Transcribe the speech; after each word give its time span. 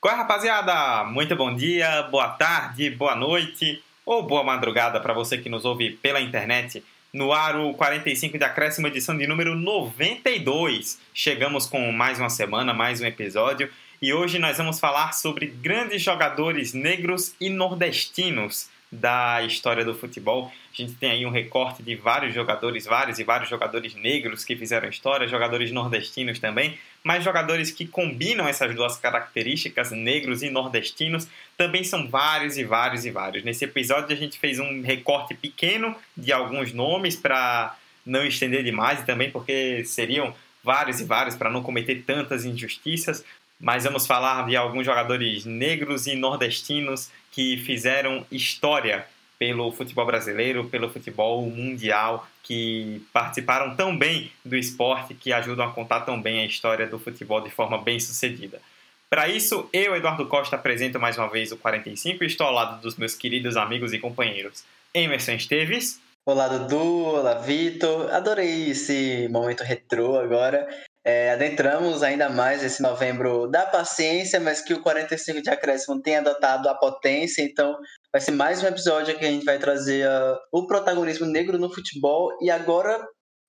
Qual 0.00 0.14
é, 0.14 0.16
rapaziada? 0.16 1.04
Muito 1.04 1.36
bom 1.36 1.54
dia, 1.54 2.04
boa 2.04 2.30
tarde, 2.30 2.88
boa 2.88 3.14
noite 3.14 3.84
ou 4.06 4.22
boa 4.22 4.42
madrugada 4.42 4.98
para 4.98 5.12
você 5.12 5.36
que 5.36 5.50
nos 5.50 5.66
ouve 5.66 5.90
pela 5.90 6.22
internet. 6.22 6.82
No 7.12 7.34
ar, 7.34 7.54
o 7.60 7.74
45 7.74 8.38
de 8.38 8.44
acréscimo, 8.44 8.86
edição 8.86 9.14
de 9.18 9.26
número 9.26 9.54
92. 9.54 10.98
Chegamos 11.12 11.66
com 11.66 11.92
mais 11.92 12.18
uma 12.18 12.30
semana, 12.30 12.72
mais 12.72 13.02
um 13.02 13.04
episódio. 13.04 13.70
E 14.00 14.10
hoje 14.10 14.38
nós 14.38 14.56
vamos 14.56 14.80
falar 14.80 15.12
sobre 15.12 15.44
grandes 15.44 16.00
jogadores 16.00 16.72
negros 16.72 17.34
e 17.38 17.50
nordestinos 17.50 18.70
da 18.90 19.42
história 19.42 19.84
do 19.84 19.94
futebol. 19.94 20.52
A 20.72 20.82
gente 20.82 20.94
tem 20.94 21.10
aí 21.10 21.26
um 21.26 21.30
recorte 21.30 21.82
de 21.82 21.94
vários 21.94 22.34
jogadores, 22.34 22.86
vários 22.86 23.18
e 23.18 23.24
vários 23.24 23.48
jogadores 23.48 23.94
negros 23.94 24.44
que 24.44 24.56
fizeram 24.56 24.88
história, 24.88 25.28
jogadores 25.28 25.70
nordestinos 25.70 26.38
também, 26.38 26.78
mas 27.04 27.22
jogadores 27.22 27.70
que 27.70 27.86
combinam 27.86 28.48
essas 28.48 28.74
duas 28.74 28.96
características, 28.96 29.92
negros 29.92 30.42
e 30.42 30.50
nordestinos, 30.50 31.28
também 31.56 31.84
são 31.84 32.08
vários 32.08 32.58
e 32.58 32.64
vários 32.64 33.04
e 33.04 33.10
vários. 33.10 33.44
Nesse 33.44 33.64
episódio 33.64 34.14
a 34.14 34.18
gente 34.18 34.38
fez 34.38 34.58
um 34.58 34.82
recorte 34.82 35.34
pequeno 35.34 35.94
de 36.16 36.32
alguns 36.32 36.72
nomes 36.72 37.14
para 37.14 37.76
não 38.04 38.24
estender 38.24 38.64
demais 38.64 39.00
e 39.00 39.06
também 39.06 39.30
porque 39.30 39.84
seriam 39.84 40.34
vários 40.62 41.00
e 41.00 41.04
vários 41.04 41.36
para 41.36 41.50
não 41.50 41.62
cometer 41.62 42.02
tantas 42.02 42.44
injustiças, 42.44 43.24
mas 43.60 43.84
vamos 43.84 44.06
falar 44.06 44.46
de 44.46 44.56
alguns 44.56 44.86
jogadores 44.86 45.44
negros 45.44 46.06
e 46.06 46.16
nordestinos 46.16 47.10
que 47.30 47.58
fizeram 47.58 48.24
história 48.32 49.06
pelo 49.38 49.70
futebol 49.72 50.04
brasileiro, 50.04 50.64
pelo 50.64 50.90
futebol 50.90 51.42
mundial, 51.42 52.26
que 52.42 53.02
participaram 53.12 53.76
tão 53.76 53.96
bem 53.96 54.32
do 54.44 54.56
esporte, 54.56 55.14
que 55.14 55.32
ajudam 55.32 55.66
a 55.66 55.72
contar 55.72 56.00
tão 56.00 56.20
bem 56.20 56.40
a 56.40 56.46
história 56.46 56.86
do 56.86 56.98
futebol 56.98 57.40
de 57.40 57.50
forma 57.50 57.78
bem 57.78 58.00
sucedida. 58.00 58.60
Para 59.08 59.28
isso, 59.28 59.68
eu, 59.72 59.96
Eduardo 59.96 60.26
Costa, 60.26 60.56
apresento 60.56 61.00
mais 61.00 61.18
uma 61.18 61.28
vez 61.28 61.52
o 61.52 61.56
45 61.56 62.22
e 62.22 62.26
estou 62.26 62.46
ao 62.46 62.52
lado 62.52 62.80
dos 62.80 62.96
meus 62.96 63.14
queridos 63.14 63.56
amigos 63.56 63.92
e 63.92 63.98
companheiros 63.98 64.64
Emerson 64.94 65.32
Esteves. 65.32 66.00
Olá, 66.26 66.46
Dudu. 66.46 67.06
Olá, 67.06 67.34
Vitor. 67.34 68.12
Adorei 68.12 68.70
esse 68.70 69.28
momento 69.30 69.64
retrô 69.64 70.18
agora. 70.18 70.68
É, 71.02 71.30
adentramos 71.32 72.02
ainda 72.02 72.28
mais 72.28 72.62
esse 72.62 72.82
novembro 72.82 73.46
da 73.46 73.64
paciência, 73.64 74.38
mas 74.38 74.60
que 74.60 74.74
o 74.74 74.82
45 74.82 75.40
de 75.40 75.48
acréscimo 75.48 76.02
tem 76.02 76.16
adotado 76.16 76.68
a 76.68 76.74
potência, 76.74 77.42
então 77.42 77.74
vai 78.12 78.20
ser 78.20 78.32
mais 78.32 78.62
um 78.62 78.66
episódio 78.66 79.18
que 79.18 79.24
a 79.24 79.30
gente 79.30 79.46
vai 79.46 79.58
trazer 79.58 80.06
uh, 80.06 80.36
o 80.52 80.66
protagonismo 80.66 81.24
negro 81.24 81.58
no 81.58 81.72
futebol 81.72 82.36
e 82.42 82.50
agora 82.50 83.02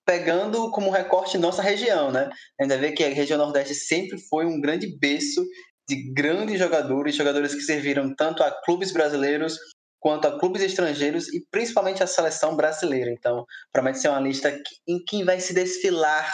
pegando 0.06 0.72
como 0.72 0.90
recorte 0.92 1.38
nossa 1.38 1.62
região, 1.62 2.10
né? 2.10 2.30
Ainda 2.60 2.78
vê 2.78 2.94
que 2.94 3.04
a 3.04 3.10
região 3.10 3.38
Nordeste 3.38 3.76
sempre 3.76 4.18
foi 4.30 4.46
um 4.46 4.60
grande 4.62 4.98
berço 4.98 5.46
de 5.90 6.14
grandes 6.14 6.58
jogadores, 6.58 7.16
jogadores 7.16 7.54
que 7.54 7.62
serviram 7.62 8.16
tanto 8.16 8.44
a 8.44 8.52
clubes 8.64 8.94
brasileiros 8.94 9.58
quanto 10.00 10.26
a 10.26 10.40
clubes 10.40 10.64
estrangeiros 10.64 11.32
e 11.34 11.46
principalmente 11.52 12.02
a 12.02 12.08
seleção 12.08 12.56
brasileira. 12.56 13.12
Então, 13.12 13.46
promete 13.74 14.00
ser 14.00 14.08
uma 14.08 14.22
lista 14.22 14.50
em 14.88 15.04
quem 15.06 15.26
vai 15.26 15.40
se 15.40 15.54
desfilar 15.54 16.32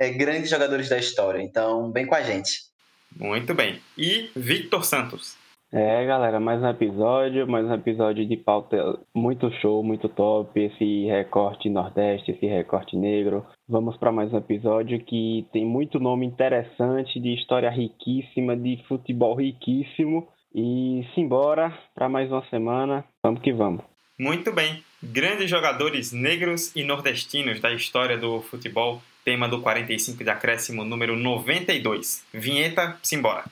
é, 0.00 0.10
grandes 0.10 0.50
jogadores 0.50 0.88
da 0.88 0.98
história. 0.98 1.42
Então, 1.42 1.90
vem 1.92 2.06
com 2.06 2.14
a 2.14 2.22
gente. 2.22 2.66
Muito 3.16 3.54
bem. 3.54 3.80
E 3.96 4.30
Victor 4.34 4.84
Santos. 4.84 5.36
É, 5.72 6.06
galera, 6.06 6.38
mais 6.38 6.62
um 6.62 6.68
episódio, 6.68 7.46
mais 7.46 7.66
um 7.66 7.74
episódio 7.74 8.26
de 8.26 8.36
pauta 8.36 8.98
muito 9.12 9.50
show, 9.60 9.82
muito 9.82 10.08
top, 10.08 10.58
esse 10.58 11.06
recorte 11.06 11.68
nordeste, 11.68 12.30
esse 12.30 12.46
recorte 12.46 12.96
negro. 12.96 13.44
Vamos 13.68 13.96
para 13.96 14.12
mais 14.12 14.32
um 14.32 14.38
episódio 14.38 15.00
que 15.04 15.44
tem 15.52 15.66
muito 15.66 15.98
nome 15.98 16.24
interessante, 16.24 17.18
de 17.18 17.34
história 17.34 17.68
riquíssima, 17.68 18.56
de 18.56 18.82
futebol 18.86 19.34
riquíssimo. 19.34 20.28
E 20.54 21.06
simbora 21.14 21.76
para 21.94 22.08
mais 22.08 22.30
uma 22.30 22.42
semana. 22.48 23.04
Vamos 23.22 23.42
que 23.42 23.52
vamos. 23.52 23.84
Muito 24.18 24.52
bem. 24.52 24.82
Grandes 25.02 25.50
jogadores 25.50 26.12
negros 26.12 26.74
e 26.74 26.82
nordestinos 26.82 27.60
da 27.60 27.70
história 27.74 28.16
do 28.16 28.40
futebol 28.40 29.02
tema 29.26 29.48
do 29.48 29.60
45 29.60 30.22
de 30.22 30.30
acréscimo 30.30 30.84
número 30.84 31.16
92. 31.16 32.22
Vinheta, 32.32 32.96
simbora. 33.02 33.42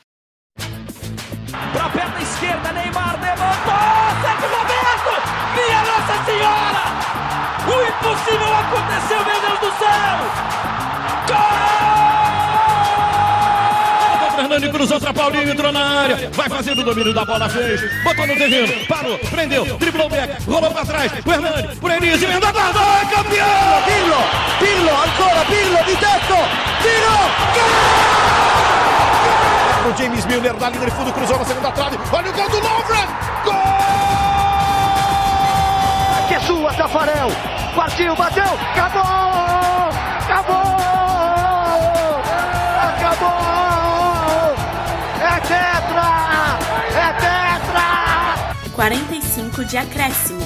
Pra 0.56 1.88
perna 1.90 2.22
esquerda, 2.22 2.72
Neymar 2.72 3.20
levantou! 3.20 3.74
Sérgio 4.22 4.48
Roberto! 4.56 5.12
Minha 5.56 5.82
Nossa 5.82 6.24
Senhora! 6.24 6.84
O 7.66 7.74
impossível 7.90 8.54
aconteceu, 8.54 9.24
meu 9.24 9.40
Deus 9.40 9.58
do 9.58 9.78
céu! 9.78 10.16
Gol! 11.26 11.63
Fernando 14.44 14.70
cruzou 14.72 15.00
para 15.00 15.14
Paulinho, 15.14 15.50
entrou 15.50 15.72
na 15.72 16.02
área, 16.02 16.30
vai 16.34 16.50
fazendo 16.50 16.82
o 16.82 16.84
domínio 16.84 17.14
da 17.14 17.24
bola, 17.24 17.48
fez, 17.48 17.80
botou 18.04 18.26
no 18.26 18.36
terreno, 18.36 18.86
parou, 18.86 19.18
prendeu, 19.18 19.64
driblou 19.78 20.06
o 20.06 20.10
back, 20.10 20.44
rolou 20.44 20.70
para 20.70 20.84
trás, 20.84 21.10
o 21.24 21.32
Hernani, 21.32 21.74
por 21.76 21.90
Enis, 21.90 22.22
emendou, 22.22 22.52
guardou, 22.52 22.82
é 22.82 23.06
campeão! 23.06 23.82
Pirlo, 23.86 24.22
Pirlo, 24.58 24.90
ancora 24.90 25.44
Pirlo, 25.46 25.78
di 25.86 25.96
tetto, 25.96 26.36
tiro, 26.82 27.16
gol! 27.54 27.72
O 29.90 29.96
James 29.96 30.26
Milner 30.26 30.60
na 30.60 30.68
linha 30.68 30.84
de 30.84 30.90
fundo, 30.90 31.10
cruzou 31.14 31.38
na 31.38 31.44
segunda 31.46 31.72
trave, 31.72 31.98
olha 32.12 32.30
o 32.30 32.32
gol 32.34 32.48
do 32.50 32.56
Lovren, 32.58 33.08
gol! 33.46 33.54
Que 36.28 36.34
é 36.34 36.40
sua, 36.40 36.70
Tafarel, 36.74 37.30
partiu, 37.74 38.14
bateu, 38.14 38.44
acabou, 38.74 39.88
acabou! 40.20 40.73
45 48.74 49.64
de 49.66 49.76
acréscimo. 49.76 50.40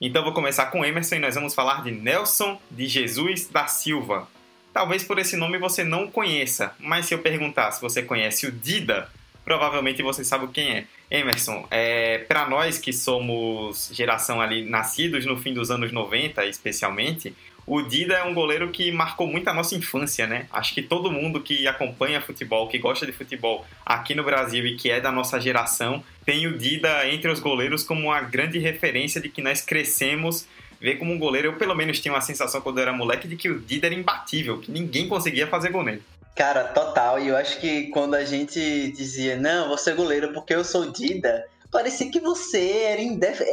Então 0.00 0.24
vou 0.24 0.32
começar 0.32 0.66
com 0.66 0.82
Emerson 0.82 1.16
e 1.16 1.18
nós 1.18 1.34
vamos 1.34 1.54
falar 1.54 1.84
de 1.84 1.90
Nelson 1.90 2.58
de 2.70 2.86
Jesus 2.86 3.46
da 3.48 3.66
Silva. 3.66 4.26
Talvez 4.72 5.04
por 5.04 5.18
esse 5.18 5.36
nome 5.36 5.58
você 5.58 5.84
não 5.84 6.10
conheça, 6.10 6.74
mas 6.78 7.04
se 7.04 7.12
eu 7.12 7.18
perguntar 7.18 7.70
se 7.72 7.82
você 7.82 8.02
conhece 8.02 8.46
o 8.46 8.52
Dida, 8.52 9.10
provavelmente 9.44 10.02
você 10.02 10.24
sabe 10.24 10.48
quem 10.48 10.70
é. 10.70 10.86
Emerson, 11.10 11.66
é, 11.70 12.18
para 12.18 12.48
nós 12.48 12.78
que 12.78 12.92
somos 12.94 13.90
geração 13.92 14.40
ali 14.40 14.64
nascidos 14.64 15.26
no 15.26 15.36
fim 15.36 15.52
dos 15.52 15.70
anos 15.70 15.92
90, 15.92 16.46
especialmente, 16.46 17.34
o 17.70 17.82
Dida 17.82 18.14
é 18.14 18.24
um 18.24 18.34
goleiro 18.34 18.68
que 18.72 18.90
marcou 18.90 19.28
muito 19.28 19.46
a 19.46 19.54
nossa 19.54 19.76
infância, 19.76 20.26
né? 20.26 20.48
Acho 20.50 20.74
que 20.74 20.82
todo 20.82 21.08
mundo 21.08 21.40
que 21.40 21.68
acompanha 21.68 22.20
futebol, 22.20 22.66
que 22.66 22.78
gosta 22.78 23.06
de 23.06 23.12
futebol 23.12 23.64
aqui 23.86 24.12
no 24.12 24.24
Brasil 24.24 24.66
e 24.66 24.74
que 24.74 24.90
é 24.90 25.00
da 25.00 25.12
nossa 25.12 25.40
geração, 25.40 26.02
tem 26.26 26.48
o 26.48 26.58
Dida 26.58 27.08
entre 27.08 27.30
os 27.30 27.38
goleiros 27.38 27.84
como 27.84 28.08
uma 28.08 28.20
grande 28.22 28.58
referência 28.58 29.20
de 29.20 29.28
que 29.28 29.40
nós 29.40 29.62
crescemos 29.62 30.48
ver 30.80 30.96
como 30.96 31.12
um 31.12 31.18
goleiro. 31.18 31.46
Eu, 31.46 31.52
pelo 31.52 31.76
menos, 31.76 32.00
tinha 32.00 32.12
uma 32.12 32.20
sensação 32.20 32.60
quando 32.60 32.78
eu 32.78 32.82
era 32.82 32.92
moleque 32.92 33.28
de 33.28 33.36
que 33.36 33.48
o 33.48 33.60
Dida 33.60 33.86
era 33.86 33.94
imbatível, 33.94 34.58
que 34.58 34.72
ninguém 34.72 35.06
conseguia 35.06 35.46
fazer 35.46 35.70
gol 35.70 35.84
nele. 35.84 36.02
Cara, 36.34 36.64
total. 36.64 37.20
E 37.20 37.28
eu 37.28 37.36
acho 37.36 37.60
que 37.60 37.84
quando 37.90 38.16
a 38.16 38.24
gente 38.24 38.90
dizia, 38.90 39.36
não, 39.36 39.68
você 39.68 39.92
é 39.92 39.94
goleiro 39.94 40.32
porque 40.32 40.52
eu 40.52 40.64
sou 40.64 40.90
Dida, 40.90 41.46
parecia 41.70 42.10
que 42.10 42.18
você 42.18 42.82
era 42.82 43.00
indef... 43.00 43.44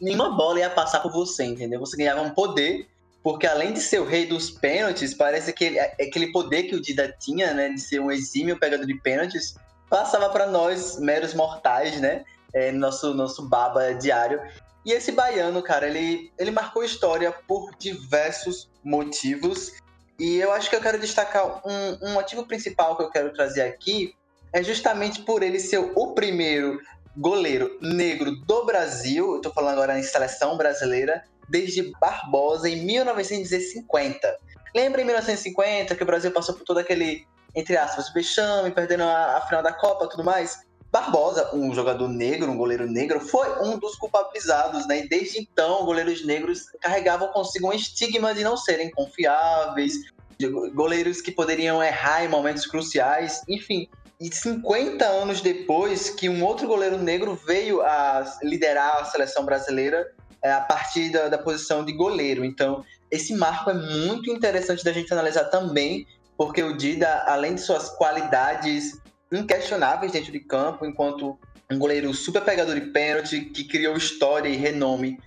Nenhuma 0.00 0.30
bola 0.30 0.58
ia 0.58 0.70
passar 0.70 0.98
por 0.98 1.12
você, 1.12 1.44
entendeu? 1.44 1.78
Você 1.78 1.96
ganhava 1.96 2.20
um 2.20 2.30
poder 2.30 2.88
porque 3.24 3.46
além 3.46 3.72
de 3.72 3.80
ser 3.80 4.00
o 4.00 4.04
rei 4.04 4.26
dos 4.26 4.50
pênaltis, 4.50 5.14
parece 5.14 5.50
que 5.54 5.64
ele, 5.64 5.80
aquele 5.80 6.30
poder 6.30 6.64
que 6.64 6.74
o 6.74 6.80
Dida 6.80 7.10
tinha, 7.18 7.54
né, 7.54 7.70
de 7.70 7.80
ser 7.80 7.98
um 7.98 8.12
exímio 8.12 8.58
pegador 8.58 8.84
de 8.84 8.94
pênaltis, 9.00 9.54
passava 9.88 10.28
para 10.28 10.46
nós, 10.46 10.98
meros 10.98 11.32
mortais, 11.32 11.98
né, 11.98 12.22
é, 12.52 12.70
nosso, 12.70 13.14
nosso 13.14 13.48
baba 13.48 13.94
diário. 13.94 14.42
E 14.84 14.92
esse 14.92 15.10
baiano, 15.10 15.62
cara, 15.62 15.88
ele, 15.88 16.30
ele 16.38 16.50
marcou 16.50 16.84
história 16.84 17.32
por 17.48 17.74
diversos 17.78 18.70
motivos. 18.84 19.72
E 20.20 20.36
eu 20.36 20.52
acho 20.52 20.68
que 20.68 20.76
eu 20.76 20.82
quero 20.82 21.00
destacar 21.00 21.66
um, 21.66 22.08
um 22.08 22.12
motivo 22.12 22.44
principal 22.44 22.94
que 22.94 23.04
eu 23.04 23.10
quero 23.10 23.32
trazer 23.32 23.62
aqui, 23.62 24.14
é 24.52 24.62
justamente 24.62 25.22
por 25.22 25.42
ele 25.42 25.58
ser 25.58 25.78
o 25.78 26.12
primeiro 26.12 26.78
goleiro 27.16 27.78
negro 27.80 28.36
do 28.36 28.64
Brasil, 28.66 29.34
eu 29.34 29.40
tô 29.40 29.50
falando 29.50 29.74
agora 29.74 29.98
em 29.98 30.02
seleção 30.02 30.56
brasileira, 30.56 31.24
desde 31.48 31.92
Barbosa 32.00 32.68
em 32.68 32.84
1950. 32.84 34.38
Lembra 34.74 35.02
em 35.02 35.04
1950 35.04 35.94
que 35.94 36.02
o 36.02 36.06
Brasil 36.06 36.32
passou 36.32 36.54
por 36.54 36.64
todo 36.64 36.78
aquele, 36.78 37.26
entre 37.54 37.76
aspas, 37.76 38.12
vexame, 38.12 38.70
perdendo 38.70 39.04
a, 39.04 39.36
a 39.36 39.40
final 39.42 39.62
da 39.62 39.72
Copa 39.72 40.08
tudo 40.08 40.24
mais? 40.24 40.58
Barbosa, 40.94 41.50
um 41.52 41.74
jogador 41.74 42.08
negro, 42.08 42.52
um 42.52 42.56
goleiro 42.56 42.86
negro, 42.86 43.18
foi 43.18 43.48
um 43.64 43.76
dos 43.78 43.96
culpabilizados, 43.96 44.86
né? 44.86 45.00
E 45.00 45.08
desde 45.08 45.40
então, 45.40 45.84
goleiros 45.84 46.24
negros 46.24 46.66
carregavam 46.80 47.28
consigo 47.32 47.68
um 47.68 47.72
estigma 47.72 48.32
de 48.32 48.44
não 48.44 48.56
serem 48.56 48.92
confiáveis, 48.92 49.94
goleiros 50.72 51.20
que 51.20 51.32
poderiam 51.32 51.82
errar 51.82 52.24
em 52.24 52.28
momentos 52.28 52.64
cruciais, 52.66 53.42
enfim. 53.48 53.88
E 54.20 54.32
50 54.32 55.04
anos 55.04 55.40
depois 55.40 56.10
que 56.10 56.28
um 56.28 56.44
outro 56.44 56.68
goleiro 56.68 56.98
negro 56.98 57.34
veio 57.44 57.82
a 57.82 58.38
liderar 58.42 58.98
a 58.98 59.04
seleção 59.04 59.44
brasileira, 59.44 60.06
a 60.52 60.60
partir 60.60 61.10
da, 61.10 61.28
da 61.28 61.38
posição 61.38 61.84
de 61.84 61.92
goleiro. 61.92 62.44
Então, 62.44 62.84
esse 63.10 63.34
marco 63.34 63.70
é 63.70 63.74
muito 63.74 64.30
interessante 64.30 64.84
da 64.84 64.92
gente 64.92 65.12
analisar 65.12 65.44
também, 65.44 66.06
porque 66.36 66.62
o 66.62 66.76
Dida, 66.76 67.24
além 67.26 67.54
de 67.54 67.60
suas 67.60 67.88
qualidades 67.90 68.98
inquestionáveis 69.32 70.12
dentro 70.12 70.32
de 70.32 70.40
campo, 70.40 70.84
enquanto 70.84 71.38
um 71.70 71.78
goleiro 71.78 72.12
super 72.12 72.42
pegador 72.42 72.74
de 72.74 72.92
pênalti, 72.92 73.40
que 73.40 73.64
criou 73.64 73.96
história 73.96 74.48
e 74.48 74.56
renome 74.56 75.18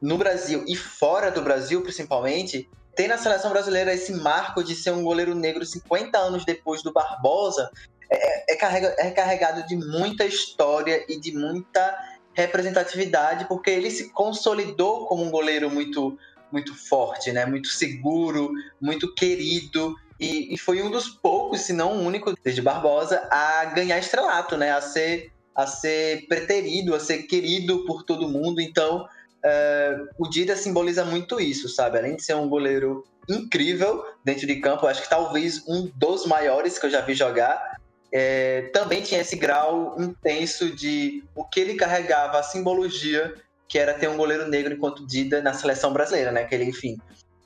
no 0.00 0.18
Brasil 0.18 0.64
e 0.66 0.76
fora 0.76 1.30
do 1.30 1.42
Brasil, 1.42 1.82
principalmente, 1.82 2.68
tem 2.94 3.08
na 3.08 3.18
seleção 3.18 3.50
brasileira 3.50 3.92
esse 3.92 4.12
marco 4.12 4.62
de 4.62 4.74
ser 4.74 4.90
um 4.90 5.02
goleiro 5.02 5.34
negro 5.34 5.64
50 5.64 6.16
anos 6.18 6.44
depois 6.44 6.82
do 6.82 6.92
Barbosa, 6.92 7.70
é, 8.10 8.52
é, 8.52 8.56
carrega, 8.56 8.94
é 8.98 9.10
carregado 9.10 9.66
de 9.66 9.76
muita 9.76 10.24
história 10.24 11.04
e 11.08 11.18
de 11.18 11.32
muita 11.32 11.96
representatividade, 12.34 13.46
porque 13.46 13.70
ele 13.70 13.90
se 13.90 14.10
consolidou 14.10 15.06
como 15.06 15.24
um 15.24 15.30
goleiro 15.30 15.70
muito 15.70 16.18
muito 16.52 16.72
forte, 16.72 17.32
né? 17.32 17.44
Muito 17.44 17.66
seguro, 17.66 18.52
muito 18.80 19.12
querido 19.12 19.96
e, 20.18 20.54
e, 20.54 20.58
foi 20.58 20.80
um 20.80 20.90
dos 20.90 21.08
poucos, 21.08 21.62
se 21.62 21.72
não 21.72 21.96
o 21.96 22.02
único, 22.02 22.34
desde 22.42 22.62
Barbosa, 22.62 23.26
a 23.30 23.64
ganhar 23.66 23.98
estrelato, 23.98 24.56
né? 24.56 24.72
A 24.72 24.80
ser, 24.80 25.32
a 25.54 25.66
ser 25.66 26.26
preterido, 26.28 26.94
a 26.94 27.00
ser 27.00 27.24
querido 27.24 27.84
por 27.84 28.04
todo 28.04 28.28
mundo. 28.28 28.60
Então, 28.60 29.04
uh, 29.04 30.08
o 30.18 30.28
Dida 30.28 30.56
simboliza 30.56 31.04
muito 31.04 31.40
isso, 31.40 31.68
sabe? 31.68 31.98
Além 31.98 32.16
de 32.16 32.22
ser 32.22 32.34
um 32.34 32.48
goleiro 32.48 33.04
incrível 33.28 34.04
dentro 34.24 34.46
de 34.46 34.56
campo, 34.56 34.86
acho 34.86 35.02
que 35.02 35.10
talvez 35.10 35.66
um 35.66 35.90
dos 35.96 36.26
maiores 36.26 36.78
que 36.78 36.86
eu 36.86 36.90
já 36.90 37.00
vi 37.00 37.14
jogar. 37.14 37.80
É, 38.16 38.70
também 38.72 39.02
tinha 39.02 39.20
esse 39.20 39.34
grau 39.34 39.96
intenso 39.98 40.70
de 40.70 41.24
o 41.34 41.44
que 41.44 41.58
ele 41.58 41.74
carregava, 41.74 42.38
a 42.38 42.44
simbologia 42.44 43.34
que 43.68 43.76
era 43.76 43.92
ter 43.92 44.08
um 44.08 44.16
goleiro 44.16 44.46
negro 44.46 44.72
enquanto 44.72 45.04
Dida 45.04 45.42
na 45.42 45.52
seleção 45.52 45.92
brasileira, 45.92 46.30
né? 46.30 46.44
Que 46.44 46.54
ele, 46.54 46.64
enfim, 46.64 46.96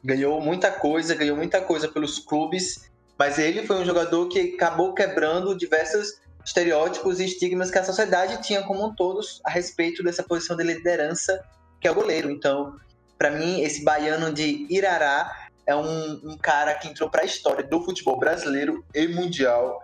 ganhou 0.05 0.39
muita 0.43 0.71
coisa, 0.71 1.15
ganhou 1.15 1.39
muita 1.39 1.63
coisa 1.63 1.89
pelos 1.89 2.19
clubes, 2.19 2.91
mas 3.19 3.39
ele 3.39 3.67
foi 3.67 3.77
um 3.77 3.85
jogador 3.85 4.29
que 4.29 4.55
acabou 4.55 4.93
quebrando 4.93 5.57
diversos 5.57 6.21
estereótipos 6.45 7.19
e 7.19 7.25
estigmas 7.25 7.71
que 7.71 7.79
a 7.79 7.85
sociedade 7.85 8.43
tinha 8.43 8.63
como 8.63 8.87
um 8.87 8.95
todos 8.95 9.41
a 9.45 9.51
respeito 9.51 10.03
dessa 10.03 10.23
posição 10.23 10.55
de 10.55 10.65
liderança 10.65 11.43
que 11.81 11.89
é 11.89 11.91
o 11.91 11.95
goleiro. 11.95 12.31
Então, 12.31 12.77
para 13.17 13.31
mim, 13.31 13.63
esse 13.63 13.83
baiano 13.83 14.33
de 14.35 14.67
Irará 14.69 15.49
é 15.67 15.75
um, 15.75 16.21
um 16.25 16.37
cara 16.37 16.75
que 16.75 16.89
entrou 16.89 17.09
para 17.11 17.23
a 17.23 17.27
história 17.27 17.65
do 17.65 17.83
futebol 17.83 18.19
brasileiro 18.19 18.85
e 18.95 19.09
mundial. 19.09 19.81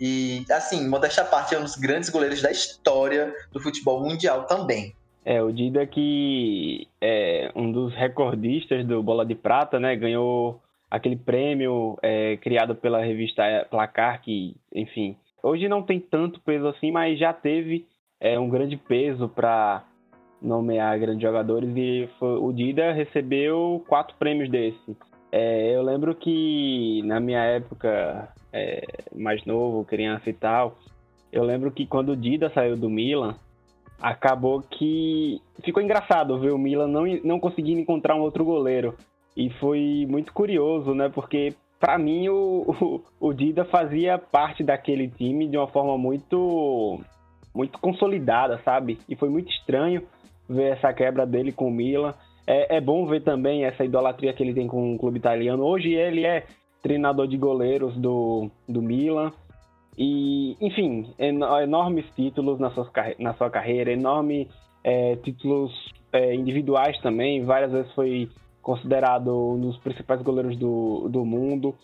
E, 0.00 0.44
assim, 0.50 0.88
modéstia 0.88 1.22
à 1.22 1.26
parte, 1.26 1.54
é 1.54 1.58
um 1.58 1.62
dos 1.62 1.76
grandes 1.76 2.08
goleiros 2.08 2.40
da 2.40 2.50
história 2.50 3.34
do 3.52 3.60
futebol 3.60 4.00
mundial 4.02 4.44
também. 4.44 4.94
É, 5.24 5.42
o 5.42 5.52
Dida 5.52 5.86
que 5.86 6.88
é 7.00 7.52
um 7.54 7.70
dos 7.70 7.94
recordistas 7.94 8.86
do 8.86 9.02
Bola 9.02 9.26
de 9.26 9.34
Prata, 9.34 9.78
né? 9.78 9.94
Ganhou 9.94 10.62
aquele 10.90 11.16
prêmio 11.16 11.98
é, 12.02 12.38
criado 12.38 12.74
pela 12.74 13.04
revista 13.04 13.42
Placar, 13.70 14.22
que, 14.22 14.56
enfim, 14.74 15.16
hoje 15.42 15.68
não 15.68 15.82
tem 15.82 16.00
tanto 16.00 16.40
peso 16.40 16.66
assim, 16.68 16.90
mas 16.90 17.18
já 17.18 17.34
teve 17.34 17.86
é, 18.18 18.38
um 18.38 18.48
grande 18.48 18.78
peso 18.78 19.28
para 19.28 19.84
nomear 20.40 20.98
grandes 20.98 21.22
jogadores 21.22 21.70
e 21.76 22.08
foi, 22.18 22.38
o 22.38 22.50
Dida 22.50 22.92
recebeu 22.92 23.84
quatro 23.86 24.16
prêmios 24.18 24.50
desse. 24.50 24.96
É, 25.30 25.76
eu 25.76 25.82
lembro 25.82 26.14
que 26.14 27.02
na 27.04 27.20
minha 27.20 27.44
época 27.44 28.32
é, 28.52 28.82
mais 29.14 29.44
novo, 29.44 29.84
criança 29.84 30.28
e 30.28 30.32
tal, 30.32 30.76
eu 31.32 31.44
lembro 31.44 31.70
que 31.70 31.86
quando 31.86 32.10
o 32.10 32.16
Dida 32.16 32.50
saiu 32.52 32.76
do 32.76 32.90
Milan, 32.90 33.36
acabou 34.00 34.62
que 34.62 35.40
ficou 35.62 35.82
engraçado 35.82 36.38
ver 36.40 36.52
o 36.52 36.58
Milan 36.58 36.88
não, 36.88 37.04
não 37.22 37.38
conseguindo 37.38 37.80
encontrar 37.80 38.16
um 38.16 38.22
outro 38.22 38.44
goleiro. 38.44 38.96
E 39.36 39.50
foi 39.60 40.06
muito 40.08 40.32
curioso, 40.32 40.94
né? 40.94 41.08
Porque 41.08 41.54
para 41.78 41.96
mim 41.98 42.28
o, 42.28 43.02
o, 43.20 43.28
o, 43.28 43.32
Dida 43.32 43.64
fazia 43.64 44.18
parte 44.18 44.64
daquele 44.64 45.08
time 45.08 45.48
de 45.48 45.56
uma 45.56 45.68
forma 45.68 45.96
muito 45.96 47.00
muito 47.54 47.78
consolidada, 47.78 48.60
sabe? 48.64 48.98
E 49.08 49.14
foi 49.16 49.28
muito 49.28 49.50
estranho 49.50 50.02
ver 50.48 50.76
essa 50.76 50.92
quebra 50.92 51.26
dele 51.26 51.52
com 51.52 51.68
o 51.68 51.70
Milan. 51.70 52.14
É, 52.46 52.76
é 52.76 52.80
bom 52.80 53.06
ver 53.06 53.22
também 53.22 53.64
essa 53.64 53.84
idolatria 53.84 54.32
que 54.32 54.42
ele 54.42 54.54
tem 54.54 54.66
com 54.66 54.94
o 54.94 54.98
clube 54.98 55.18
italiano. 55.18 55.64
Hoje 55.64 55.92
ele 55.92 56.24
é 56.24 56.44
treinador 56.82 57.26
de 57.26 57.36
goleiros 57.36 57.96
do, 57.96 58.50
do 58.68 58.82
Milan. 58.82 59.32
E, 59.98 60.56
enfim, 60.60 61.12
enormes 61.18 62.06
títulos 62.16 62.58
na 62.58 62.70
sua, 62.70 62.90
na 63.18 63.34
sua 63.34 63.50
carreira, 63.50 63.92
enormes 63.92 64.48
é, 64.82 65.16
títulos 65.16 65.72
é, 66.12 66.34
individuais 66.34 66.98
também. 67.00 67.44
Várias 67.44 67.72
vezes 67.72 67.92
foi 67.92 68.28
considerado 68.62 69.54
um 69.54 69.60
dos 69.60 69.76
principais 69.78 70.22
goleiros 70.22 70.56
do, 70.56 71.08
do 71.08 71.24
mundo. 71.24 71.74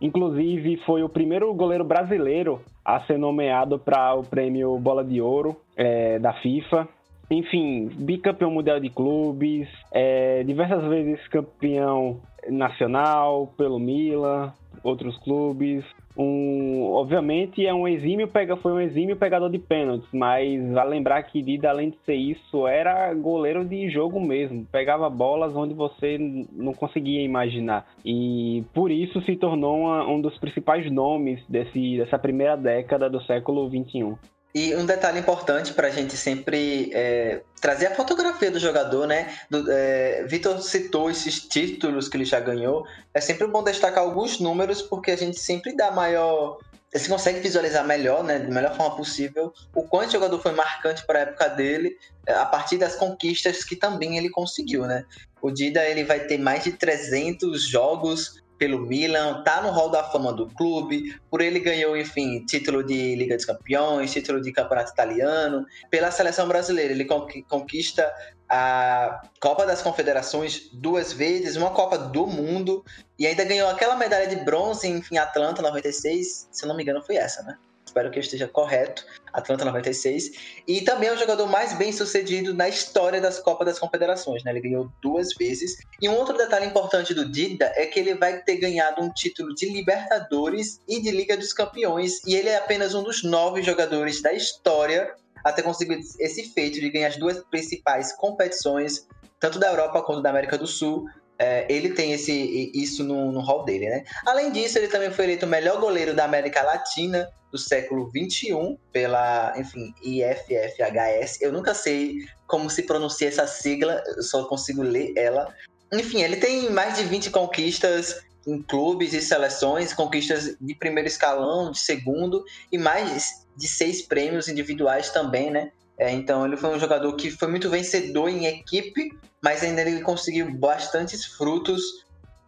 Inclusive, 0.00 0.76
foi 0.84 1.02
o 1.02 1.08
primeiro 1.08 1.52
goleiro 1.54 1.84
brasileiro 1.84 2.60
a 2.84 3.00
ser 3.06 3.18
nomeado 3.18 3.78
para 3.78 4.14
o 4.14 4.22
prêmio 4.22 4.78
Bola 4.78 5.04
de 5.04 5.20
Ouro 5.20 5.56
é, 5.76 6.18
da 6.18 6.32
FIFA. 6.34 6.88
Enfim, 7.34 7.88
bicampeão 7.92 8.50
mundial 8.50 8.78
de 8.78 8.88
clubes, 8.88 9.68
é, 9.92 10.44
diversas 10.44 10.84
vezes 10.84 11.26
campeão 11.28 12.20
nacional 12.48 13.52
pelo 13.56 13.78
Milan, 13.78 14.52
outros 14.84 15.16
clubes, 15.18 15.84
um, 16.16 16.92
obviamente 16.92 17.66
é 17.66 17.74
um 17.74 17.88
exímio 17.88 18.28
pega, 18.28 18.56
foi 18.56 18.72
um 18.72 18.80
exímio 18.80 19.16
pegador 19.16 19.50
de 19.50 19.58
pênaltis, 19.58 20.08
mas 20.12 20.70
vale 20.70 20.90
lembrar 20.90 21.22
que 21.24 21.42
Dida, 21.42 21.70
além 21.70 21.90
de 21.90 21.96
ser 22.04 22.14
isso, 22.14 22.68
era 22.68 23.12
goleiro 23.14 23.64
de 23.64 23.90
jogo 23.90 24.20
mesmo, 24.20 24.64
pegava 24.70 25.10
bolas 25.10 25.56
onde 25.56 25.74
você 25.74 26.16
não 26.52 26.72
conseguia 26.72 27.22
imaginar. 27.22 27.84
E 28.04 28.62
por 28.72 28.92
isso 28.92 29.20
se 29.22 29.34
tornou 29.34 29.76
uma, 29.80 30.06
um 30.06 30.20
dos 30.20 30.38
principais 30.38 30.88
nomes 30.90 31.44
desse, 31.48 31.96
dessa 31.96 32.18
primeira 32.18 32.56
década 32.56 33.10
do 33.10 33.20
século 33.22 33.68
21. 33.68 34.16
E 34.54 34.72
um 34.76 34.86
detalhe 34.86 35.18
importante 35.18 35.72
para 35.72 35.88
a 35.88 35.90
gente 35.90 36.16
sempre 36.16 36.88
é, 36.94 37.42
trazer 37.60 37.86
a 37.86 37.94
fotografia 37.94 38.52
do 38.52 38.60
jogador, 38.60 39.04
né? 39.04 39.36
Do, 39.50 39.64
é, 39.68 40.24
Vitor 40.28 40.62
citou 40.62 41.10
esses 41.10 41.40
títulos 41.40 42.08
que 42.08 42.16
ele 42.16 42.24
já 42.24 42.38
ganhou. 42.38 42.86
É 43.12 43.20
sempre 43.20 43.48
bom 43.48 43.64
destacar 43.64 44.04
alguns 44.04 44.38
números, 44.38 44.80
porque 44.80 45.10
a 45.10 45.16
gente 45.16 45.40
sempre 45.40 45.74
dá 45.74 45.90
maior. 45.90 46.58
Você 46.92 47.08
consegue 47.08 47.40
visualizar 47.40 47.84
melhor, 47.84 48.22
né, 48.22 48.38
da 48.38 48.48
melhor 48.48 48.76
forma 48.76 48.94
possível, 48.94 49.52
o 49.74 49.82
quanto 49.82 50.10
o 50.10 50.12
jogador 50.12 50.40
foi 50.40 50.52
marcante 50.52 51.04
para 51.04 51.18
a 51.18 51.22
época 51.22 51.48
dele, 51.48 51.98
é, 52.24 52.32
a 52.34 52.46
partir 52.46 52.78
das 52.78 52.94
conquistas 52.94 53.64
que 53.64 53.74
também 53.74 54.16
ele 54.16 54.30
conseguiu, 54.30 54.86
né? 54.86 55.04
O 55.42 55.50
Dida 55.50 55.84
ele 55.84 56.04
vai 56.04 56.20
ter 56.20 56.38
mais 56.38 56.62
de 56.62 56.70
300 56.70 57.68
jogos 57.68 58.40
pelo 58.58 58.80
Milan, 58.80 59.42
tá 59.42 59.60
no 59.60 59.70
hall 59.70 59.90
da 59.90 60.02
fama 60.04 60.32
do 60.32 60.46
clube, 60.48 61.18
por 61.30 61.40
ele 61.40 61.60
ganhou, 61.60 61.96
enfim, 61.96 62.44
título 62.46 62.82
de 62.82 63.14
Liga 63.16 63.36
dos 63.36 63.44
Campeões, 63.44 64.12
título 64.12 64.40
de 64.40 64.52
Campeonato 64.52 64.92
Italiano, 64.92 65.66
pela 65.90 66.10
seleção 66.10 66.46
brasileira, 66.46 66.92
ele 66.92 67.06
conquista 67.48 68.12
a 68.48 69.22
Copa 69.40 69.66
das 69.66 69.82
Confederações 69.82 70.70
duas 70.72 71.12
vezes, 71.12 71.56
uma 71.56 71.70
Copa 71.70 71.98
do 71.98 72.26
Mundo, 72.26 72.84
e 73.18 73.26
ainda 73.26 73.44
ganhou 73.44 73.68
aquela 73.68 73.96
medalha 73.96 74.26
de 74.26 74.36
bronze, 74.36 74.88
enfim, 74.88 75.18
Atlanta 75.18 75.62
96, 75.62 76.48
se 76.50 76.64
eu 76.64 76.68
não 76.68 76.76
me 76.76 76.82
engano 76.82 77.02
foi 77.02 77.16
essa, 77.16 77.42
né? 77.42 77.56
Espero 77.84 78.10
que 78.10 78.18
eu 78.18 78.22
esteja 78.22 78.48
correto, 78.48 79.04
Atlanta 79.32 79.64
96. 79.64 80.32
E 80.66 80.80
também 80.82 81.08
é 81.08 81.12
o 81.12 81.16
jogador 81.16 81.46
mais 81.46 81.74
bem 81.74 81.92
sucedido 81.92 82.54
na 82.54 82.68
história 82.68 83.20
das 83.20 83.38
Copas 83.38 83.66
das 83.66 83.78
Confederações, 83.78 84.42
né? 84.42 84.50
Ele 84.50 84.60
ganhou 84.60 84.90
duas 85.02 85.34
vezes. 85.34 85.76
E 86.00 86.08
um 86.08 86.16
outro 86.16 86.36
detalhe 86.36 86.66
importante 86.66 87.14
do 87.14 87.30
Dida 87.30 87.72
é 87.76 87.86
que 87.86 88.00
ele 88.00 88.14
vai 88.14 88.42
ter 88.42 88.56
ganhado 88.56 89.02
um 89.02 89.12
título 89.12 89.54
de 89.54 89.68
Libertadores 89.68 90.80
e 90.88 91.00
de 91.00 91.10
Liga 91.10 91.36
dos 91.36 91.52
Campeões. 91.52 92.24
E 92.26 92.34
ele 92.34 92.48
é 92.48 92.56
apenas 92.56 92.94
um 92.94 93.02
dos 93.02 93.22
nove 93.22 93.62
jogadores 93.62 94.22
da 94.22 94.32
história 94.32 95.14
a 95.44 95.52
ter 95.52 95.62
conseguido 95.62 96.02
esse 96.18 96.44
feito 96.54 96.80
de 96.80 96.90
ganhar 96.90 97.08
as 97.08 97.16
duas 97.16 97.38
principais 97.44 98.12
competições, 98.14 99.06
tanto 99.38 99.58
da 99.58 99.68
Europa 99.68 100.02
quanto 100.02 100.22
da 100.22 100.30
América 100.30 100.56
do 100.56 100.66
Sul, 100.66 101.06
é, 101.38 101.66
ele 101.68 101.90
tem 101.90 102.12
esse, 102.12 102.70
isso 102.74 103.02
no, 103.02 103.32
no 103.32 103.40
hall 103.40 103.64
dele, 103.64 103.88
né? 103.88 104.04
Além 104.26 104.52
disso, 104.52 104.78
ele 104.78 104.88
também 104.88 105.10
foi 105.10 105.24
eleito 105.24 105.46
o 105.46 105.48
melhor 105.48 105.80
goleiro 105.80 106.14
da 106.14 106.24
América 106.24 106.62
Latina 106.62 107.28
do 107.50 107.58
século 107.58 108.10
XXI 108.10 108.78
pela, 108.92 109.54
enfim, 109.56 109.94
IFFHS. 110.02 111.40
Eu 111.40 111.52
nunca 111.52 111.74
sei 111.74 112.26
como 112.46 112.70
se 112.70 112.82
pronuncia 112.82 113.28
essa 113.28 113.46
sigla, 113.46 114.02
eu 114.16 114.22
só 114.22 114.44
consigo 114.44 114.82
ler 114.82 115.12
ela. 115.16 115.52
Enfim, 115.92 116.22
ele 116.22 116.36
tem 116.36 116.70
mais 116.70 116.96
de 116.96 117.04
20 117.04 117.30
conquistas 117.30 118.20
em 118.46 118.62
clubes 118.62 119.14
e 119.14 119.20
seleções, 119.20 119.92
conquistas 119.92 120.56
de 120.60 120.74
primeiro 120.74 121.08
escalão, 121.08 121.70
de 121.70 121.78
segundo, 121.78 122.44
e 122.70 122.76
mais 122.76 123.46
de 123.56 123.68
seis 123.68 124.02
prêmios 124.02 124.48
individuais 124.48 125.10
também, 125.10 125.50
né? 125.50 125.70
É, 125.98 126.10
então 126.10 126.44
ele 126.44 126.56
foi 126.56 126.74
um 126.74 126.78
jogador 126.78 127.12
que 127.14 127.30
foi 127.30 127.48
muito 127.48 127.70
vencedor 127.70 128.28
em 128.28 128.46
equipe, 128.46 129.10
mas 129.42 129.62
ainda 129.62 129.82
ele 129.82 130.00
conseguiu 130.02 130.52
bastantes 130.58 131.24
frutos 131.24 131.82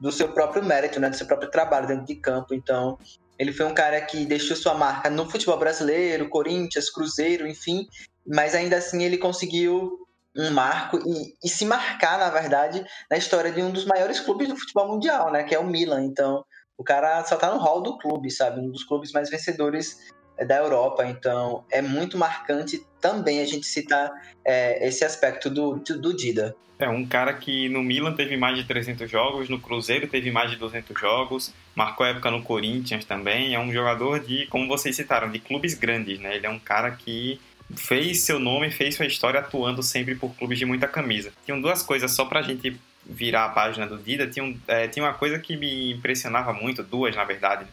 do 0.00 0.10
seu 0.10 0.28
próprio 0.28 0.64
mérito, 0.64 1.00
né, 1.00 1.08
do 1.08 1.16
seu 1.16 1.26
próprio 1.26 1.50
trabalho 1.50 1.86
dentro 1.86 2.06
de 2.06 2.16
campo. 2.16 2.54
Então 2.54 2.98
ele 3.38 3.52
foi 3.52 3.66
um 3.66 3.74
cara 3.74 4.00
que 4.00 4.24
deixou 4.24 4.56
sua 4.56 4.74
marca 4.74 5.08
no 5.08 5.28
futebol 5.28 5.58
brasileiro, 5.58 6.28
Corinthians, 6.28 6.90
Cruzeiro, 6.90 7.46
enfim, 7.46 7.86
mas 8.26 8.54
ainda 8.54 8.76
assim 8.76 9.04
ele 9.04 9.18
conseguiu 9.18 10.06
um 10.36 10.50
marco 10.50 10.98
e, 10.98 11.34
e 11.44 11.48
se 11.48 11.64
marcar, 11.64 12.18
na 12.18 12.28
verdade, 12.28 12.84
na 13.10 13.16
história 13.16 13.50
de 13.50 13.62
um 13.62 13.70
dos 13.70 13.86
maiores 13.86 14.20
clubes 14.20 14.48
do 14.48 14.56
futebol 14.56 14.88
mundial, 14.88 15.30
né, 15.30 15.44
que 15.44 15.54
é 15.54 15.58
o 15.58 15.66
Milan. 15.66 16.04
Então 16.04 16.44
o 16.76 16.84
cara 16.84 17.24
só 17.24 17.36
tá 17.36 17.50
no 17.50 17.58
hall 17.58 17.80
do 17.80 17.96
clube, 17.98 18.30
sabe, 18.30 18.60
um 18.60 18.70
dos 18.70 18.84
clubes 18.84 19.12
mais 19.12 19.30
vencedores 19.30 19.96
da 20.44 20.56
Europa. 20.56 21.06
Então, 21.06 21.64
é 21.70 21.80
muito 21.80 22.18
marcante 22.18 22.84
também 23.00 23.40
a 23.40 23.44
gente 23.44 23.66
citar 23.66 24.10
é, 24.44 24.86
esse 24.86 25.04
aspecto 25.04 25.48
do, 25.48 25.76
do 25.76 26.16
Dida. 26.16 26.54
É 26.78 26.88
um 26.88 27.06
cara 27.06 27.32
que 27.32 27.70
no 27.70 27.82
Milan 27.82 28.12
teve 28.12 28.36
mais 28.36 28.56
de 28.56 28.64
300 28.64 29.10
jogos, 29.10 29.48
no 29.48 29.58
Cruzeiro 29.58 30.06
teve 30.06 30.30
mais 30.30 30.50
de 30.50 30.56
200 30.56 30.98
jogos, 30.98 31.54
marcou 31.74 32.04
época 32.04 32.30
no 32.30 32.42
Corinthians 32.42 33.04
também. 33.04 33.54
É 33.54 33.58
um 33.58 33.72
jogador 33.72 34.20
de, 34.20 34.46
como 34.48 34.68
vocês 34.68 34.94
citaram, 34.94 35.30
de 35.30 35.38
clubes 35.38 35.72
grandes, 35.72 36.18
né? 36.18 36.36
Ele 36.36 36.46
é 36.46 36.50
um 36.50 36.58
cara 36.58 36.90
que 36.90 37.40
fez 37.74 38.20
seu 38.20 38.38
nome, 38.38 38.70
fez 38.70 38.94
sua 38.94 39.06
história 39.06 39.40
atuando 39.40 39.82
sempre 39.82 40.14
por 40.14 40.34
clubes 40.34 40.58
de 40.58 40.66
muita 40.66 40.86
camisa. 40.86 41.32
Tinham 41.46 41.60
duas 41.60 41.82
coisas 41.82 42.10
só 42.12 42.26
pra 42.26 42.42
gente 42.42 42.78
virar 43.04 43.46
a 43.46 43.48
página 43.48 43.86
do 43.86 43.96
Dida. 43.96 44.26
Tinha, 44.26 44.44
um, 44.44 44.58
é, 44.68 44.86
tinha 44.86 45.04
uma 45.04 45.14
coisa 45.14 45.38
que 45.38 45.56
me 45.56 45.92
impressionava 45.92 46.52
muito, 46.52 46.82
duas 46.82 47.16
na 47.16 47.24
verdade. 47.24 47.66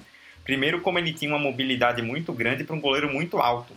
Primeiro, 0.43 0.81
como 0.81 1.00
ele 1.00 1.13
tinha 1.13 1.31
uma 1.31 1.39
mobilidade 1.39 2.01
muito 2.01 2.33
grande 2.33 2.63
para 2.63 2.75
um 2.75 2.81
goleiro 2.81 3.12
muito 3.12 3.38
alto. 3.38 3.73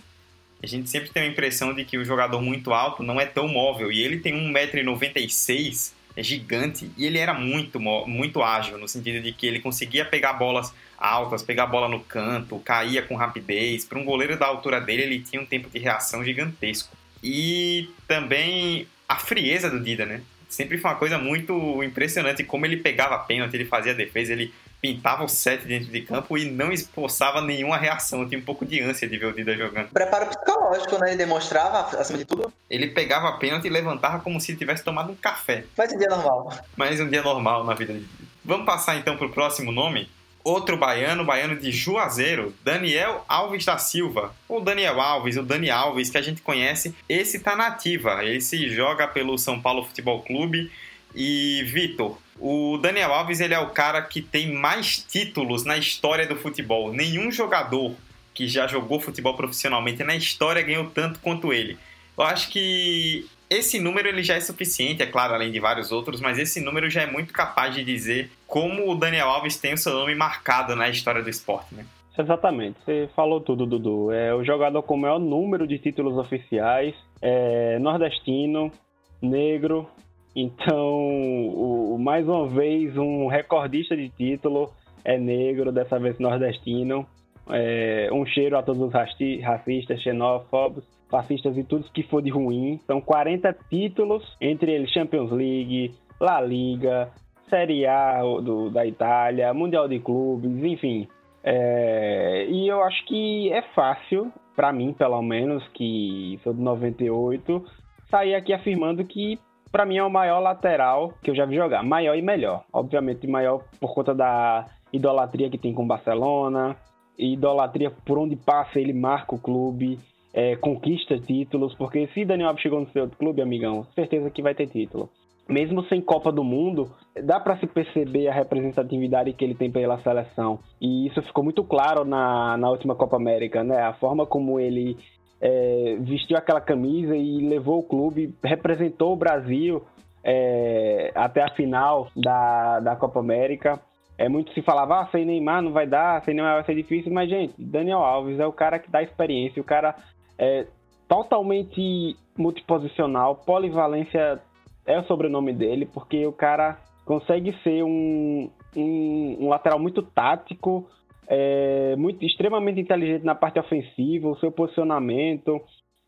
A 0.63 0.67
gente 0.67 0.89
sempre 0.89 1.11
tem 1.11 1.25
a 1.25 1.27
impressão 1.27 1.75
de 1.75 1.85
que 1.85 1.99
o 1.99 2.05
jogador 2.05 2.41
muito 2.41 2.73
alto 2.73 3.03
não 3.03 3.21
é 3.21 3.27
tão 3.27 3.47
móvel. 3.47 3.93
E 3.93 4.01
ele 4.03 4.19
tem 4.19 4.35
1,96m, 4.35 5.93
é 6.17 6.23
gigante, 6.23 6.91
e 6.97 7.05
ele 7.05 7.19
era 7.19 7.35
muito, 7.35 7.79
muito 7.79 8.43
ágil, 8.43 8.79
no 8.79 8.89
sentido 8.89 9.23
de 9.23 9.33
que 9.33 9.47
ele 9.47 9.61
conseguia 9.61 10.05
pegar 10.05 10.33
bolas 10.33 10.73
altas, 10.99 11.43
pegar 11.43 11.65
a 11.65 11.67
bola 11.67 11.89
no 11.89 12.01
canto, 12.01 12.59
caía 12.61 13.03
com 13.03 13.15
rapidez. 13.15 13.85
Para 13.85 13.99
um 13.99 14.05
goleiro 14.05 14.39
da 14.39 14.47
altura 14.47 14.81
dele, 14.81 15.03
ele 15.03 15.21
tinha 15.21 15.41
um 15.41 15.47
tempo 15.47 15.69
de 15.69 15.79
reação 15.79 16.25
gigantesco. 16.25 16.97
E 17.23 17.91
também 18.09 18.89
a 19.09 19.17
frieza 19.17 19.71
do 19.71 19.79
Dida, 19.79 20.07
né? 20.07 20.23
Sempre 20.49 20.79
foi 20.79 20.91
uma 20.91 20.97
coisa 20.97 21.19
muito 21.19 21.83
impressionante 21.83 22.45
como 22.45 22.65
ele 22.65 22.79
pegava 22.79 23.19
pênalti, 23.19 23.55
ele 23.55 23.65
fazia 23.65 23.93
defesa, 23.93 24.33
ele 24.33 24.53
pintava 24.87 25.25
o 25.25 25.29
set 25.29 25.65
dentro 25.65 25.91
de 25.91 26.01
campo 26.03 26.39
e 26.39 26.49
não 26.49 26.71
esboçava 26.71 27.41
nenhuma 27.41 27.77
reação. 27.77 28.23
Eu 28.23 28.29
tinha 28.29 28.39
um 28.39 28.45
pouco 28.45 28.65
de 28.65 28.81
ânsia 28.81 29.09
de 29.09 29.19
ver 29.19 29.27
o 29.27 29.33
Dida 29.33 29.57
jogando. 29.57 29.89
Preparo 29.89 30.27
psicológico, 30.27 30.99
né? 30.99 31.09
Ele 31.09 31.17
demonstrava, 31.17 31.99
acima 31.99 32.19
de 32.19 32.25
tudo. 32.25 32.53
Ele 32.71 32.89
pegava 32.89 33.29
a 33.29 33.33
pênalti 33.33 33.67
e 33.67 33.71
levantava 33.71 34.21
como 34.21 34.41
se 34.41 34.55
tivesse 34.57 34.85
tomado 34.85 35.11
um 35.11 35.17
café. 35.17 35.65
Mais 35.77 35.93
um 35.93 35.99
dia 35.99 36.09
normal. 36.09 36.53
Mais 36.77 37.01
um 37.01 37.09
dia 37.09 37.23
normal 37.23 37.65
na 37.65 37.75
vida 37.75 37.93
dele. 37.93 38.09
Vamos 38.45 38.65
passar 38.65 38.97
então 38.97 39.17
para 39.17 39.27
o 39.27 39.33
próximo 39.33 39.73
nome? 39.73 40.09
Outro 40.45 40.77
baiano, 40.77 41.25
baiano 41.25 41.57
de 41.57 41.73
Juazeiro, 41.73 42.55
Daniel 42.63 43.25
Alves 43.29 43.65
da 43.65 43.79
Silva. 43.79 44.33
O 44.49 44.61
Daniel 44.61 45.01
Alves, 45.01 45.37
o 45.37 45.43
Dani 45.43 45.69
Alves 45.71 46.09
que 46.09 46.19
a 46.19 46.23
gente 46.23 46.41
conhece, 46.41 46.95
esse 47.09 47.41
tá 47.41 47.57
nativa. 47.57 48.25
Esse 48.25 48.69
joga 48.69 49.09
pelo 49.09 49.37
São 49.37 49.61
Paulo 49.61 49.85
Futebol 49.85 50.23
Clube. 50.23 50.71
E 51.19 51.65
Vitor, 51.65 52.19
o 52.39 52.79
Daniel 52.79 53.13
Alves 53.13 53.41
ele 53.41 53.55
é 53.55 53.59
o 53.59 53.71
cara 53.71 54.03
que 54.03 54.21
tem 54.21 54.53
mais 54.53 54.99
títulos 54.99 55.65
na 55.65 55.77
história 55.77 56.27
do 56.27 56.37
futebol. 56.37 56.93
Nenhum 56.93 57.31
jogador 57.31 57.95
que 58.35 58.47
já 58.47 58.67
jogou 58.67 59.01
futebol 59.01 59.35
profissionalmente 59.35 60.05
na 60.05 60.15
história 60.15 60.63
ganhou 60.63 60.91
tanto 60.91 61.19
quanto 61.21 61.53
ele. 61.53 61.79
Eu 62.17 62.25
acho 62.25 62.51
que 62.51 63.27
esse 63.49 63.79
número 63.79 64.09
ele 64.09 64.23
já 64.23 64.35
é 64.35 64.41
suficiente, 64.41 65.03
é 65.03 65.07
claro, 65.07 65.35
além 65.35 65.51
de 65.51 65.61
vários 65.61 65.93
outros, 65.93 66.21
mas 66.21 66.39
esse 66.39 66.61
número 66.61 66.91
já 66.91 67.03
é 67.03 67.07
muito 67.07 67.33
capaz 67.33 67.75
de 67.75 67.85
dizer 67.85 68.31
como 68.47 68.91
o 68.91 68.95
Daniel 68.95 69.29
Alves 69.29 69.57
tem 69.57 69.75
o 69.75 69.79
seu 69.79 69.93
nome 69.93 70.15
marcado 70.15 70.75
na 70.75 70.89
história 70.89 71.23
do 71.23 71.31
esporte, 71.31 71.75
né? 71.75 71.87
Exatamente, 72.19 72.79
você 72.85 73.09
falou 73.15 73.41
tudo, 73.41 73.67
Dudu. 73.67 74.11
É 74.11 74.35
o 74.35 74.43
jogador 74.43 74.83
com 74.83 74.95
o 74.95 74.99
maior 74.99 75.19
número 75.19 75.67
de 75.67 75.79
títulos 75.79 76.17
oficiais, 76.17 76.95
é 77.21 77.79
nordestino, 77.79 78.73
negro, 79.21 79.89
então, 80.37 81.49
o, 81.49 81.97
mais 81.99 82.29
uma 82.29 82.47
vez, 82.47 82.95
um 82.99 83.27
recordista 83.27 83.97
de 83.97 84.11
título 84.11 84.71
é 85.03 85.17
negro, 85.17 85.73
dessa 85.73 85.99
vez 85.99 86.19
nordestino. 86.19 87.07
É, 87.49 88.11
um 88.13 88.27
cheiro 88.27 88.59
a 88.59 88.63
todos 88.63 88.83
os 88.83 88.93
racistas, 88.93 90.03
xenófobos, 90.03 90.85
fascistas 91.09 91.57
e 91.57 91.65
tudo 91.65 91.91
que 91.91 92.03
for 92.03 92.21
de 92.21 92.29
ruim. 92.29 92.79
São 92.87 93.01
40 93.01 93.57
títulos, 93.71 94.37
entre 94.39 94.73
eles 94.73 94.91
Champions 94.91 95.31
League, 95.31 95.95
La 96.21 96.39
Liga, 96.43 97.09
Série 97.49 97.87
A 97.87 98.21
do, 98.21 98.69
da 98.69 98.85
Itália, 98.85 99.55
Mundial 99.55 99.89
de 99.89 100.01
Clubes, 100.01 100.63
enfim. 100.63 101.09
É, 101.43 102.47
e 102.51 102.69
eu 102.69 102.83
acho 102.83 103.07
que 103.07 103.51
é 103.53 103.63
fácil, 103.75 104.31
para 104.55 104.71
mim 104.71 104.93
pelo 104.93 105.23
menos, 105.23 105.67
que 105.69 106.39
sou 106.43 106.53
de 106.53 106.61
98, 106.61 107.65
sair 108.11 108.35
aqui 108.35 108.53
afirmando 108.53 109.03
que 109.03 109.39
para 109.77 109.85
mim 109.85 109.99
é 109.99 110.03
o 110.03 110.09
maior 110.09 110.41
lateral 110.41 111.13
que 111.23 111.31
eu 111.31 111.35
já 111.35 111.45
vi 111.45 111.55
jogar. 111.55 111.83
Maior 111.83 112.17
e 112.17 112.23
melhor. 112.23 112.65
Obviamente, 112.73 113.27
maior 113.27 113.63
por 113.79 113.93
conta 113.93 114.15
da 114.15 114.65
idolatria 114.91 115.51
que 115.51 115.59
tem 115.59 115.75
com 115.75 115.85
o 115.85 115.87
Barcelona, 115.87 116.75
idolatria 117.19 117.91
por 117.91 118.19
onde 118.19 118.37
passa, 118.37 118.81
ele 118.81 118.95
marca 118.95 119.35
o 119.35 119.39
clube, 119.39 119.99
é, 120.33 120.57
conquista 120.57 121.19
títulos, 121.19 121.75
porque 121.75 122.09
se 122.15 122.25
Daniel 122.25 122.49
Alves 122.49 122.63
chegou 122.63 122.81
no 122.81 122.89
seu 122.89 123.07
clube, 123.07 123.43
amigão, 123.43 123.85
certeza 123.95 124.31
que 124.31 124.41
vai 124.41 124.55
ter 124.55 124.67
título. 124.67 125.11
Mesmo 125.47 125.85
sem 125.85 126.01
Copa 126.01 126.33
do 126.33 126.43
Mundo, 126.43 126.91
dá 127.23 127.39
para 127.39 127.59
se 127.59 127.67
perceber 127.67 128.29
a 128.29 128.33
representatividade 128.33 129.35
que 129.35 129.45
ele 129.45 129.55
tem 129.55 129.71
pela 129.71 129.99
seleção. 129.99 130.59
E 130.81 131.07
isso 131.07 131.21
ficou 131.21 131.45
muito 131.45 131.63
claro 131.63 132.03
na, 132.03 132.57
na 132.57 132.71
última 132.71 132.95
Copa 132.95 133.17
América, 133.17 133.63
né? 133.63 133.83
A 133.83 133.93
forma 133.93 134.25
como 134.25 134.59
ele 134.59 134.97
é, 135.41 135.97
vestiu 136.01 136.37
aquela 136.37 136.61
camisa 136.61 137.17
e 137.17 137.47
levou 137.47 137.81
o 137.81 137.83
clube, 137.83 138.35
representou 138.43 139.13
o 139.13 139.17
Brasil 139.17 139.83
é, 140.25 141.13
até 141.15 141.43
a 141.43 141.51
final 141.51 142.09
da, 142.17 142.81
da 142.81 142.97
Copa 142.97 143.21
América. 143.21 143.81
É 144.19 144.29
muito 144.29 144.53
se 144.53 144.63
falava, 144.63 145.01
ah, 145.01 145.09
sem 145.13 145.27
Neymar 145.27 145.61
não 145.61 145.73
vai 145.73 145.87
dar, 145.87 146.25
sem 146.25 146.35
Neymar 146.35 146.55
vai 146.55 146.65
ser 146.65 146.75
difícil, 146.75 147.13
mas 147.13 147.29
gente, 147.29 147.55
Daniel 147.59 147.99
Alves 147.99 148.41
é 148.41 148.47
o 148.47 148.53
cara 148.53 148.79
que 148.79 148.91
dá 148.91 149.03
experiência, 149.03 149.61
o 149.61 149.65
cara 149.65 149.95
é 150.39 150.67
totalmente 151.07 152.17
multiposicional, 152.37 153.37
polivalência 153.37 154.41
é 154.87 154.99
o 154.99 155.05
sobrenome 155.05 155.53
dele, 155.53 155.85
porque 155.85 156.27
o 156.27 156.33
cara 156.33 156.79
consegue 157.05 157.55
ser 157.63 157.85
um, 157.85 158.51
um, 158.75 159.37
um 159.41 159.49
lateral 159.49 159.79
muito 159.79 160.03
tático, 160.03 160.89
é, 161.29 161.97
muito 161.97 162.25
extremamente 162.25 162.81
inteligente 162.81 163.25
na 163.25 163.35
parte 163.35 163.59
ofensiva, 163.59 164.29
o 164.29 164.37
seu 164.39 164.51
posicionamento, 164.53 165.61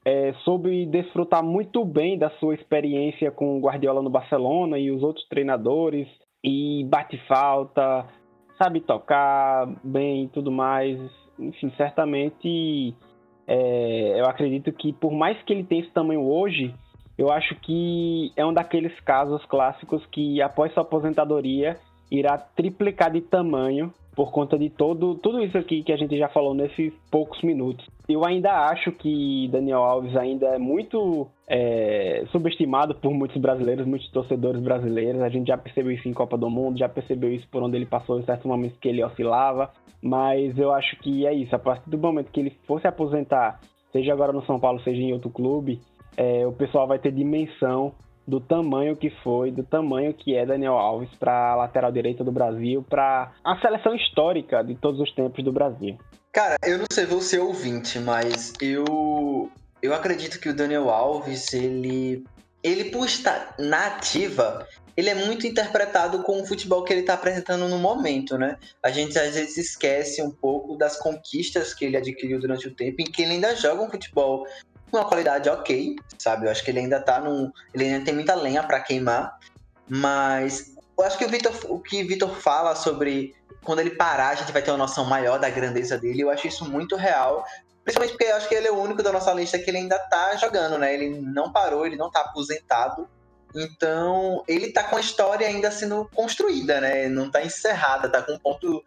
é, 0.04 0.32
soube 0.44 0.86
desfrutar 0.86 1.42
muito 1.42 1.84
bem 1.84 2.18
da 2.18 2.30
sua 2.38 2.54
experiência 2.54 3.30
com 3.30 3.58
o 3.58 3.60
Guardiola 3.60 4.02
no 4.02 4.10
Barcelona 4.10 4.78
e 4.78 4.90
os 4.90 5.02
outros 5.02 5.26
treinadores, 5.28 6.08
e 6.42 6.84
bate 6.88 7.18
falta, 7.26 8.06
sabe 8.56 8.80
tocar 8.80 9.66
bem 9.82 10.24
e 10.24 10.28
tudo 10.28 10.50
mais. 10.50 10.98
Enfim, 11.38 11.72
certamente 11.76 12.94
é, 13.46 14.20
eu 14.20 14.24
acredito 14.26 14.72
que 14.72 14.92
por 14.92 15.12
mais 15.12 15.40
que 15.42 15.52
ele 15.52 15.64
tenha 15.64 15.82
esse 15.82 15.92
tamanho 15.92 16.22
hoje, 16.22 16.74
eu 17.16 17.30
acho 17.30 17.54
que 17.56 18.32
é 18.36 18.46
um 18.46 18.52
daqueles 18.52 18.98
casos 19.00 19.44
clássicos 19.46 20.04
que 20.06 20.40
após 20.40 20.72
sua 20.72 20.82
aposentadoria 20.82 21.76
irá 22.10 22.38
triplicar 22.38 23.10
de 23.10 23.20
tamanho 23.20 23.92
por 24.18 24.32
conta 24.32 24.58
de 24.58 24.68
todo, 24.68 25.14
tudo 25.14 25.40
isso 25.44 25.56
aqui 25.56 25.84
que 25.84 25.92
a 25.92 25.96
gente 25.96 26.18
já 26.18 26.28
falou 26.28 26.52
nesses 26.52 26.92
poucos 27.08 27.40
minutos. 27.40 27.88
Eu 28.08 28.26
ainda 28.26 28.50
acho 28.66 28.90
que 28.90 29.46
Daniel 29.52 29.84
Alves 29.84 30.16
ainda 30.16 30.48
é 30.48 30.58
muito 30.58 31.28
é, 31.46 32.24
subestimado 32.32 32.96
por 32.96 33.14
muitos 33.14 33.40
brasileiros, 33.40 33.86
muitos 33.86 34.10
torcedores 34.10 34.60
brasileiros. 34.60 35.22
A 35.22 35.28
gente 35.28 35.46
já 35.46 35.56
percebeu 35.56 35.92
isso 35.92 36.08
em 36.08 36.12
Copa 36.12 36.36
do 36.36 36.50
Mundo, 36.50 36.80
já 36.80 36.88
percebeu 36.88 37.32
isso 37.32 37.46
por 37.48 37.62
onde 37.62 37.76
ele 37.76 37.86
passou 37.86 38.18
em 38.18 38.24
certos 38.24 38.44
momentos 38.44 38.76
que 38.80 38.88
ele 38.88 39.04
oscilava. 39.04 39.70
Mas 40.02 40.58
eu 40.58 40.72
acho 40.72 40.96
que 40.96 41.24
é 41.24 41.32
isso. 41.32 41.54
A 41.54 41.58
partir 41.60 41.88
do 41.88 41.96
momento 41.96 42.32
que 42.32 42.40
ele 42.40 42.56
for 42.66 42.80
se 42.80 42.88
aposentar, 42.88 43.60
seja 43.92 44.12
agora 44.12 44.32
no 44.32 44.44
São 44.46 44.58
Paulo, 44.58 44.80
seja 44.80 45.00
em 45.00 45.12
outro 45.12 45.30
clube, 45.30 45.78
é, 46.16 46.44
o 46.44 46.52
pessoal 46.52 46.88
vai 46.88 46.98
ter 46.98 47.12
dimensão 47.12 47.92
do 48.28 48.40
tamanho 48.40 48.94
que 48.94 49.08
foi, 49.22 49.50
do 49.50 49.62
tamanho 49.62 50.12
que 50.12 50.36
é 50.36 50.44
Daniel 50.44 50.74
Alves 50.74 51.08
para 51.18 51.52
a 51.52 51.56
lateral 51.56 51.90
direita 51.90 52.22
do 52.22 52.30
Brasil, 52.30 52.84
para 52.86 53.32
a 53.42 53.58
seleção 53.58 53.94
histórica 53.94 54.62
de 54.62 54.74
todos 54.74 55.00
os 55.00 55.10
tempos 55.14 55.42
do 55.42 55.50
Brasil. 55.50 55.98
Cara, 56.30 56.56
eu 56.62 56.76
não 56.76 56.84
sei 56.92 57.06
você 57.06 57.38
ouvinte, 57.38 57.98
mas 57.98 58.52
eu 58.60 59.50
eu 59.80 59.94
acredito 59.94 60.38
que 60.38 60.50
o 60.50 60.54
Daniel 60.54 60.90
Alves, 60.90 61.54
ele 61.54 62.22
ele 62.62 62.90
por 62.90 63.06
estar 63.06 63.54
na 63.58 63.86
ativa, 63.86 64.66
ele 64.94 65.08
é 65.08 65.14
muito 65.14 65.46
interpretado 65.46 66.22
com 66.22 66.42
o 66.42 66.46
futebol 66.46 66.84
que 66.84 66.92
ele 66.92 67.00
está 67.00 67.14
apresentando 67.14 67.66
no 67.66 67.78
momento, 67.78 68.36
né? 68.36 68.58
A 68.82 68.90
gente 68.90 69.18
às 69.18 69.36
vezes 69.36 69.56
esquece 69.56 70.20
um 70.20 70.30
pouco 70.30 70.76
das 70.76 70.98
conquistas 70.98 71.72
que 71.72 71.86
ele 71.86 71.96
adquiriu 71.96 72.38
durante 72.38 72.68
o 72.68 72.74
tempo 72.74 73.00
em 73.00 73.04
que 73.04 73.22
ele 73.22 73.34
ainda 73.34 73.56
joga 73.56 73.82
um 73.82 73.90
futebol 73.90 74.44
uma 74.96 75.04
qualidade 75.04 75.48
ok, 75.48 75.96
sabe? 76.18 76.46
Eu 76.46 76.50
acho 76.50 76.64
que 76.64 76.70
ele 76.70 76.80
ainda 76.80 77.00
tá 77.00 77.20
num. 77.20 77.52
Ele 77.74 77.84
ainda 77.84 78.04
tem 78.04 78.14
muita 78.14 78.34
lenha 78.34 78.62
para 78.62 78.80
queimar. 78.80 79.38
Mas 79.88 80.74
eu 80.98 81.04
acho 81.04 81.16
que 81.16 81.24
o, 81.24 81.28
Victor, 81.28 81.52
o 81.68 81.80
que 81.80 82.02
Vitor 82.02 82.30
fala 82.30 82.74
sobre 82.74 83.34
quando 83.64 83.80
ele 83.80 83.90
parar, 83.90 84.30
a 84.30 84.34
gente 84.34 84.52
vai 84.52 84.62
ter 84.62 84.70
uma 84.70 84.78
noção 84.78 85.04
maior 85.04 85.38
da 85.38 85.50
grandeza 85.50 85.98
dele. 85.98 86.22
Eu 86.22 86.30
acho 86.30 86.46
isso 86.46 86.68
muito 86.68 86.96
real. 86.96 87.44
Principalmente 87.84 88.12
porque 88.16 88.30
eu 88.30 88.36
acho 88.36 88.48
que 88.48 88.54
ele 88.54 88.68
é 88.68 88.70
o 88.70 88.78
único 88.78 89.02
da 89.02 89.12
nossa 89.12 89.32
lista 89.32 89.58
que 89.58 89.70
ele 89.70 89.78
ainda 89.78 89.98
tá 89.98 90.36
jogando, 90.36 90.76
né? 90.78 90.92
Ele 90.92 91.20
não 91.20 91.50
parou, 91.50 91.86
ele 91.86 91.96
não 91.96 92.10
tá 92.10 92.20
aposentado. 92.20 93.08
Então, 93.54 94.44
ele 94.46 94.72
tá 94.72 94.84
com 94.84 94.96
a 94.96 95.00
história 95.00 95.46
ainda 95.46 95.70
sendo 95.70 96.08
construída, 96.14 96.80
né? 96.80 97.08
Não 97.08 97.30
tá 97.30 97.42
encerrada, 97.42 98.08
tá 98.08 98.20
com 98.20 98.32
um 98.32 98.38
ponto, 98.38 98.84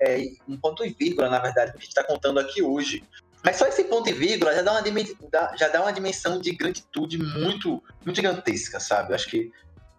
é, 0.00 0.22
um 0.46 0.58
ponto 0.58 0.84
e 0.84 0.90
vírgula, 0.90 1.30
na 1.30 1.38
verdade, 1.38 1.72
que 1.72 1.78
a 1.78 1.80
gente 1.80 1.94
tá 1.94 2.04
contando 2.04 2.38
aqui 2.38 2.62
hoje. 2.62 3.02
Mas 3.44 3.56
só 3.56 3.66
esse 3.66 3.84
ponto 3.84 4.08
e 4.08 4.12
vírgula 4.12 4.54
já 4.54 4.62
dá 4.62 4.72
uma, 4.72 5.56
já 5.56 5.68
dá 5.68 5.82
uma 5.82 5.92
dimensão 5.92 6.40
de 6.40 6.52
gratitude 6.52 7.18
muito, 7.18 7.82
muito 8.04 8.16
gigantesca, 8.16 8.78
sabe? 8.78 9.10
Eu 9.10 9.16
acho 9.16 9.28
que 9.28 9.50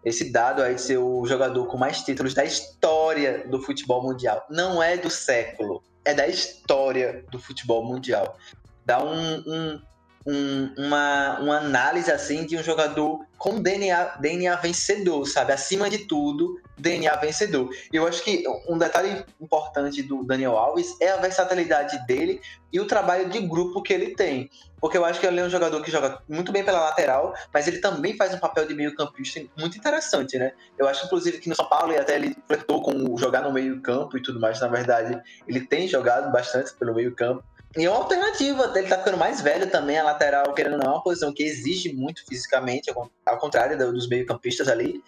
esse 0.06 0.32
dado 0.32 0.62
aí 0.62 0.76
de 0.76 0.82
ser 0.82 0.98
o 0.98 1.26
jogador 1.26 1.66
com 1.68 1.78
mais 1.78 2.02
títulos 2.02 2.34
da 2.34 2.44
história 2.44 3.48
do 3.48 3.62
futebol 3.62 4.04
mundial 4.04 4.46
não 4.50 4.82
é 4.82 4.98
do 4.98 5.10
século, 5.10 5.84
é 6.06 6.14
da 6.14 6.28
história 6.28 7.26
do 7.32 7.40
futebol 7.40 7.86
mundial. 7.86 8.38
Dá 8.86 9.04
um, 9.04 9.38
um, 9.48 9.82
um, 10.26 10.74
uma, 10.78 11.40
uma 11.40 11.58
análise 11.58 12.12
assim 12.12 12.46
de 12.46 12.58
um 12.58 12.64
jogador 12.64 13.26
com 13.38 13.62
DNA, 13.62 14.18
DNA 14.20 14.56
vencedor, 14.56 15.26
sabe? 15.26 15.52
Acima 15.52 15.90
de 15.90 16.08
tudo, 16.08 16.62
DNA 16.78 17.16
vencedor. 17.18 17.70
Eu 17.92 18.08
acho 18.08 18.24
que 18.24 18.44
um 18.68 18.78
detalhe 18.78 19.24
importante 19.40 20.02
do 20.02 20.24
Daniel 20.24 20.58
Alves 20.58 20.96
é 21.02 21.10
a 21.10 21.18
versatilidade 21.18 22.06
dele 22.08 22.40
e 22.72 22.80
o 22.80 22.88
trabalho 22.88 23.30
de 23.30 23.40
grupo 23.42 23.82
que 23.82 23.94
ele 23.94 24.16
tem. 24.16 24.50
Porque 24.80 24.98
eu 24.98 25.06
acho 25.06 25.20
que 25.20 25.26
ele 25.26 25.40
é 25.40 25.44
um 25.44 25.50
jogador 25.50 25.82
que 25.82 25.90
joga 25.90 26.22
muito 26.28 26.52
bem 26.52 26.64
pela 26.64 26.80
lateral, 26.80 27.34
mas 27.54 27.68
ele 27.68 27.80
também 27.80 28.18
faz 28.18 28.34
um 28.34 28.38
papel 28.38 28.68
de 28.68 28.74
meio-campista 28.74 29.42
muito 29.58 29.78
interessante, 29.78 30.38
né? 30.38 30.52
Eu 30.78 30.88
acho, 30.90 31.06
inclusive, 31.06 31.38
que 31.38 31.48
no 31.48 31.56
São 31.56 31.70
Paulo, 31.70 31.94
e 31.94 31.98
até 31.98 32.16
ele 32.16 32.36
flertou 32.46 32.82
com 32.82 33.18
jogar 33.18 33.44
no 33.44 33.54
meio-campo 33.54 34.18
e 34.18 34.22
tudo 34.22 34.42
mais, 34.42 34.60
na 34.60 34.68
verdade, 34.68 35.22
ele 35.48 35.62
tem 35.62 35.88
jogado 35.88 36.32
bastante 36.34 36.74
pelo 36.74 36.94
meio-campo. 36.94 37.42
E 37.76 37.86
é 37.86 37.90
uma 37.90 38.00
alternativa, 38.00 38.72
ele 38.76 38.88
tá 38.88 39.00
ficando 39.00 39.18
mais 39.18 39.42
velho 39.42 39.70
também, 39.70 39.98
a 39.98 40.04
lateral, 40.04 40.54
querendo 40.54 40.78
não, 40.78 40.86
é 40.86 40.90
uma 40.90 41.04
posição 41.04 41.34
que 41.34 41.42
exige 41.42 41.92
muito 41.92 42.24
fisicamente, 42.26 42.92
ao 43.26 43.38
contrário 43.40 43.78
dos 43.78 44.08
meio-campistas 44.08 44.68
ali. 44.68 45.04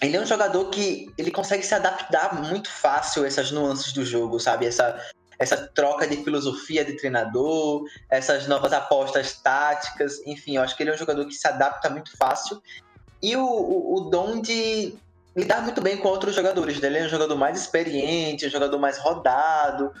Ele 0.00 0.16
é 0.16 0.20
um 0.20 0.26
jogador 0.26 0.70
que 0.70 1.12
ele 1.18 1.30
consegue 1.30 1.62
se 1.62 1.74
adaptar 1.74 2.42
muito 2.42 2.70
fácil 2.70 3.24
a 3.24 3.26
essas 3.26 3.50
nuances 3.50 3.92
do 3.92 4.04
jogo, 4.04 4.40
sabe? 4.40 4.66
Essa, 4.66 4.98
essa 5.38 5.56
troca 5.74 6.06
de 6.06 6.16
filosofia 6.22 6.84
de 6.84 6.94
treinador, 6.94 7.84
essas 8.10 8.46
novas 8.46 8.72
apostas 8.72 9.34
táticas, 9.34 10.20
enfim, 10.26 10.56
eu 10.56 10.62
acho 10.62 10.76
que 10.76 10.82
ele 10.82 10.90
é 10.90 10.94
um 10.94 10.98
jogador 10.98 11.26
que 11.26 11.34
se 11.34 11.46
adapta 11.46 11.90
muito 11.90 12.16
fácil. 12.16 12.62
E 13.22 13.36
o, 13.36 13.44
o, 13.44 13.96
o 13.96 14.00
dom 14.10 14.40
de 14.40 14.94
lidar 15.34 15.62
muito 15.62 15.82
bem 15.82 15.98
com 15.98 16.08
outros 16.08 16.34
jogadores. 16.34 16.80
Né? 16.80 16.88
Ele 16.88 16.98
é 16.98 17.04
um 17.04 17.10
jogador 17.10 17.36
mais 17.36 17.60
experiente, 17.60 18.46
um 18.46 18.50
jogador 18.50 18.78
mais 18.78 18.98
rodado, 18.98 19.92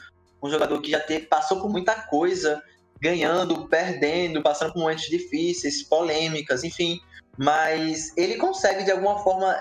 um 0.42 0.50
jogador 0.50 0.80
que 0.80 0.90
já 0.90 1.00
teve, 1.00 1.26
passou 1.26 1.60
por 1.60 1.70
muita 1.70 1.94
coisa, 1.94 2.62
ganhando, 3.00 3.66
perdendo, 3.68 4.42
passando 4.42 4.72
por 4.72 4.80
momentos 4.80 5.04
difíceis, 5.04 5.82
polêmicas, 5.82 6.64
enfim. 6.64 7.00
Mas 7.36 8.16
ele 8.16 8.36
consegue, 8.36 8.84
de 8.84 8.90
alguma 8.90 9.18
forma, 9.18 9.58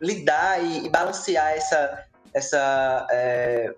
lidar 0.00 0.62
e, 0.62 0.86
e 0.86 0.88
balancear 0.88 1.52
essa. 1.52 2.04
essa 2.34 3.06
é, 3.10 3.74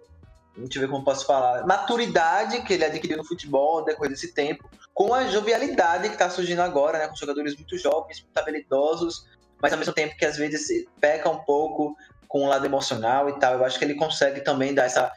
deixa 0.56 0.78
eu 0.78 0.82
ver 0.82 0.88
como 0.88 1.04
posso 1.04 1.26
falar. 1.26 1.66
Maturidade 1.66 2.62
que 2.62 2.74
ele 2.74 2.84
adquiriu 2.84 3.16
no 3.16 3.24
futebol 3.24 3.84
depois 3.84 4.10
desse 4.10 4.32
tempo, 4.32 4.68
com 4.92 5.14
a 5.14 5.28
jovialidade 5.28 6.08
que 6.08 6.14
está 6.14 6.28
surgindo 6.28 6.62
agora, 6.62 6.98
né? 6.98 7.08
Com 7.08 7.14
jogadores 7.14 7.54
muito 7.54 7.78
jovens, 7.78 8.20
muito 8.22 8.36
habilidosos, 8.36 9.26
mas 9.62 9.72
ao 9.72 9.78
mesmo 9.78 9.94
tempo 9.94 10.16
que 10.16 10.24
às 10.24 10.36
vezes 10.36 10.86
peca 11.00 11.28
um 11.28 11.38
pouco 11.38 11.96
com 12.26 12.44
o 12.44 12.48
lado 12.48 12.66
emocional 12.66 13.28
e 13.28 13.38
tal. 13.38 13.54
Eu 13.54 13.64
acho 13.64 13.78
que 13.78 13.84
ele 13.84 13.94
consegue 13.94 14.40
também 14.40 14.74
dar 14.74 14.84
essa 14.84 15.12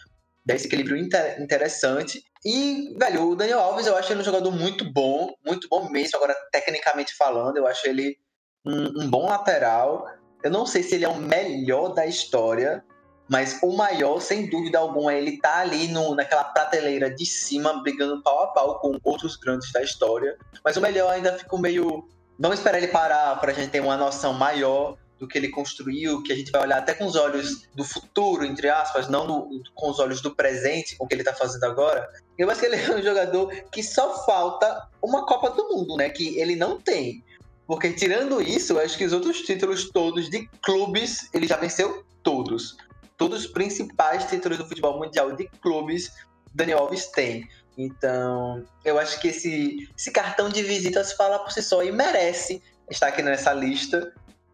desse 0.46 0.68
equilíbrio 0.68 0.98
interessante. 0.98 2.24
E, 2.44 2.96
velho, 2.98 3.30
o 3.30 3.36
Daniel 3.36 3.60
Alves 3.60 3.86
eu 3.86 3.96
acho 3.96 4.12
ele 4.12 4.22
um 4.22 4.26
jogador 4.26 4.52
muito 4.52 4.92
bom, 4.92 5.34
muito 5.46 5.68
bom 5.70 5.90
mesmo. 5.90 6.18
Agora, 6.18 6.36
tecnicamente 6.52 7.16
falando, 7.16 7.58
eu 7.58 7.68
acho 7.68 7.88
ele 7.88 8.18
um, 8.66 9.04
um 9.04 9.10
bom 9.10 9.28
lateral. 9.28 10.08
Eu 10.44 10.50
não 10.50 10.66
sei 10.66 10.82
se 10.82 10.96
ele 10.96 11.06
é 11.06 11.10
o 11.10 11.18
melhor 11.18 11.90
da 11.90 12.06
história, 12.06 12.84
mas 13.30 13.60
o 13.62 13.72
maior, 13.72 14.20
sem 14.20 14.50
dúvida 14.50 14.80
alguma, 14.80 15.14
ele 15.14 15.40
tá 15.40 15.60
ali 15.60 15.88
no, 15.88 16.16
naquela 16.16 16.44
prateleira 16.44 17.14
de 17.14 17.26
cima, 17.26 17.82
brigando 17.84 18.22
pau 18.24 18.44
a 18.44 18.48
pau 18.48 18.80
com 18.80 19.00
outros 19.04 19.36
grandes 19.36 19.72
da 19.72 19.84
história. 19.84 20.36
Mas 20.66 20.76
o 20.78 20.82
melhor 20.82 21.12
ainda 21.12 21.38
fica 21.38 21.58
meio. 21.58 22.10
Vamos 22.40 22.58
esperar 22.58 22.80
ele 22.80 22.88
parar 22.88 23.40
para 23.40 23.52
a 23.52 23.54
gente 23.54 23.70
ter 23.70 23.80
uma 23.80 23.96
noção 23.96 24.34
maior 24.34 24.98
do 25.22 25.28
que 25.28 25.38
ele 25.38 25.50
construiu, 25.50 26.24
que 26.24 26.34
a 26.34 26.36
gente 26.36 26.52
vai 26.52 26.64
olhar 26.64 26.80
até 26.80 26.96
com 26.96 27.06
os 27.06 27.16
olhos 27.16 27.70
do 27.76 27.84
futuro, 27.84 28.44
entre 28.44 28.68
aspas, 28.68 29.08
não 29.08 29.48
com 29.76 29.92
os 29.92 30.00
olhos 30.00 30.20
do 30.20 30.36
presente, 30.36 30.98
com 30.98 31.06
o 31.06 31.08
que 31.08 31.14
ele 31.14 31.22
está 31.22 31.32
fazendo 31.32 31.64
agora. 31.64 32.10
Eu 32.40 32.50
acho 32.50 32.60
que 32.60 32.66
ele 32.66 32.78
é 32.82 32.96
um 32.96 33.04
jogador 33.04 33.54
que 33.72 33.84
só 33.84 34.26
falta 34.26 34.90
uma 35.00 35.24
Copa 35.28 35.52
do 35.52 35.70
Mundo, 35.70 35.96
né? 35.96 36.10
Que 36.10 36.40
ele 36.40 36.56
não 36.56 36.82
tem. 36.82 37.24
Porque 37.68 37.94
tirando 37.94 38.42
isso, 38.42 38.74
eu 38.74 38.80
acho 38.80 38.98
que 38.98 39.06
os 39.06 39.14
outros 39.14 39.42
títulos 39.42 39.92
todos 39.92 40.28
de 40.28 40.50
clubes, 40.64 41.30
ele 41.36 41.46
já 41.46 41.56
venceu 41.56 42.04
todos. 42.24 42.76
Todos 43.16 43.46
os 43.46 43.52
principais 43.52 44.26
títulos 44.26 44.58
do 44.58 44.68
futebol 44.68 44.98
mundial 44.98 45.34
de 45.34 45.48
clubes, 45.62 46.12
Daniel 46.52 46.80
Alves 46.80 47.06
tem. 47.12 47.48
Então, 47.78 48.66
eu 48.84 48.98
acho 48.98 49.22
que 49.22 49.28
esse, 49.28 49.88
esse 49.96 50.12
cartão 50.12 50.50
de 50.50 50.64
visitas 50.64 51.14
fala 51.14 51.38
por 51.38 51.52
si 51.52 51.62
só 51.62 51.84
e 51.84 51.92
merece 51.92 52.62
estar 52.90 53.08
aqui 53.08 53.22
nessa 53.22 53.54
lista 53.54 54.12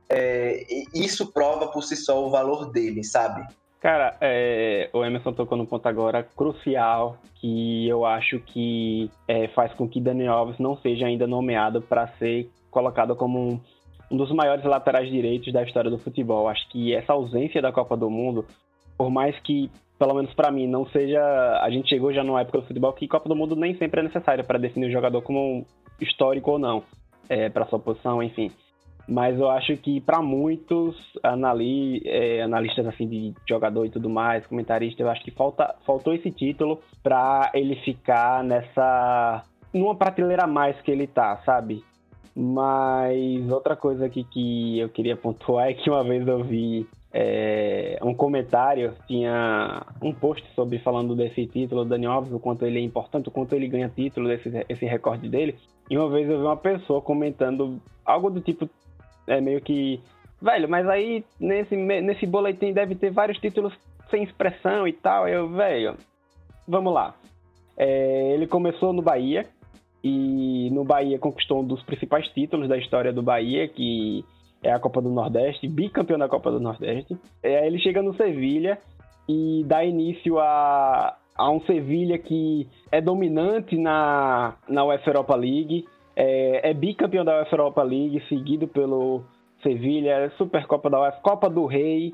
é, 0.09 0.65
isso 0.93 1.31
prova 1.31 1.67
por 1.67 1.83
si 1.83 1.95
só 1.95 2.25
o 2.25 2.29
valor 2.29 2.71
dele, 2.71 3.03
sabe? 3.03 3.45
Cara, 3.79 4.17
é, 4.19 4.89
o 4.91 5.05
Emerson 5.05 5.33
tocou 5.33 5.57
no 5.57 5.67
ponto 5.67 5.87
agora 5.87 6.23
crucial 6.23 7.17
que 7.35 7.87
eu 7.87 8.05
acho 8.05 8.39
que 8.39 9.09
é, 9.27 9.47
faz 9.49 9.71
com 9.73 9.87
que 9.87 10.01
Daniel 10.01 10.33
Alves 10.33 10.57
não 10.57 10.77
seja 10.77 11.05
ainda 11.05 11.27
nomeado 11.27 11.81
para 11.81 12.07
ser 12.17 12.49
colocado 12.71 13.15
como 13.15 13.39
um, 13.39 13.59
um, 14.11 14.17
dos 14.17 14.31
maiores 14.31 14.65
laterais 14.65 15.09
direitos 15.09 15.53
da 15.53 15.63
história 15.63 15.91
do 15.91 15.99
futebol. 15.99 16.47
Acho 16.47 16.67
que 16.69 16.93
essa 16.93 17.13
ausência 17.13 17.61
da 17.61 17.71
Copa 17.71 17.95
do 17.95 18.09
Mundo, 18.09 18.45
por 18.97 19.11
mais 19.11 19.39
que, 19.41 19.69
pelo 19.99 20.15
menos 20.15 20.33
para 20.33 20.51
mim, 20.51 20.67
não 20.67 20.87
seja. 20.87 21.21
A 21.61 21.69
gente 21.69 21.89
chegou 21.89 22.11
já 22.11 22.23
numa 22.23 22.41
época 22.41 22.61
do 22.61 22.67
futebol 22.67 22.93
que 22.93 23.07
Copa 23.07 23.29
do 23.29 23.35
Mundo 23.35 23.55
nem 23.55 23.77
sempre 23.77 23.99
é 23.99 24.03
necessária 24.03 24.43
para 24.43 24.57
definir 24.57 24.87
o 24.87 24.91
jogador 24.91 25.21
como 25.21 25.67
histórico 26.01 26.51
ou 26.51 26.59
não, 26.59 26.83
é, 27.29 27.47
para 27.47 27.67
sua 27.67 27.79
posição, 27.79 28.23
enfim 28.23 28.51
mas 29.07 29.39
eu 29.39 29.49
acho 29.49 29.77
que 29.77 30.01
para 30.01 30.21
muitos 30.21 30.95
anali 31.23 32.01
é, 32.05 32.41
analistas 32.41 32.85
assim 32.85 33.07
de 33.07 33.33
jogador 33.47 33.85
e 33.85 33.89
tudo 33.89 34.09
mais, 34.09 34.45
comentaristas, 34.45 34.99
eu 34.99 35.09
acho 35.09 35.23
que 35.23 35.31
falta, 35.31 35.75
faltou 35.85 36.13
esse 36.13 36.29
título 36.29 36.79
para 37.01 37.49
ele 37.53 37.75
ficar 37.77 38.43
nessa 38.43 39.43
numa 39.73 39.95
prateleira 39.95 40.43
a 40.43 40.47
mais 40.47 40.79
que 40.81 40.91
ele 40.91 41.07
tá, 41.07 41.37
sabe? 41.45 41.83
Mas 42.35 43.49
outra 43.49 43.75
coisa 43.75 44.05
aqui 44.05 44.23
que 44.23 44.79
eu 44.79 44.89
queria 44.89 45.15
pontuar 45.15 45.69
é 45.69 45.73
que 45.73 45.89
uma 45.89 46.03
vez 46.03 46.27
eu 46.27 46.43
vi 46.43 46.87
é, 47.11 47.97
um 48.03 48.13
comentário, 48.13 48.93
tinha 49.07 49.83
um 50.01 50.13
post 50.13 50.45
sobre 50.53 50.77
falando 50.79 51.15
desse 51.15 51.47
título 51.47 51.83
do 51.83 51.89
Dani 51.89 52.05
Alves, 52.05 52.31
o 52.31 52.39
quanto 52.39 52.65
ele 52.65 52.77
é 52.77 52.81
importante, 52.81 53.29
o 53.29 53.31
quanto 53.31 53.55
ele 53.55 53.67
ganha 53.67 53.89
título, 53.89 54.31
esse, 54.31 54.51
esse 54.69 54.85
recorde 54.85 55.27
dele. 55.27 55.55
E 55.89 55.97
uma 55.97 56.09
vez 56.09 56.29
eu 56.29 56.37
vi 56.37 56.43
uma 56.43 56.57
pessoa 56.57 57.01
comentando 57.01 57.81
algo 58.05 58.29
do 58.29 58.39
tipo, 58.39 58.69
é 59.27 59.41
meio 59.41 59.61
que. 59.61 59.99
Velho, 60.41 60.69
mas 60.69 60.87
aí 60.87 61.23
nesse, 61.39 61.75
nesse 61.75 62.25
boletim 62.25 62.71
deve 62.71 62.95
ter 62.95 63.11
vários 63.11 63.37
títulos 63.39 63.73
sem 64.09 64.23
expressão 64.23 64.87
e 64.87 64.93
tal. 64.93 65.27
Eu, 65.27 65.49
velho, 65.49 65.95
vamos 66.67 66.93
lá. 66.93 67.15
É, 67.75 68.33
ele 68.33 68.47
começou 68.47 68.93
no 68.93 69.01
Bahia 69.01 69.45
e 70.03 70.69
no 70.71 70.83
Bahia 70.83 71.19
conquistou 71.19 71.61
um 71.61 71.65
dos 71.65 71.83
principais 71.83 72.27
títulos 72.29 72.67
da 72.67 72.77
história 72.77 73.11
do 73.11 73.21
Bahia, 73.21 73.67
que 73.67 74.23
é 74.63 74.71
a 74.71 74.79
Copa 74.79 75.01
do 75.01 75.09
Nordeste, 75.09 75.67
bicampeão 75.67 76.17
da 76.17 76.27
Copa 76.27 76.51
do 76.51 76.59
Nordeste. 76.59 77.17
É, 77.43 77.67
ele 77.67 77.79
chega 77.79 78.01
no 78.01 78.15
Sevilha 78.15 78.79
e 79.27 79.63
dá 79.65 79.83
início 79.83 80.39
a, 80.39 81.15
a 81.35 81.51
um 81.51 81.61
Sevilha 81.61 82.17
que 82.17 82.67
é 82.91 83.01
dominante 83.01 83.77
na, 83.77 84.55
na 84.67 84.85
UEFA 84.85 85.09
Europa 85.11 85.35
League, 85.35 85.85
é, 86.19 86.71
é 86.71 86.73
bicampeão 86.73 87.23
da 87.23 87.37
UEFA 87.37 87.55
Europa 87.55 87.83
League, 87.83 88.23
seguido 88.27 88.67
pelo 88.67 89.21
Sevilha, 89.61 90.31
Supercopa 90.35 90.89
da 90.89 90.99
UEFA, 90.99 91.21
Copa 91.21 91.47
do 91.47 91.67
Rei. 91.67 92.11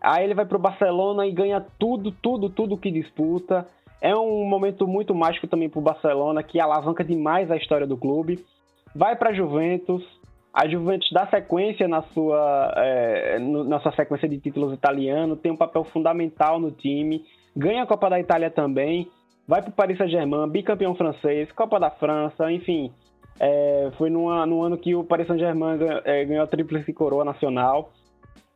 Aí 0.00 0.24
ele 0.24 0.34
vai 0.34 0.44
para 0.44 0.56
o 0.56 0.60
Barcelona 0.60 1.24
e 1.24 1.30
ganha 1.30 1.64
tudo, 1.78 2.10
tudo, 2.10 2.50
tudo 2.50 2.76
que 2.76 2.90
disputa. 2.90 3.64
É 4.02 4.12
um 4.14 4.44
momento 4.44 4.88
muito 4.88 5.14
mágico 5.14 5.46
também 5.46 5.68
para 5.68 5.78
o 5.78 5.82
Barcelona, 5.82 6.42
que 6.42 6.58
alavanca 6.58 7.04
demais 7.04 7.48
a 7.48 7.56
história 7.56 7.86
do 7.86 7.96
clube. 7.96 8.44
Vai 8.92 9.14
para 9.14 9.30
a 9.30 9.34
Juventus, 9.34 10.04
a 10.52 10.68
Juventus 10.68 11.08
dá 11.12 11.26
sequência 11.28 11.86
na 11.86 12.02
sua, 12.02 12.74
é, 12.76 13.38
na 13.38 13.78
sua 13.78 13.92
sequência 13.92 14.28
de 14.28 14.38
títulos 14.38 14.72
italiano, 14.72 15.36
tem 15.36 15.52
um 15.52 15.56
papel 15.56 15.84
fundamental 15.84 16.58
no 16.58 16.72
time, 16.72 17.24
ganha 17.56 17.84
a 17.84 17.86
Copa 17.86 18.10
da 18.10 18.20
Itália 18.20 18.50
também, 18.50 19.08
vai 19.48 19.62
para 19.62 19.70
o 19.70 19.74
Paris 19.74 19.96
Saint-Germain, 19.96 20.48
bicampeão 20.48 20.94
francês, 20.94 21.50
Copa 21.52 21.80
da 21.80 21.90
França, 21.90 22.52
enfim, 22.52 22.92
é, 23.38 23.90
foi 23.98 24.10
numa, 24.10 24.46
no 24.46 24.62
ano 24.62 24.78
que 24.78 24.94
o 24.94 25.04
Paris 25.04 25.26
Saint-Germain 25.26 25.78
é, 26.04 26.24
ganhou 26.24 26.44
a 26.44 26.46
Tríplice 26.46 26.92
Coroa 26.92 27.24
Nacional. 27.24 27.90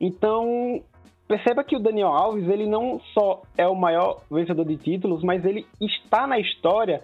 Então, 0.00 0.82
perceba 1.26 1.64
que 1.64 1.76
o 1.76 1.80
Daniel 1.80 2.08
Alves, 2.08 2.48
ele 2.48 2.66
não 2.66 3.00
só 3.12 3.42
é 3.56 3.66
o 3.66 3.74
maior 3.74 4.22
vencedor 4.30 4.64
de 4.64 4.76
títulos, 4.76 5.22
mas 5.22 5.44
ele 5.44 5.66
está 5.80 6.26
na 6.26 6.38
história 6.38 7.02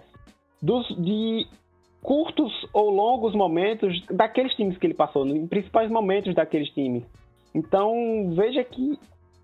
dos, 0.61 0.87
de 0.97 1.45
curtos 2.01 2.53
ou 2.71 2.89
longos 2.89 3.33
momentos 3.33 4.05
daqueles 4.11 4.53
times 4.53 4.77
que 4.77 4.87
ele 4.87 4.93
passou, 4.93 5.27
em 5.27 5.47
principais 5.47 5.89
momentos 5.89 6.33
daqueles 6.33 6.69
times. 6.69 7.03
Então, 7.53 8.31
veja 8.35 8.63
que 8.63 8.97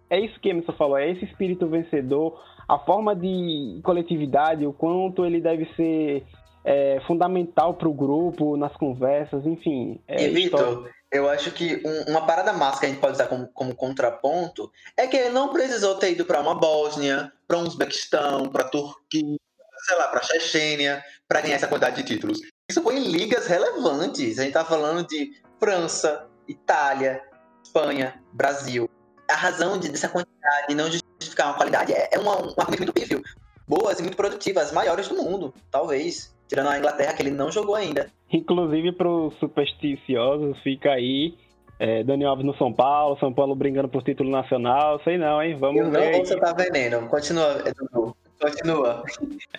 é 0.10 0.20
isso 0.20 0.39
que 0.39 0.50
Emerson 0.50 0.74
falou, 0.74 0.98
é 0.98 1.10
esse 1.10 1.24
espírito 1.24 1.67
vencedor, 1.67 2.38
a 2.67 2.78
forma 2.78 3.15
de 3.15 3.80
coletividade, 3.82 4.65
o 4.65 4.74
quanto 4.74 5.26
ele 5.26 5.39
deve 5.39 5.65
ser 5.76 6.24
é, 6.63 7.00
fundamental 7.08 7.74
para 7.74 7.88
o 7.88 7.93
grupo, 7.93 8.58
nas 8.58 8.76
conversas, 8.76 9.45
enfim. 9.45 10.00
É, 10.08 10.24
e, 10.24 10.30
Vitor, 10.30 10.89
eu 11.12 11.30
acho 11.30 11.52
que 11.52 11.82
um, 11.86 12.12
uma 12.12 12.26
parada 12.26 12.54
massa 12.54 12.80
que 12.80 12.86
a 12.86 12.89
gente 12.89 13.02
pode 13.02 13.13
usar 13.13 13.28
como, 13.28 13.47
como, 13.47 13.76
contraponto 13.76 14.71
é 14.95 15.08
que 15.08 15.17
ele 15.17 15.30
não 15.30 15.52
precisou 15.52 15.95
ter 15.95 16.12
ido 16.12 16.26
para 16.26 16.39
uma 16.39 16.56
Bósnia, 16.56 17.32
para 17.47 17.58
um 17.58 17.63
Uzbequistão, 17.63 18.50
para 18.50 18.63
Turquia, 18.63 19.38
sei 19.86 19.97
lá, 19.97 20.08
para 20.08 20.24
Chechênia, 20.24 21.04
para 21.28 21.41
ganhar 21.41 21.56
essa 21.56 21.67
quantidade 21.67 21.97
de 21.97 22.04
títulos. 22.04 22.39
Isso 22.69 22.82
foi 22.82 22.97
em 22.97 23.12
ligas 23.12 23.47
relevantes. 23.47 24.39
A 24.39 24.43
gente 24.43 24.54
tá 24.54 24.63
falando 24.63 25.06
de 25.06 25.32
França, 25.60 26.28
Itália, 26.47 27.21
Espanha, 27.63 28.21
Brasil. 28.32 28.89
A 29.30 29.36
razão 29.36 29.78
de, 29.78 29.89
dessa 29.89 30.08
quantidade 30.08 30.76
não 30.76 30.89
justificar 30.89 31.47
uma 31.47 31.56
qualidade 31.56 31.93
é, 31.93 32.10
é 32.12 32.19
uma, 32.19 32.38
um 32.38 32.54
argumento 32.58 32.80
muito 32.80 32.93
pífio. 32.93 33.21
Boas 33.67 34.00
e 34.00 34.02
muito 34.02 34.17
produtivas, 34.17 34.67
as 34.67 34.71
maiores 34.71 35.08
do 35.08 35.15
mundo, 35.15 35.54
talvez. 35.69 36.34
Tirando 36.52 36.68
a 36.68 36.78
Inglaterra, 36.78 37.14
que 37.14 37.22
ele 37.22 37.32
não 37.32 37.50
jogou 37.50 37.76
ainda. 37.76 38.12
Inclusive, 38.30 38.92
para 38.92 39.08
os 39.08 39.34
supersticiosos, 39.40 40.60
fica 40.60 40.92
aí 40.92 41.34
é, 41.80 42.04
Daniel 42.04 42.32
Alves 42.32 42.46
no 42.46 42.54
São 42.58 42.74
Paulo, 42.74 43.18
São 43.22 43.32
Paulo 43.32 43.56
brincando 43.56 43.88
por 43.88 44.04
título 44.04 44.30
nacional, 44.30 45.00
sei 45.02 45.18
não, 45.18 45.42
hein? 45.42 45.56
Vamos 45.58 45.80
Eu 45.80 45.90
ver. 45.90 46.12
Não, 46.12 46.26
você 46.26 46.38
tá 46.38 46.52
veneno. 46.52 47.08
Continua, 47.08 47.64
Edu. 47.66 48.14
Continua. 48.38 49.02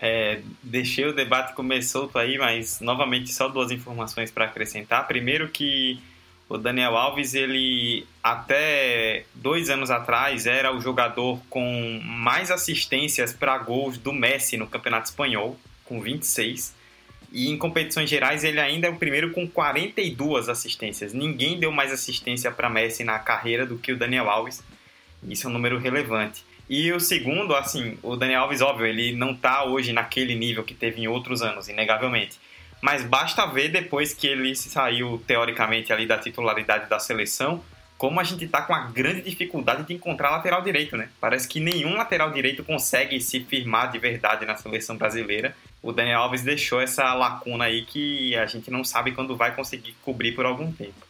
É, 0.03 0.43
deixei 0.63 1.07
o 1.07 1.15
debate 1.15 1.55
comer 1.55 1.83
solto 1.83 2.19
aí, 2.19 2.37
mas 2.37 2.79
novamente 2.83 3.33
só 3.33 3.49
duas 3.49 3.71
informações 3.71 4.31
para 4.31 4.45
acrescentar. 4.45 5.09
Primeiro 5.09 5.49
que 5.49 5.99
o 6.47 6.59
Daniel 6.59 6.95
Alves, 6.95 7.33
ele 7.33 8.07
até 8.23 9.25
dois 9.35 9.71
anos 9.71 9.91
atrás 9.91 10.45
era 10.45 10.77
o 10.77 10.79
jogador 10.79 11.41
com 11.49 11.99
mais 12.05 12.51
assistências 12.51 13.33
para 13.33 13.57
gols 13.57 13.97
do 13.97 14.13
Messi 14.13 14.59
no 14.59 14.67
Campeonato 14.67 15.07
Espanhol, 15.07 15.57
com 15.87 16.03
26. 16.03 16.82
E 17.33 17.49
em 17.49 17.57
competições 17.57 18.11
gerais 18.11 18.45
ele 18.45 18.61
ainda 18.61 18.87
é 18.87 18.91
o 18.91 18.97
primeiro 18.97 19.33
com 19.33 19.49
42 19.49 20.49
assistências. 20.49 21.15
Ninguém 21.15 21.59
deu 21.59 21.73
mais 21.73 21.91
assistência 21.91 22.51
para 22.53 22.69
Messi 22.69 23.05
na 23.05 23.19
carreira 23.19 23.65
do 23.65 23.79
que 23.79 23.93
o 23.93 23.97
Daniel 23.97 24.29
Alves. 24.29 24.63
Isso 25.27 25.47
é 25.47 25.51
um 25.51 25.53
número 25.53 25.79
relevante. 25.79 26.45
E 26.69 26.93
o 26.93 27.01
segundo, 27.01 27.55
assim, 27.55 27.99
o 28.03 28.17
Daniel 28.17 28.43
Alves, 28.43 28.61
óbvio, 28.61 28.87
ele 28.87 29.15
não 29.15 29.33
está 29.33 29.65
hoje 29.65 29.93
naquele 29.93 30.35
nível 30.35 30.63
que 30.63 30.75
teve 30.75 31.01
em 31.01 31.09
outros 31.09 31.43
anos, 31.43 31.69
inegavelmente. 31.69 32.39
Mas 32.81 33.05
basta 33.05 33.47
ver 33.47 33.69
depois 33.69 34.13
que 34.13 34.27
ele 34.27 34.55
saiu, 34.55 35.23
teoricamente, 35.27 35.93
ali 35.93 36.07
da 36.07 36.19
titularidade 36.19 36.89
da 36.89 36.99
seleção, 36.99 37.63
como 37.97 38.19
a 38.19 38.25
gente 38.25 38.45
está 38.45 38.63
com 38.63 38.75
a 38.75 38.87
grande 38.87 39.23
dificuldade 39.23 39.85
de 39.85 39.95
encontrar 39.95 40.31
lateral 40.31 40.61
direito, 40.63 40.97
né? 40.97 41.09
Parece 41.21 41.47
que 41.47 41.61
nenhum 41.61 41.95
lateral 41.95 42.33
direito 42.33 42.65
consegue 42.65 43.21
se 43.21 43.41
firmar 43.45 43.93
de 43.93 43.99
verdade 43.99 44.45
na 44.45 44.57
seleção 44.57 44.97
brasileira. 44.97 45.55
O 45.83 45.93
Daniel 45.93 46.21
Alves 46.21 46.43
deixou 46.43 46.81
essa 46.81 47.13
lacuna 47.13 47.65
aí 47.65 47.85
que 47.85 48.37
a 48.37 48.47
gente 48.47 48.71
não 48.71 48.85
sabe 48.85 49.13
quando 49.13 49.37
vai 49.37 49.55
conseguir 49.55 49.97
cobrir 50.03 50.33
por 50.33 50.47
algum 50.47 50.71
tempo. 50.71 51.07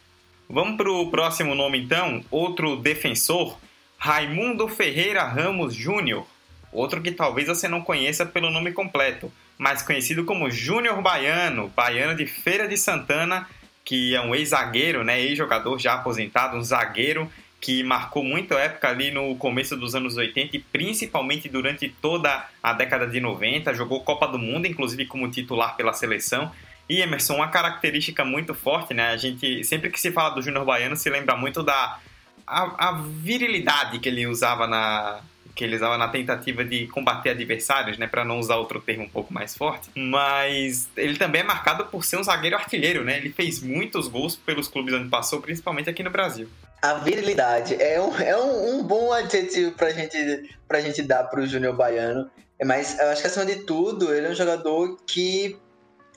Vamos 0.49 0.77
para 0.77 0.91
o 0.91 1.11
próximo 1.11 1.53
nome 1.53 1.83
então, 1.83 2.23
outro 2.31 2.75
defensor 2.75 3.57
Raimundo 3.97 4.67
Ferreira 4.67 5.23
Ramos 5.23 5.73
Júnior, 5.73 6.27
outro 6.71 7.01
que 7.01 7.11
talvez 7.11 7.47
você 7.47 7.67
não 7.67 7.81
conheça 7.81 8.25
pelo 8.25 8.49
nome 8.49 8.71
completo, 8.71 9.31
mas 9.57 9.81
conhecido 9.81 10.25
como 10.25 10.49
Júnior 10.49 11.01
Baiano, 11.01 11.71
baiano 11.75 12.15
de 12.15 12.25
Feira 12.25 12.67
de 12.67 12.75
Santana, 12.75 13.47
que 13.85 14.15
é 14.15 14.21
um 14.21 14.33
ex-zagueiro, 14.33 15.03
né, 15.03 15.21
ex-jogador 15.21 15.79
já 15.79 15.93
aposentado, 15.93 16.57
um 16.57 16.63
zagueiro 16.63 17.31
que 17.63 17.81
marcou 17.81 18.25
muito 18.25 18.53
a 18.53 18.59
época 18.59 18.89
ali 18.89 19.09
no 19.09 19.37
começo 19.37 19.77
dos 19.77 19.95
anos 19.95 20.17
80 20.17 20.57
e 20.57 20.59
principalmente 20.59 21.47
durante 21.47 21.87
toda 21.87 22.45
a 22.61 22.73
década 22.73 23.07
de 23.07 23.21
90, 23.21 23.73
jogou 23.73 24.01
Copa 24.01 24.27
do 24.27 24.37
Mundo, 24.37 24.67
inclusive 24.67 25.05
como 25.05 25.31
titular 25.31 25.77
pela 25.77 25.93
seleção. 25.93 26.51
E 26.89 26.99
Emerson, 27.01 27.35
uma 27.35 27.47
característica 27.47 28.25
muito 28.25 28.53
forte, 28.53 28.93
né? 28.93 29.11
A 29.11 29.15
gente 29.15 29.63
sempre 29.63 29.89
que 29.89 30.01
se 30.01 30.11
fala 30.11 30.31
do 30.31 30.41
Júnior 30.41 30.65
Baiano 30.65 30.97
se 30.97 31.09
lembra 31.09 31.37
muito 31.37 31.63
da 31.63 31.99
a, 32.45 32.89
a, 32.89 32.91
virilidade 33.01 33.99
que 33.99 34.09
ele 34.09 34.27
usava 34.27 34.67
na 34.67 35.21
que 35.55 35.63
ele 35.63 35.75
usava 35.75 35.97
na 35.97 36.09
tentativa 36.09 36.65
de 36.65 36.87
combater 36.87 37.29
adversários, 37.29 37.97
né, 37.97 38.07
para 38.07 38.25
não 38.25 38.39
usar 38.39 38.55
outro 38.55 38.81
termo 38.81 39.03
um 39.03 39.09
pouco 39.09 39.31
mais 39.31 39.55
forte. 39.55 39.87
Mas 39.95 40.89
ele 40.97 41.15
também 41.15 41.41
é 41.41 41.43
marcado 41.43 41.85
por 41.85 42.03
ser 42.03 42.17
um 42.17 42.23
zagueiro 42.23 42.57
artilheiro, 42.57 43.05
né? 43.05 43.17
Ele 43.17 43.29
fez 43.29 43.61
muitos 43.61 44.07
gols 44.07 44.35
pelos 44.35 44.67
clubes 44.67 44.93
onde 44.95 45.07
passou, 45.09 45.39
principalmente 45.39 45.89
aqui 45.89 46.03
no 46.03 46.09
Brasil. 46.09 46.49
A 46.83 46.95
virilidade 46.95 47.81
é 47.81 48.01
um, 48.01 48.13
é 48.17 48.37
um, 48.37 48.75
um 48.75 48.83
bom 48.83 49.13
adjetivo 49.13 49.71
pra 49.71 49.89
gente, 49.91 50.53
pra 50.67 50.81
gente 50.81 51.01
dar 51.01 51.23
pro 51.23 51.47
Júnior 51.47 51.77
Baiano. 51.77 52.29
Mas 52.65 52.99
eu 52.99 53.07
acho 53.07 53.21
que 53.21 53.27
acima 53.27 53.45
de 53.45 53.63
tudo, 53.63 54.13
ele 54.13 54.27
é 54.27 54.29
um 54.29 54.35
jogador 54.35 54.97
que 55.07 55.57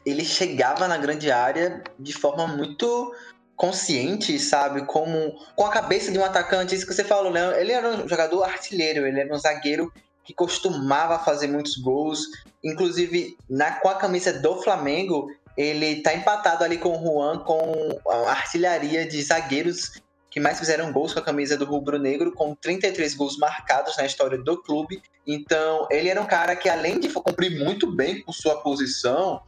ele 0.05 0.25
chegava 0.25 0.89
na 0.89 0.97
grande 0.97 1.31
área 1.31 1.85
de 1.97 2.13
forma 2.13 2.49
muito 2.49 3.15
consciente, 3.55 4.37
sabe? 4.41 4.85
Como 4.87 5.39
com 5.55 5.65
a 5.65 5.71
cabeça 5.71 6.11
de 6.11 6.19
um 6.19 6.25
atacante, 6.25 6.75
isso 6.75 6.85
que 6.85 6.93
você 6.93 7.05
falou, 7.05 7.31
né? 7.31 7.61
Ele 7.61 7.71
era 7.71 7.89
um 7.89 8.09
jogador 8.09 8.43
artilheiro, 8.43 9.07
ele 9.07 9.21
era 9.21 9.33
um 9.33 9.39
zagueiro 9.39 9.93
que 10.25 10.35
costumava 10.35 11.17
fazer 11.21 11.47
muitos 11.47 11.77
gols. 11.77 12.23
Inclusive, 12.65 13.39
na, 13.49 13.71
com 13.79 13.89
a 13.89 13.95
camisa 13.95 14.33
do 14.33 14.61
Flamengo, 14.61 15.29
ele 15.57 16.03
tá 16.03 16.13
empatado 16.13 16.65
ali 16.65 16.77
com 16.77 16.91
o 16.91 17.01
Juan 17.01 17.39
com 17.39 18.01
a 18.11 18.31
artilharia 18.33 19.07
de 19.07 19.23
zagueiros 19.23 20.05
que 20.37 20.41
mais 20.41 20.59
fizeram 20.59 20.93
gols 20.93 21.15
com 21.15 21.21
a 21.21 21.23
camisa 21.23 21.57
do 21.57 21.65
Rubro 21.65 21.99
Negro, 21.99 22.31
com 22.31 22.55
33 22.55 23.15
gols 23.15 23.39
marcados 23.39 23.97
na 23.97 24.05
história 24.05 24.37
do 24.37 24.63
clube. 24.63 25.03
Então, 25.27 25.89
ele 25.91 26.11
era 26.11 26.21
um 26.21 26.27
cara 26.27 26.55
que, 26.55 26.69
além 26.69 27.01
de 27.01 27.09
cumprir 27.09 27.59
muito 27.59 27.91
bem 27.91 28.21
com 28.21 28.31
sua 28.33 28.61
posição, 28.61 29.41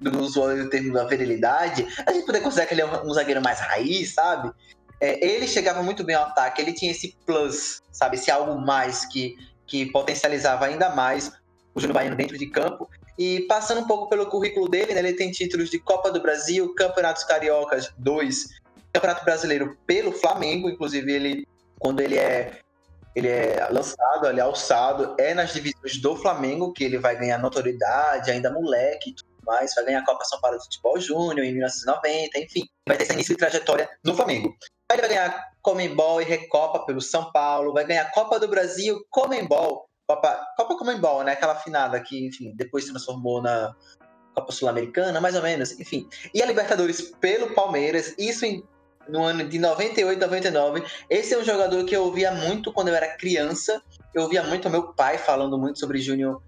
do 0.00 0.20
usuário 0.20 0.64
do 0.64 0.68
termo 0.68 0.94
da 0.94 1.04
virilidade, 1.04 1.86
a 2.04 2.12
gente 2.12 2.26
poder 2.26 2.40
considerar 2.40 2.66
que 2.66 2.74
ele 2.74 2.80
é 2.80 2.86
um, 3.04 3.14
zagueiro 3.14 3.40
mais 3.40 3.60
raiz, 3.60 4.14
sabe? 4.14 4.50
É, 5.00 5.24
ele 5.24 5.46
chegava 5.46 5.80
muito 5.80 6.02
bem 6.02 6.16
ao 6.16 6.24
ataque, 6.24 6.60
ele 6.60 6.72
tinha 6.72 6.90
esse 6.90 7.16
plus, 7.24 7.80
sabe? 7.92 8.16
Esse 8.16 8.28
algo 8.28 8.60
mais 8.60 9.04
que, 9.04 9.36
que 9.64 9.92
potencializava 9.92 10.66
ainda 10.66 10.90
mais 10.90 11.30
o 11.72 11.78
Júnior 11.78 11.94
Baiano 11.94 12.16
dentro 12.16 12.36
de 12.36 12.46
campo. 12.48 12.90
E 13.16 13.42
passando 13.42 13.82
um 13.82 13.86
pouco 13.86 14.08
pelo 14.08 14.26
currículo 14.26 14.68
dele, 14.68 14.92
né, 14.92 14.98
ele 14.98 15.12
tem 15.12 15.30
títulos 15.30 15.70
de 15.70 15.78
Copa 15.78 16.10
do 16.10 16.20
Brasil, 16.20 16.74
Campeonatos 16.74 17.22
Cariocas 17.22 17.94
2, 17.96 18.60
Campeonato 18.92 19.24
Brasileiro 19.24 19.76
pelo 19.86 20.12
Flamengo, 20.12 20.68
inclusive 20.68 21.10
ele, 21.12 21.46
quando 21.78 22.00
ele 22.00 22.18
é 22.18 22.58
ele 23.14 23.28
é 23.28 23.68
lançado, 23.70 24.26
ele 24.26 24.40
é 24.40 24.42
alçado, 24.42 25.14
é 25.18 25.34
nas 25.34 25.52
divisões 25.52 26.00
do 26.00 26.16
Flamengo 26.16 26.72
que 26.72 26.82
ele 26.82 26.96
vai 26.96 27.14
ganhar 27.14 27.36
notoriedade, 27.36 28.30
ainda 28.30 28.50
moleque 28.50 29.14
mais, 29.44 29.74
vai 29.74 29.84
ganhar 29.84 30.00
a 30.00 30.04
Copa 30.04 30.24
São 30.24 30.40
Paulo 30.40 30.56
de 30.56 30.64
Futebol 30.64 31.00
Júnior 31.00 31.44
em 31.44 31.52
1990, 31.52 32.38
enfim, 32.38 32.62
vai 32.86 32.96
ter 32.96 33.04
esse 33.04 33.12
início 33.12 33.34
de 33.34 33.38
trajetória 33.38 33.90
no 34.04 34.14
Flamengo. 34.14 34.54
Aí 34.90 34.96
ele 34.96 35.02
vai 35.02 35.10
ganhar 35.10 35.52
Comembol 35.60 36.20
e 36.20 36.24
Recopa 36.24 36.84
pelo 36.86 37.00
São 37.00 37.30
Paulo, 37.32 37.72
vai 37.72 37.84
ganhar 37.84 38.10
Copa 38.12 38.38
do 38.38 38.48
Brasil, 38.48 39.04
Comembol, 39.10 39.86
Copa, 40.06 40.46
Copa 40.56 40.76
Comembol, 40.76 41.24
né? 41.24 41.32
Aquela 41.32 41.56
finada 41.56 42.00
que, 42.00 42.26
enfim, 42.26 42.52
depois 42.56 42.84
se 42.84 42.90
transformou 42.90 43.42
na 43.42 43.74
Copa 44.34 44.52
Sul-Americana, 44.52 45.20
mais 45.20 45.34
ou 45.34 45.42
menos, 45.42 45.78
enfim. 45.78 46.08
E 46.34 46.42
a 46.42 46.46
Libertadores 46.46 47.00
pelo 47.20 47.54
Palmeiras, 47.54 48.14
isso 48.18 48.44
em, 48.44 48.62
no 49.08 49.22
ano 49.22 49.48
de 49.48 49.58
98, 49.58 50.20
99. 50.20 50.82
Esse 51.08 51.34
é 51.34 51.38
um 51.38 51.44
jogador 51.44 51.84
que 51.84 51.94
eu 51.94 52.04
ouvia 52.04 52.30
muito 52.32 52.72
quando 52.72 52.88
eu 52.88 52.94
era 52.94 53.16
criança. 53.16 53.82
Eu 54.14 54.22
ouvia 54.22 54.42
muito 54.42 54.68
meu 54.70 54.92
pai 54.92 55.18
falando 55.18 55.58
muito 55.58 55.78
sobre 55.78 55.98
Júnior 56.00 56.42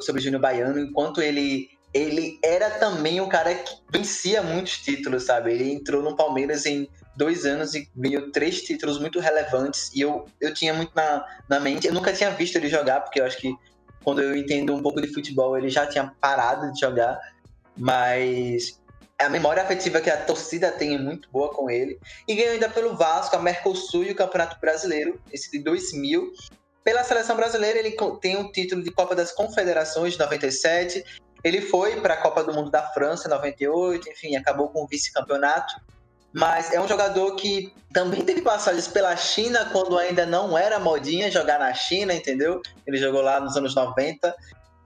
sobre 0.00 0.22
Júnior 0.22 0.40
Baiano, 0.40 0.78
enquanto 0.78 1.20
ele 1.20 1.68
ele 1.92 2.40
era 2.42 2.70
também 2.70 3.20
um 3.20 3.28
cara 3.28 3.54
que 3.54 3.72
vencia 3.92 4.42
muitos 4.42 4.78
títulos, 4.78 5.24
sabe? 5.24 5.52
Ele 5.52 5.72
entrou 5.72 6.02
no 6.02 6.16
Palmeiras 6.16 6.66
em 6.66 6.88
dois 7.16 7.46
anos 7.46 7.72
e 7.74 7.88
ganhou 7.94 8.32
três 8.32 8.62
títulos 8.62 8.98
muito 8.98 9.20
relevantes. 9.20 9.92
E 9.94 10.00
eu, 10.00 10.26
eu 10.40 10.52
tinha 10.52 10.74
muito 10.74 10.90
na, 10.92 11.24
na 11.48 11.60
mente. 11.60 11.86
Eu 11.86 11.94
nunca 11.94 12.12
tinha 12.12 12.30
visto 12.32 12.56
ele 12.56 12.68
jogar, 12.68 13.00
porque 13.02 13.20
eu 13.20 13.24
acho 13.24 13.38
que 13.38 13.54
quando 14.02 14.20
eu 14.20 14.36
entendo 14.36 14.74
um 14.74 14.82
pouco 14.82 15.00
de 15.00 15.06
futebol, 15.06 15.56
ele 15.56 15.68
já 15.68 15.86
tinha 15.86 16.12
parado 16.20 16.72
de 16.72 16.80
jogar. 16.80 17.16
Mas 17.76 18.80
a 19.20 19.28
memória 19.28 19.62
afetiva 19.62 20.00
que 20.00 20.10
a 20.10 20.16
torcida 20.16 20.70
tem 20.72 20.94
é 20.94 20.98
muito 20.98 21.28
boa 21.30 21.50
com 21.50 21.70
ele. 21.70 21.98
E 22.26 22.34
ganhou 22.34 22.52
ainda 22.52 22.68
pelo 22.68 22.96
Vasco, 22.96 23.36
a 23.36 23.38
Mercosul 23.38 24.04
e 24.04 24.12
o 24.12 24.14
Campeonato 24.14 24.58
Brasileiro, 24.60 25.20
esse 25.32 25.50
de 25.50 25.58
2000. 25.60 26.32
Pela 26.82 27.02
seleção 27.04 27.36
brasileira, 27.36 27.78
ele 27.78 27.96
tem 28.20 28.36
um 28.36 28.50
título 28.50 28.82
de 28.82 28.90
Copa 28.90 29.14
das 29.14 29.32
Confederações 29.32 30.14
de 30.14 30.18
97 30.18 31.04
ele 31.44 31.60
foi 31.60 32.00
para 32.00 32.14
a 32.14 32.16
Copa 32.16 32.42
do 32.42 32.54
Mundo 32.54 32.70
da 32.70 32.82
França 32.82 33.28
em 33.28 33.30
98, 33.30 34.08
enfim, 34.08 34.34
acabou 34.34 34.70
com 34.70 34.82
o 34.82 34.86
vice-campeonato. 34.86 35.74
Mas 36.32 36.72
é 36.72 36.80
um 36.80 36.88
jogador 36.88 37.36
que 37.36 37.72
também 37.92 38.24
teve 38.24 38.40
passagens 38.40 38.88
pela 38.88 39.14
China 39.14 39.68
quando 39.70 39.96
ainda 39.96 40.24
não 40.24 40.56
era 40.56 40.80
modinha 40.80 41.30
jogar 41.30 41.60
na 41.60 41.72
China, 41.74 42.14
entendeu? 42.14 42.60
Ele 42.86 42.96
jogou 42.96 43.20
lá 43.20 43.38
nos 43.38 43.56
anos 43.56 43.74
90. 43.74 44.34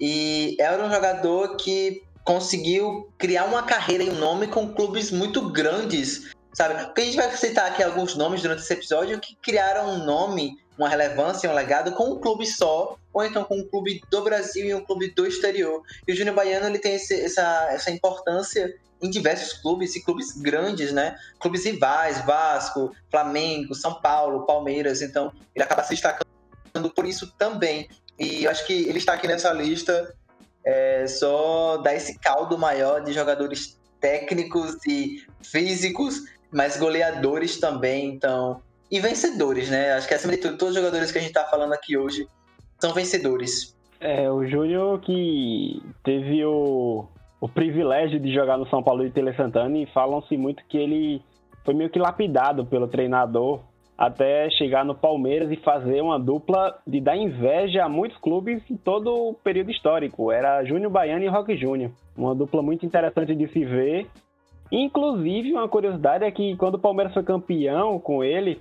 E 0.01 0.57
era 0.61 0.85
um 0.85 0.91
jogador 0.91 1.57
que 1.57 2.03
conseguiu 2.29 3.11
criar 3.17 3.47
uma 3.47 3.63
carreira 3.63 4.05
e 4.05 4.11
um 4.11 4.19
nome 4.19 4.49
com 4.49 4.75
clubes 4.75 5.11
muito 5.11 5.49
grandes, 5.51 6.31
sabe? 6.53 6.85
Porque 6.85 7.01
a 7.01 7.05
gente 7.07 7.17
vai 7.17 7.35
citar 7.35 7.73
aqui 7.73 7.83
alguns 7.83 8.17
nomes 8.17 8.43
durante 8.43 8.61
esse 8.61 8.75
episódio 8.75 9.19
que 9.19 9.35
criaram 9.37 9.89
um 9.95 10.05
nome 10.05 10.59
uma 10.77 10.91
relevância, 10.91 11.51
um 11.51 11.55
legado 11.55 11.93
com 11.93 12.13
um 12.13 12.21
clube 12.21 12.47
só, 12.47 12.99
ou 13.15 13.25
então 13.25 13.45
com 13.45 13.57
um 13.57 13.67
clube 13.67 14.03
do 14.11 14.23
Brasil 14.23 14.67
e 14.67 14.75
um 14.75 14.85
clube 14.85 15.11
do 15.11 15.27
exterior. 15.27 15.83
E 16.07 16.13
o 16.13 16.15
Júnior 16.15 16.37
Baiano 16.37 16.67
ele 16.67 16.79
tem 16.79 16.97
esse, 16.97 17.19
essa, 17.19 17.71
essa 17.71 17.91
importância 17.91 18.77
em 19.01 19.09
diversos 19.09 19.55
clubes 19.55 19.97
e 19.97 20.05
clubes 20.05 20.33
grandes, 20.33 20.93
né? 20.93 21.17
Clubes 21.41 21.65
rivais, 21.65 22.25
Vasco, 22.27 22.95
Flamengo, 23.11 23.75
São 23.75 24.03
Paulo, 24.03 24.45
Palmeiras. 24.45 25.01
Então, 25.01 25.33
ele 25.55 25.65
acaba 25.65 25.83
se 25.83 25.91
destacando 25.91 26.27
por 26.95 27.07
isso 27.07 27.33
também. 27.39 27.89
E 28.19 28.47
acho 28.47 28.67
que 28.67 28.87
ele 28.87 28.99
está 28.99 29.15
aqui 29.15 29.27
nessa 29.27 29.51
lista 29.51 30.15
é, 30.69 31.07
só 31.07 31.79
dá 31.79 31.95
esse 31.95 32.19
caldo 32.19 32.59
maior 32.59 33.03
de 33.03 33.15
jogadores 33.15 33.81
técnicos 33.99 34.77
e 34.87 35.25
físicos, 35.43 36.25
mas 36.53 36.79
goleadores 36.79 37.59
também. 37.59 38.11
Então, 38.11 38.61
e 38.91 39.01
vencedores, 39.01 39.71
né? 39.71 39.93
Acho 39.93 40.07
que 40.07 40.13
acima 40.13 40.35
de 40.35 40.43
tudo, 40.43 40.59
todos 40.59 40.75
os 40.75 40.81
jogadores 40.81 41.11
que 41.11 41.17
a 41.17 41.21
gente 41.23 41.31
está 41.31 41.45
falando 41.45 41.73
aqui 41.73 41.97
hoje 41.97 42.29
são 42.79 42.93
vencedores. 42.93 43.75
É, 43.99 44.31
o 44.31 44.47
Júnior 44.47 45.01
que 45.01 45.83
teve 46.05 46.45
o, 46.45 47.07
o 47.41 47.49
privilégio 47.49 48.21
de 48.21 48.33
jogar 48.33 48.59
no 48.59 48.69
São 48.69 48.83
Paulo 48.83 49.05
de 49.05 49.11
Tele 49.11 49.35
Santana 49.35 49.79
e 49.79 49.87
falam-se 49.87 50.37
muito 50.37 50.63
que 50.69 50.77
ele 50.77 51.23
foi 51.65 51.73
meio 51.73 51.89
que 51.89 51.99
lapidado 51.99 52.67
pelo 52.67 52.87
treinador 52.89 53.63
até 53.99 54.49
chegar 54.51 54.85
no 54.85 54.95
Palmeiras 54.95 55.51
e 55.51 55.57
fazer 55.57 56.01
uma 56.01 56.21
dupla 56.21 56.79
de 56.87 57.01
dar 57.01 57.17
inveja 57.17 57.85
a 57.85 57.89
muitos 57.89 58.17
clubes 58.19 58.63
em 58.71 58.77
todo 58.77 59.13
o 59.13 59.35
período 59.35 59.73
histórico. 59.73 60.31
Era 60.31 60.63
Júnior 60.65 60.93
Baiano 60.93 61.25
e 61.25 61.29
Roque 61.29 61.57
Júnior. 61.57 61.91
Uma 62.17 62.33
dupla 62.33 62.63
muito 62.63 62.87
interessante 62.87 63.35
de 63.35 63.49
se 63.49 63.65
ver. 63.65 64.07
Inclusive, 64.71 65.53
uma 65.53 65.69
curiosidade 65.69 66.25
é 66.25 66.31
que 66.31 66.57
quando 66.57 66.77
o 66.77 66.79
Palmeiras 66.79 67.13
foi 67.13 67.25
campeão 67.25 67.99
com 67.99 68.23
ele, 68.23 68.61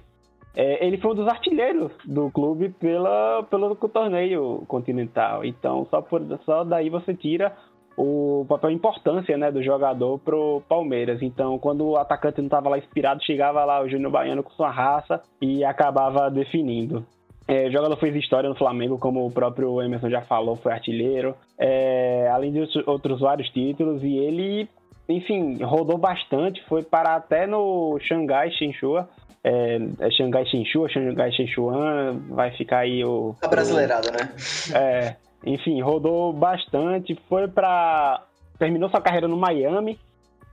é, 0.55 0.83
ele 0.83 0.97
foi 0.97 1.11
um 1.11 1.15
dos 1.15 1.27
artilheiros 1.27 1.91
do 2.03 2.31
clube 2.31 2.69
pela, 2.69 3.43
pelo 3.43 3.75
torneio 3.75 4.63
continental. 4.67 5.45
Então, 5.45 5.85
só, 5.91 6.01
por, 6.01 6.23
só 6.45 6.63
daí 6.63 6.89
você 6.89 7.13
tira 7.13 7.55
o 7.97 8.45
papel 8.47 8.69
importância 8.69 9.35
né, 9.35 9.51
do 9.51 9.63
jogador 9.63 10.19
pro 10.19 10.61
Palmeiras. 10.69 11.19
Então, 11.23 11.57
quando 11.57 11.83
o 11.83 11.97
atacante 11.97 12.37
não 12.37 12.45
estava 12.45 12.69
lá 12.69 12.77
inspirado, 12.77 13.23
chegava 13.23 13.65
lá 13.65 13.81
o 13.81 13.89
Júnior 13.89 14.11
Baiano 14.11 14.43
com 14.43 14.51
sua 14.51 14.69
raça 14.69 15.19
e 15.41 15.65
acabava 15.65 16.29
definindo. 16.29 17.03
É, 17.47 17.67
o 17.67 17.71
jogador 17.71 17.97
fez 17.97 18.15
história 18.15 18.47
no 18.47 18.55
Flamengo, 18.55 18.99
como 18.99 19.25
o 19.25 19.31
próprio 19.31 19.81
Emerson 19.81 20.09
já 20.09 20.21
falou, 20.21 20.57
foi 20.57 20.73
artilheiro, 20.73 21.33
é, 21.57 22.29
além 22.31 22.51
de 22.51 22.67
outros 22.85 23.21
vários 23.21 23.49
títulos, 23.49 24.03
e 24.03 24.17
ele, 24.17 24.69
enfim, 25.07 25.63
rodou 25.63 25.97
bastante, 25.97 26.61
foi 26.67 26.83
parar 26.83 27.15
até 27.15 27.47
no 27.47 27.97
Xangai 28.01 28.51
Shenhua, 28.51 29.07
é, 29.43 29.79
é 30.01 30.11
Xangai 30.11 30.45
Shenhua, 30.45 30.89
Xangai 30.89 31.31
Shenhuan, 31.31 32.19
vai 32.29 32.51
ficar 32.51 32.79
aí 32.79 33.03
o... 33.05 33.33
A 33.41 33.47
brasileirada, 33.47 34.09
o, 34.09 34.11
né? 34.11 34.29
É, 34.75 35.15
enfim, 35.45 35.81
rodou 35.81 36.33
bastante, 36.33 37.19
foi 37.27 37.47
para 37.47 38.23
terminou 38.57 38.89
sua 38.89 39.01
carreira 39.01 39.27
no 39.27 39.37
Miami, 39.37 39.99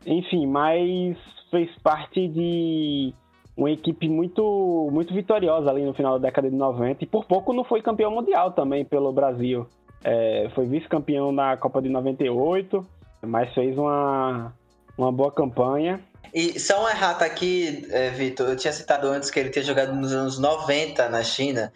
enfim, 0.07 0.47
mas 0.47 1.17
fez 1.51 1.71
parte 1.83 2.29
de 2.29 3.15
uma 3.57 3.71
equipe 3.71 4.09
muito 4.09 4.89
muito 4.93 5.15
vitoriosa 5.15 5.71
ali 5.71 5.85
no 5.85 5.95
final 5.95 6.19
da 6.19 6.29
década 6.29 6.51
de 6.51 6.57
90 6.57 7.05
e 7.05 7.07
por 7.07 7.25
pouco 7.25 7.53
não 7.53 7.65
foi 7.65 7.81
campeão 7.81 8.11
mundial 8.11 8.53
também 8.53 8.85
pelo 8.85 9.13
Brasil. 9.13 9.67
É, 10.03 10.51
foi 10.55 10.67
vice-campeão 10.67 11.33
na 11.33 11.57
Copa 11.57 11.81
de 11.81 11.89
98, 11.89 12.87
mas 13.23 13.55
fez 13.55 13.79
uma, 13.79 14.53
uma 14.99 15.11
boa 15.11 15.33
campanha. 15.33 15.99
E 16.33 16.59
só 16.61 16.85
um 16.85 16.89
errata 16.89 17.25
aqui, 17.25 17.87
é, 17.91 18.11
Vitor, 18.11 18.49
eu 18.49 18.57
tinha 18.57 18.73
citado 18.73 19.07
antes 19.07 19.31
que 19.31 19.41
ele 19.41 19.49
tinha 19.49 19.65
jogado 19.65 19.95
nos 19.95 20.13
anos 20.13 20.39
90 20.39 21.09
na 21.09 21.23
China. 21.23 21.73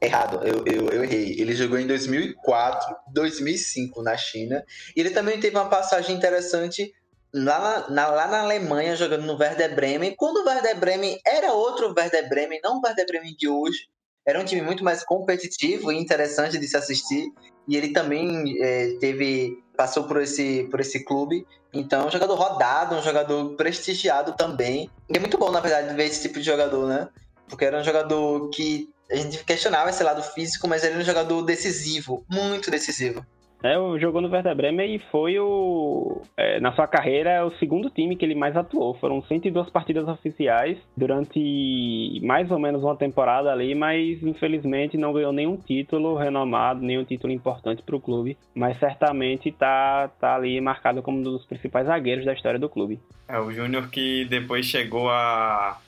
Errado, 0.00 0.46
eu, 0.46 0.64
eu, 0.64 0.88
eu, 0.90 1.04
errei. 1.04 1.34
Ele 1.38 1.54
jogou 1.54 1.78
em 1.78 1.86
2004, 1.86 2.96
2005 3.12 4.02
na 4.02 4.16
China. 4.16 4.64
E 4.94 5.00
ele 5.00 5.10
também 5.10 5.40
teve 5.40 5.56
uma 5.56 5.68
passagem 5.68 6.14
interessante 6.14 6.92
lá 7.34 7.86
na, 7.90 8.06
lá 8.06 8.26
na 8.28 8.40
Alemanha, 8.42 8.94
jogando 8.94 9.26
no 9.26 9.36
Werder 9.36 9.74
Bremen. 9.74 10.14
Quando 10.16 10.38
o 10.38 10.48
Werder 10.48 10.78
Bremen 10.78 11.18
era 11.26 11.52
outro 11.52 11.92
Werder 11.96 12.28
Bremen, 12.28 12.60
não 12.62 12.78
o 12.78 12.80
Werder 12.84 13.06
Bremen 13.06 13.34
de 13.36 13.48
hoje. 13.48 13.88
Era 14.24 14.40
um 14.40 14.44
time 14.44 14.62
muito 14.62 14.84
mais 14.84 15.02
competitivo 15.04 15.90
e 15.90 15.98
interessante 15.98 16.58
de 16.58 16.68
se 16.68 16.76
assistir. 16.76 17.32
E 17.66 17.76
ele 17.76 17.92
também 17.92 18.56
é, 18.62 18.96
teve 19.00 19.58
passou 19.76 20.04
por 20.04 20.20
esse, 20.20 20.64
por 20.70 20.80
esse 20.80 21.04
clube. 21.04 21.46
Então, 21.72 22.06
um 22.06 22.10
jogador 22.10 22.34
rodado, 22.34 22.96
um 22.96 23.02
jogador 23.02 23.56
prestigiado 23.56 24.34
também. 24.36 24.90
E 25.08 25.16
é 25.16 25.20
muito 25.20 25.38
bom, 25.38 25.50
na 25.50 25.60
verdade, 25.60 25.94
ver 25.94 26.06
esse 26.06 26.22
tipo 26.22 26.38
de 26.38 26.44
jogador, 26.44 26.86
né? 26.86 27.08
Porque 27.48 27.64
era 27.64 27.78
um 27.78 27.84
jogador 27.84 28.50
que 28.50 28.90
a 29.10 29.16
gente 29.16 29.44
questionava 29.44 29.90
esse 29.90 30.02
lado 30.02 30.22
físico, 30.22 30.68
mas 30.68 30.84
ele 30.84 30.96
é 30.96 30.98
um 30.98 31.04
jogador 31.04 31.42
decisivo, 31.42 32.24
muito 32.28 32.70
decisivo. 32.70 33.24
É, 33.62 33.74
jogou 33.98 34.20
no 34.20 34.30
Werder 34.30 34.54
Bremen 34.54 34.94
e 34.94 34.98
foi 35.10 35.38
o 35.40 36.22
é, 36.36 36.60
na 36.60 36.72
sua 36.72 36.86
carreira 36.86 37.44
o 37.44 37.50
segundo 37.58 37.90
time 37.90 38.14
que 38.14 38.24
ele 38.24 38.34
mais 38.34 38.56
atuou. 38.56 38.94
Foram 38.94 39.20
102 39.20 39.68
partidas 39.70 40.06
oficiais 40.06 40.78
durante 40.96 42.20
mais 42.22 42.50
ou 42.52 42.58
menos 42.58 42.82
uma 42.84 42.96
temporada 42.96 43.50
ali, 43.50 43.74
mas 43.74 44.22
infelizmente 44.22 44.96
não 44.96 45.12
ganhou 45.12 45.32
nenhum 45.32 45.56
título 45.56 46.16
renomado, 46.16 46.80
nenhum 46.80 47.04
título 47.04 47.32
importante 47.32 47.82
para 47.82 47.96
o 47.96 48.00
clube. 48.00 48.38
Mas 48.54 48.78
certamente 48.78 49.48
está 49.48 50.08
tá 50.20 50.36
ali 50.36 50.60
marcado 50.60 51.02
como 51.02 51.18
um 51.18 51.22
dos 51.22 51.44
principais 51.44 51.86
zagueiros 51.86 52.24
da 52.24 52.34
história 52.34 52.60
do 52.60 52.68
clube. 52.68 53.00
É 53.26 53.40
o 53.40 53.50
Júnior 53.50 53.90
que 53.90 54.24
depois 54.26 54.66
chegou 54.66 55.10
a 55.10 55.78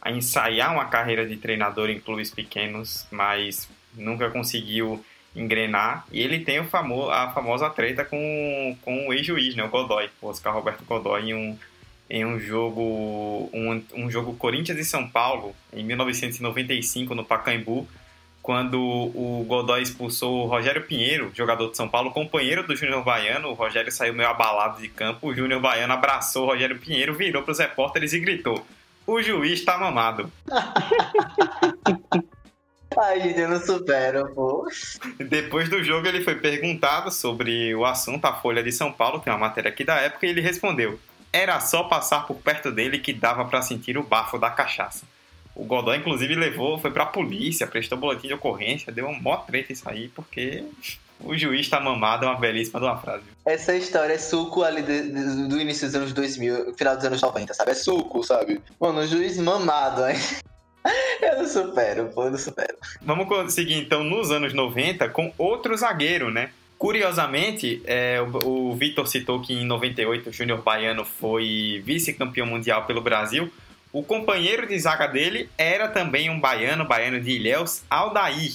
a 0.00 0.10
ensaiar 0.10 0.72
uma 0.72 0.86
carreira 0.86 1.26
de 1.26 1.36
treinador 1.36 1.90
em 1.90 2.00
clubes 2.00 2.30
pequenos, 2.30 3.06
mas 3.10 3.68
nunca 3.94 4.30
conseguiu 4.30 5.04
engrenar. 5.34 6.06
E 6.10 6.20
ele 6.20 6.40
tem 6.40 6.60
o 6.60 6.64
famo 6.64 7.10
a 7.10 7.30
famosa 7.30 7.68
treta 7.70 8.04
com, 8.04 8.76
com 8.82 9.08
o 9.08 9.12
ex-juiz, 9.12 9.54
né, 9.54 9.62
o 9.62 9.68
Godoy, 9.68 10.08
o 10.20 10.28
Oscar 10.28 10.54
Roberto 10.54 10.84
Godoy, 10.84 11.30
em 11.30 11.34
um, 11.34 11.58
em 12.08 12.24
um 12.24 12.38
jogo 12.38 13.50
um, 13.52 13.82
um 13.94 14.10
jogo 14.10 14.34
Corinthians 14.34 14.78
e 14.78 14.84
São 14.84 15.08
Paulo, 15.08 15.54
em 15.72 15.84
1995, 15.84 17.14
no 17.14 17.24
Pacaembu, 17.24 17.86
quando 18.42 18.80
o 18.80 19.44
Godoy 19.46 19.82
expulsou 19.82 20.44
o 20.44 20.46
Rogério 20.46 20.82
Pinheiro, 20.82 21.30
jogador 21.34 21.70
de 21.70 21.76
São 21.76 21.88
Paulo, 21.88 22.10
companheiro 22.10 22.66
do 22.66 22.74
Júnior 22.74 23.04
Baiano. 23.04 23.48
O 23.48 23.54
Rogério 23.54 23.92
saiu 23.92 24.14
meio 24.14 24.30
abalado 24.30 24.80
de 24.80 24.88
campo. 24.88 25.28
O 25.28 25.34
Júnior 25.34 25.60
Baiano 25.60 25.92
abraçou 25.92 26.44
o 26.44 26.46
Rogério 26.46 26.78
Pinheiro, 26.78 27.14
virou 27.14 27.42
para 27.42 27.52
os 27.52 27.58
repórteres 27.58 28.14
e 28.14 28.18
gritou: 28.18 28.66
o 29.10 29.22
juiz 29.22 29.64
tá 29.64 29.76
mamado. 29.76 30.30
Ai, 32.98 33.20
gente, 33.20 33.38
eu 33.38 33.48
não 33.48 33.60
supero, 33.60 34.28
pô. 34.34 34.66
Depois 35.18 35.68
do 35.68 35.82
jogo, 35.82 36.08
ele 36.08 36.24
foi 36.24 36.34
perguntado 36.34 37.10
sobre 37.10 37.74
o 37.74 37.84
assunto, 37.84 38.24
a 38.24 38.34
Folha 38.34 38.62
de 38.62 38.72
São 38.72 38.92
Paulo, 38.92 39.20
tem 39.20 39.32
uma 39.32 39.38
matéria 39.38 39.70
aqui 39.70 39.84
da 39.84 39.94
época, 39.96 40.26
e 40.26 40.30
ele 40.30 40.40
respondeu: 40.40 40.98
Era 41.32 41.60
só 41.60 41.84
passar 41.84 42.26
por 42.26 42.36
perto 42.36 42.72
dele 42.72 42.98
que 42.98 43.12
dava 43.12 43.44
para 43.44 43.62
sentir 43.62 43.96
o 43.96 44.02
bafo 44.02 44.38
da 44.38 44.50
cachaça. 44.50 45.04
O 45.54 45.64
Godoy, 45.64 45.98
inclusive, 45.98 46.34
levou, 46.34 46.78
foi 46.78 46.90
pra 46.90 47.06
polícia, 47.06 47.66
prestou 47.66 47.98
boletim 47.98 48.28
de 48.28 48.34
ocorrência, 48.34 48.92
deu 48.92 49.06
uma 49.06 49.20
mó 49.20 49.36
treta 49.36 49.72
isso 49.72 49.88
aí, 49.88 50.08
porque 50.08 50.64
o 51.24 51.36
juiz 51.36 51.68
tá 51.68 51.80
mamado 51.80 52.24
é 52.24 52.28
uma 52.28 52.38
belíssima 52.38 52.80
de 52.80 52.86
uma 52.86 52.96
frase. 52.96 53.24
Essa 53.44 53.74
história 53.74 54.14
é 54.14 54.18
suco 54.18 54.62
ali 54.62 54.82
do, 54.82 55.12
do, 55.12 55.48
do, 55.48 55.60
início 55.60 55.86
dos 55.86 55.94
anos 55.94 56.12
2000, 56.12 56.74
final 56.74 56.96
dos 56.96 57.04
anos 57.04 57.22
90, 57.22 57.54
sabe? 57.54 57.70
É 57.70 57.74
suco, 57.74 58.22
sabe? 58.22 58.60
Mano, 58.80 59.00
o 59.00 59.06
juiz 59.06 59.38
mamado, 59.38 60.08
hein? 60.08 60.16
Eu 61.20 61.38
não 61.38 61.46
supero, 61.46 62.10
pô, 62.14 62.24
eu 62.24 62.30
não 62.30 62.38
supero. 62.38 62.74
Vamos 63.02 63.52
seguir 63.52 63.74
então 63.74 64.02
nos 64.02 64.30
anos 64.30 64.54
90 64.54 65.10
com 65.10 65.30
outro 65.36 65.76
zagueiro, 65.76 66.30
né? 66.30 66.50
Curiosamente, 66.78 67.82
é, 67.84 68.18
o, 68.22 68.70
o 68.70 68.74
Vitor 68.74 69.06
citou 69.06 69.42
que 69.42 69.52
em 69.52 69.66
98 69.66 70.30
o 70.30 70.32
Júnior 70.32 70.62
Baiano 70.62 71.04
foi 71.04 71.82
vice-campeão 71.84 72.46
mundial 72.46 72.86
pelo 72.86 73.02
Brasil. 73.02 73.52
O 73.92 74.02
companheiro 74.02 74.66
de 74.66 74.78
zaga 74.78 75.06
dele 75.06 75.50
era 75.58 75.88
também 75.88 76.30
um 76.30 76.40
baiano, 76.40 76.86
baiano 76.86 77.20
de 77.20 77.32
Ilhéus, 77.32 77.82
Aldair. 77.90 78.54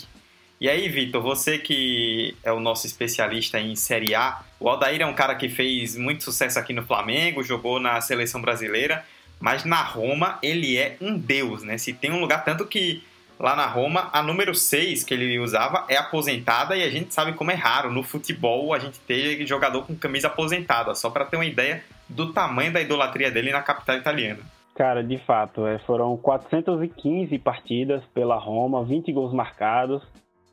E 0.65 0.67
aí, 0.67 0.89
Vitor, 0.89 1.21
você 1.21 1.59
que 1.59 2.35
é 2.43 2.51
o 2.51 2.59
nosso 2.59 2.87
especialista 2.87 3.59
em 3.59 3.75
Série 3.75 4.15
A, 4.15 4.41
o 4.59 4.67
Aldair 4.67 4.99
é 4.99 5.05
um 5.05 5.13
cara 5.13 5.35
que 5.35 5.47
fez 5.47 5.95
muito 5.95 6.23
sucesso 6.23 6.57
aqui 6.57 6.73
no 6.73 6.83
Flamengo, 6.83 7.43
jogou 7.43 7.79
na 7.79 8.01
seleção 8.01 8.41
brasileira, 8.41 9.05
mas 9.39 9.63
na 9.63 9.83
Roma 9.83 10.39
ele 10.41 10.75
é 10.75 10.97
um 10.99 11.19
deus, 11.19 11.61
né? 11.61 11.77
Se 11.77 11.93
tem 11.93 12.11
um 12.11 12.19
lugar, 12.19 12.43
tanto 12.43 12.65
que 12.65 13.03
lá 13.39 13.55
na 13.55 13.67
Roma 13.67 14.09
a 14.11 14.23
número 14.23 14.55
6 14.55 15.03
que 15.03 15.13
ele 15.13 15.37
usava 15.37 15.85
é 15.87 15.97
aposentada 15.97 16.75
e 16.75 16.81
a 16.81 16.89
gente 16.89 17.13
sabe 17.13 17.33
como 17.33 17.51
é 17.51 17.53
raro 17.53 17.91
no 17.91 18.01
futebol 18.01 18.73
a 18.73 18.79
gente 18.79 18.99
ter 19.01 19.45
jogador 19.45 19.85
com 19.85 19.93
camisa 19.93 20.29
aposentada, 20.29 20.95
só 20.95 21.11
para 21.11 21.25
ter 21.25 21.35
uma 21.35 21.45
ideia 21.45 21.83
do 22.09 22.33
tamanho 22.33 22.73
da 22.73 22.81
idolatria 22.81 23.29
dele 23.29 23.51
na 23.51 23.61
capital 23.61 23.97
italiana. 23.97 24.39
Cara, 24.73 25.03
de 25.03 25.19
fato, 25.19 25.67
é, 25.67 25.77
foram 25.77 26.17
415 26.17 27.37
partidas 27.37 28.03
pela 28.15 28.35
Roma, 28.35 28.83
20 28.83 29.13
gols 29.13 29.31
marcados, 29.31 30.01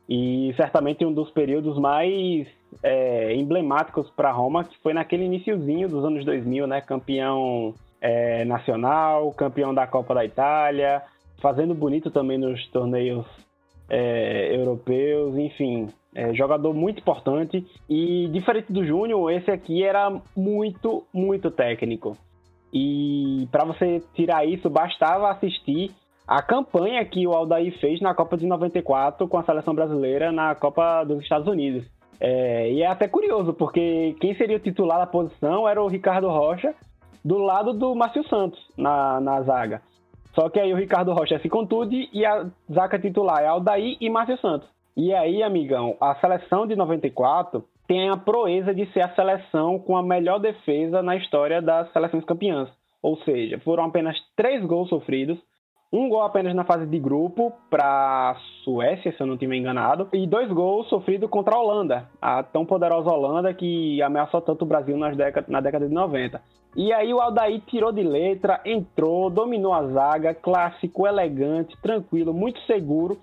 e 0.07 0.53
certamente 0.57 1.05
um 1.05 1.13
dos 1.13 1.31
períodos 1.31 1.77
mais 1.79 2.47
é, 2.81 3.33
emblemáticos 3.35 4.09
para 4.11 4.31
Roma, 4.31 4.63
que 4.63 4.77
foi 4.79 4.93
naquele 4.93 5.25
iníciozinho 5.25 5.87
dos 5.87 6.03
anos 6.03 6.25
2000, 6.25 6.67
né? 6.67 6.81
Campeão 6.81 7.73
é, 8.01 8.43
nacional, 8.45 9.31
campeão 9.31 9.73
da 9.73 9.87
Copa 9.87 10.13
da 10.13 10.25
Itália, 10.25 11.01
fazendo 11.41 11.73
bonito 11.73 12.11
também 12.11 12.37
nos 12.37 12.67
torneios 12.67 13.25
é, 13.89 14.55
europeus, 14.55 15.37
enfim. 15.37 15.87
É, 16.15 16.33
jogador 16.33 16.73
muito 16.73 16.99
importante. 16.99 17.65
E 17.89 18.27
diferente 18.27 18.71
do 18.71 18.85
Júnior, 18.85 19.31
esse 19.31 19.49
aqui 19.49 19.83
era 19.83 20.21
muito, 20.35 21.05
muito 21.13 21.49
técnico. 21.49 22.17
E 22.73 23.47
para 23.51 23.65
você 23.65 24.01
tirar 24.13 24.45
isso, 24.45 24.69
bastava 24.69 25.29
assistir 25.29 25.91
a 26.27 26.41
campanha 26.41 27.03
que 27.05 27.27
o 27.27 27.33
Aldair 27.33 27.77
fez 27.79 27.99
na 28.01 28.13
Copa 28.13 28.37
de 28.37 28.45
94 28.45 29.27
com 29.27 29.37
a 29.37 29.43
seleção 29.43 29.75
brasileira 29.75 30.31
na 30.31 30.55
Copa 30.55 31.03
dos 31.03 31.21
Estados 31.21 31.47
Unidos. 31.47 31.85
É, 32.19 32.71
e 32.71 32.81
é 32.81 32.87
até 32.87 33.07
curioso, 33.07 33.53
porque 33.53 34.15
quem 34.19 34.35
seria 34.35 34.57
o 34.57 34.59
titular 34.59 34.99
da 34.99 35.07
posição 35.07 35.67
era 35.67 35.81
o 35.81 35.87
Ricardo 35.87 36.29
Rocha, 36.29 36.73
do 37.23 37.37
lado 37.37 37.73
do 37.73 37.93
Márcio 37.95 38.27
Santos, 38.27 38.59
na, 38.77 39.19
na 39.19 39.41
zaga. 39.41 39.81
Só 40.33 40.49
que 40.49 40.59
aí 40.59 40.73
o 40.73 40.77
Ricardo 40.77 41.13
Rocha 41.13 41.39
se 41.39 41.49
contude 41.49 42.09
e 42.11 42.25
a 42.25 42.47
zaga 42.71 42.97
titular 42.97 43.43
é 43.43 43.47
Aldair 43.47 43.97
e 43.99 44.09
Márcio 44.09 44.37
Santos. 44.39 44.67
E 44.95 45.13
aí, 45.13 45.41
amigão, 45.41 45.97
a 45.99 46.15
seleção 46.15 46.67
de 46.67 46.75
94 46.75 47.63
tem 47.87 48.09
a 48.09 48.17
proeza 48.17 48.73
de 48.73 48.85
ser 48.93 49.01
a 49.01 49.13
seleção 49.15 49.79
com 49.79 49.97
a 49.97 50.03
melhor 50.03 50.39
defesa 50.39 51.01
na 51.01 51.15
história 51.15 51.61
das 51.61 51.91
seleções 51.91 52.23
campeãs. 52.25 52.69
Ou 53.01 53.17
seja, 53.23 53.59
foram 53.59 53.85
apenas 53.85 54.17
três 54.35 54.63
gols 54.65 54.89
sofridos, 54.89 55.37
um 55.93 56.09
gol 56.09 56.23
apenas 56.23 56.55
na 56.55 56.63
fase 56.63 56.87
de 56.87 56.97
grupo 56.97 57.53
para 57.69 58.35
Suécia, 58.63 59.11
se 59.11 59.21
eu 59.21 59.27
não 59.27 59.35
estiver 59.35 59.55
enganado, 59.55 60.09
e 60.11 60.25
dois 60.25 60.51
gols 60.51 60.89
sofridos 60.89 61.29
contra 61.29 61.55
a 61.55 61.59
Holanda, 61.59 62.09
a 62.19 62.41
tão 62.41 62.65
poderosa 62.65 63.11
Holanda 63.11 63.53
que 63.53 64.01
ameaçou 64.01 64.41
tanto 64.41 64.63
o 64.63 64.67
Brasil 64.67 64.97
nas 64.97 65.15
década, 65.15 65.45
na 65.47 65.61
década 65.61 65.87
de 65.87 65.93
90. 65.93 66.41
E 66.75 66.91
aí 66.91 67.13
o 67.13 67.21
Aldair 67.21 67.61
tirou 67.67 67.91
de 67.91 68.01
letra, 68.01 68.59
entrou, 68.65 69.29
dominou 69.29 69.71
a 69.71 69.85
zaga, 69.85 70.33
clássico, 70.33 71.05
elegante, 71.05 71.79
tranquilo, 71.79 72.33
muito 72.33 72.59
seguro. 72.61 73.19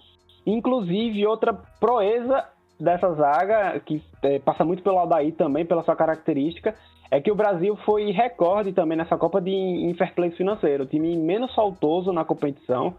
Inclusive, 0.46 1.26
outra 1.26 1.52
proeza 1.80 2.44
dessa 2.78 3.12
zaga, 3.14 3.80
que 3.80 4.00
é, 4.22 4.38
passa 4.38 4.64
muito 4.64 4.84
pelo 4.84 4.98
Aldair 4.98 5.34
também, 5.34 5.66
pela 5.66 5.82
sua 5.82 5.96
característica, 5.96 6.76
é 7.10 7.20
que 7.20 7.30
o 7.30 7.34
Brasil 7.34 7.76
foi 7.84 8.10
recorde 8.12 8.72
também 8.72 8.96
nessa 8.96 9.16
Copa 9.16 9.40
de 9.40 9.50
em 9.50 9.92
fair 9.94 10.14
play 10.14 10.30
financeiro, 10.30 10.84
o 10.84 10.86
time 10.86 11.16
menos 11.16 11.54
faltoso 11.54 12.12
na 12.12 12.24
competição. 12.24 12.94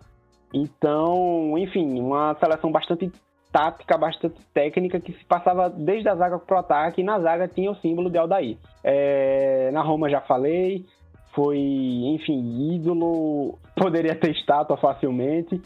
Então, 0.54 1.58
enfim, 1.58 2.00
uma 2.00 2.36
seleção 2.36 2.72
bastante 2.72 3.10
tática, 3.52 3.98
bastante 3.98 4.36
técnica, 4.54 5.00
que 5.00 5.14
se 5.14 5.26
passava 5.26 5.70
desde 5.70 6.10
a 6.10 6.16
zaga 6.16 6.40
para 6.40 6.56
o 6.56 6.60
ataque, 6.60 7.02
e 7.02 7.04
na 7.04 7.20
zaga 7.20 7.48
tinha 7.48 7.72
o 7.72 7.76
símbolo 7.76 8.10
de 8.10 8.18
Aldair. 8.18 8.58
É, 8.84 9.70
na 9.72 9.82
Roma 9.82 10.10
já 10.10 10.22
falei, 10.22 10.86
foi, 11.34 11.58
enfim, 11.58 12.76
ídolo, 12.76 13.58
poderia 13.76 14.16
ter 14.16 14.32
estátua 14.32 14.78
facilmente, 14.78 15.62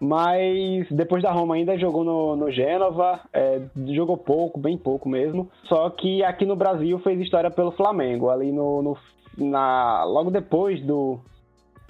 mas 0.00 0.86
depois 0.90 1.22
da 1.22 1.32
Roma 1.32 1.54
ainda 1.54 1.78
jogou 1.78 2.04
no, 2.04 2.36
no 2.36 2.50
Gênova, 2.50 3.20
é, 3.32 3.62
jogou 3.88 4.16
pouco, 4.16 4.60
bem 4.60 4.76
pouco 4.76 5.08
mesmo. 5.08 5.50
Só 5.64 5.88
que 5.90 6.22
aqui 6.22 6.44
no 6.44 6.56
Brasil 6.56 6.98
fez 6.98 7.20
história 7.20 7.50
pelo 7.50 7.72
Flamengo, 7.72 8.28
ali 8.28 8.52
no, 8.52 8.82
no 8.82 8.96
na, 9.36 10.04
logo 10.04 10.30
depois 10.30 10.82
do 10.84 11.20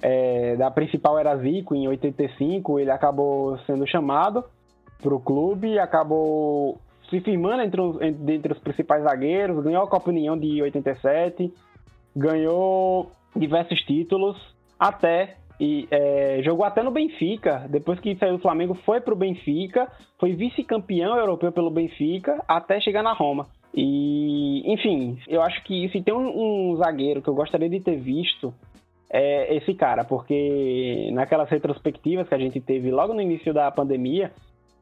é, 0.01 0.55
da 0.55 0.69
principal 0.69 1.17
era 1.17 1.37
Zico, 1.37 1.75
em 1.75 1.87
85, 1.87 2.79
ele 2.79 2.91
acabou 2.91 3.57
sendo 3.59 3.87
chamado 3.87 4.43
para 5.01 5.13
o 5.13 5.19
clube, 5.19 5.79
acabou 5.79 6.79
se 7.09 7.19
firmando 7.21 7.61
entre 7.61 7.81
os, 7.81 8.01
entre 8.01 8.53
os 8.53 8.59
principais 8.59 9.03
zagueiros, 9.03 9.63
ganhou 9.63 9.83
a 9.83 9.87
Copa 9.87 10.09
União 10.09 10.37
de 10.37 10.61
87, 10.61 11.53
ganhou 12.15 13.11
diversos 13.35 13.79
títulos, 13.81 14.37
até 14.79 15.37
e 15.59 15.87
é, 15.89 16.41
jogou 16.43 16.65
até 16.65 16.83
no 16.83 16.91
Benfica. 16.91 17.65
Depois 17.69 17.99
que 17.99 18.15
saiu 18.15 18.37
do 18.37 18.41
Flamengo, 18.41 18.75
foi 18.85 19.01
para 19.01 19.13
o 19.13 19.17
Benfica, 19.17 19.87
foi 20.19 20.33
vice-campeão 20.33 21.17
europeu 21.17 21.51
pelo 21.51 21.71
Benfica, 21.71 22.43
até 22.47 22.79
chegar 22.79 23.03
na 23.03 23.13
Roma. 23.13 23.47
E, 23.73 24.63
enfim, 24.71 25.17
eu 25.27 25.41
acho 25.41 25.63
que 25.63 25.89
se 25.89 26.01
tem 26.01 26.13
um, 26.13 26.71
um 26.71 26.77
zagueiro 26.77 27.21
que 27.21 27.29
eu 27.29 27.35
gostaria 27.35 27.69
de 27.69 27.79
ter 27.79 27.97
visto 27.97 28.53
é 29.09 29.55
esse 29.55 29.73
cara, 29.73 30.03
porque 30.03 31.09
naquelas 31.13 31.49
retrospectivas 31.49 32.27
que 32.27 32.35
a 32.35 32.37
gente 32.37 32.59
teve 32.59 32.91
logo 32.91 33.13
no 33.13 33.21
início 33.21 33.53
da 33.53 33.71
pandemia, 33.71 34.33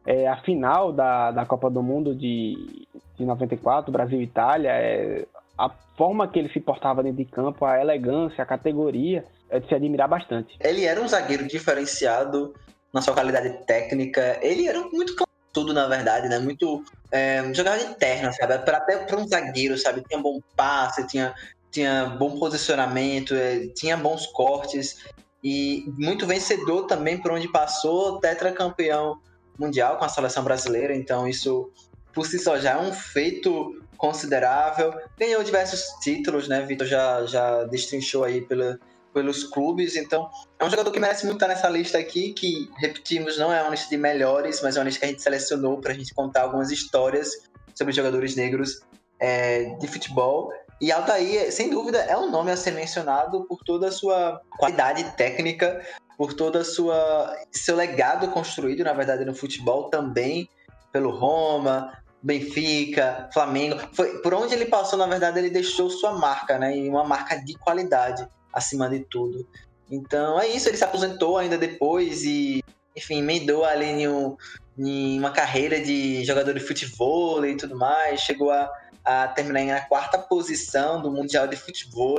é, 0.06 0.28
a 0.28 0.38
final 0.38 0.92
da, 0.92 1.32
da 1.32 1.46
Copa 1.46 1.70
do 1.70 1.84
Mundo 1.84 2.16
de, 2.16 2.88
de 3.18 3.26
94, 3.26 3.92
Brasil 3.92 4.20
e 4.20 4.24
Itália, 4.24 4.70
é, 4.72 5.26
a 5.58 5.70
forma 5.98 6.28
que 6.28 6.40
ele 6.40 6.50
se 6.50 6.60
portava 6.60 7.02
dentro 7.02 7.24
de 7.24 7.32
campo, 7.32 7.66
a 7.66 7.80
elegância, 7.80 8.44
a 8.44 8.46
categoria, 8.46 9.26
é 9.50 9.60
de 9.60 9.68
se 9.68 9.76
admirar 9.76 10.08
bastante. 10.08 10.58
Ele 10.60 10.84
era 10.84 11.02
um 11.02 11.08
zagueiro 11.08 11.48
diferenciado 11.48 12.54
na 12.94 13.02
sua 13.02 13.14
qualidade 13.14 13.66
técnica. 13.66 14.38
Ele 14.42 14.68
era 14.68 14.82
muito 14.82 15.16
tudo 15.54 15.74
na 15.74 15.88
verdade, 15.88 16.28
né? 16.28 16.38
Muito 16.40 16.84
é, 17.12 17.42
jogava 17.54 17.78
de 17.78 18.34
sabe? 18.34 18.60
Pra, 18.60 18.78
até 18.78 18.98
para 18.98 19.18
um 19.18 19.28
zagueiro, 19.28 19.78
sabe? 19.78 20.04
Tinha 20.08 20.22
bom 20.22 20.40
passe, 20.56 21.08
tinha, 21.08 21.34
tinha 21.72 22.06
bom 22.06 22.38
posicionamento, 22.38 23.34
é, 23.34 23.68
tinha 23.68 23.96
bons 23.96 24.28
cortes 24.28 25.06
e 25.42 25.86
muito 25.98 26.28
vencedor 26.28 26.88
também 26.88 27.18
por 27.18 27.32
onde 27.32 27.48
passou, 27.48 28.20
tetracampeão 28.20 29.18
mundial 29.58 29.98
com 29.98 30.04
a 30.04 30.10
seleção 30.10 30.44
brasileira. 30.44 30.94
Então 30.94 31.28
isso 31.28 31.72
por 32.14 32.26
si 32.26 32.38
só 32.40 32.58
já 32.58 32.72
é 32.72 32.78
um 32.78 32.92
feito 32.92 33.82
considerável. 33.98 34.94
Ganhou 35.18 35.44
diversos 35.44 35.82
títulos, 36.02 36.48
né? 36.48 36.62
Vitor 36.62 36.88
já 36.88 37.26
já 37.26 37.64
destrinchou 37.66 38.24
aí 38.24 38.42
pela 38.42 38.80
pelos 39.16 39.46
clubes. 39.46 39.96
Então, 39.96 40.30
é 40.60 40.66
um 40.66 40.70
jogador 40.70 40.92
que 40.92 41.00
merece 41.00 41.26
muito 41.26 41.38
estar 41.38 41.48
nessa 41.48 41.70
lista 41.70 41.98
aqui, 41.98 42.34
que, 42.34 42.70
repetimos, 42.78 43.38
não 43.38 43.52
é 43.52 43.62
uma 43.62 43.72
lista 43.72 43.90
de 43.90 43.96
melhores, 43.96 44.62
mas 44.62 44.76
é 44.76 44.80
uma 44.80 44.86
lista 44.86 45.00
que 45.00 45.06
a 45.06 45.08
gente 45.08 45.22
selecionou 45.22 45.80
para 45.80 45.94
a 45.94 45.96
gente 45.96 46.14
contar 46.14 46.42
algumas 46.42 46.70
histórias 46.70 47.30
sobre 47.74 47.94
jogadores 47.94 48.36
negros 48.36 48.82
é, 49.18 49.64
de 49.80 49.88
futebol. 49.88 50.52
E 50.82 50.92
Altair, 50.92 51.50
sem 51.54 51.70
dúvida, 51.70 52.00
é 52.00 52.18
um 52.18 52.30
nome 52.30 52.52
a 52.52 52.58
ser 52.58 52.72
mencionado 52.72 53.46
por 53.46 53.64
toda 53.64 53.88
a 53.88 53.92
sua 53.92 54.42
qualidade 54.58 55.06
técnica, 55.16 55.82
por 56.18 56.34
toda 56.34 56.60
a 56.60 56.66
sua 56.66 57.34
seu 57.52 57.78
legado 57.78 58.28
construído, 58.32 58.84
na 58.84 58.92
verdade, 58.92 59.24
no 59.24 59.34
futebol 59.34 59.90
também, 59.90 60.50
pelo 60.92 61.12
Roma, 61.12 61.98
Benfica, 62.26 63.30
Flamengo. 63.32 63.80
Foi, 63.94 64.18
por 64.18 64.34
onde 64.34 64.56
ele 64.56 64.66
passou, 64.66 64.98
na 64.98 65.06
verdade, 65.06 65.38
ele 65.38 65.52
deixou 65.52 65.92
sua 65.92 66.14
marca, 66.14 66.58
né? 66.58 66.76
E 66.76 66.90
uma 66.90 67.04
marca 67.04 67.36
de 67.36 67.54
qualidade 67.54 68.28
acima 68.52 68.90
de 68.90 69.02
tudo. 69.02 69.48
Então 69.92 70.40
é 70.40 70.48
isso, 70.48 70.68
ele 70.68 70.76
se 70.76 70.84
aposentou 70.84 71.38
ainda 71.38 71.56
depois 71.56 72.24
e, 72.24 72.64
enfim, 72.96 73.20
emendou 73.20 73.64
ali 73.64 73.86
em, 73.86 74.08
um, 74.08 74.36
em 74.76 75.20
uma 75.20 75.30
carreira 75.30 75.80
de 75.80 76.26
jogador 76.26 76.56
de 76.56 76.62
futebol 76.62 77.46
e 77.46 77.56
tudo 77.56 77.78
mais. 77.78 78.22
Chegou 78.22 78.50
a, 78.50 78.72
a 79.04 79.28
terminar 79.28 79.64
na 79.64 79.82
quarta 79.82 80.18
posição 80.18 81.00
do 81.00 81.12
Mundial 81.12 81.46
de 81.46 81.56
Futebol. 81.56 82.18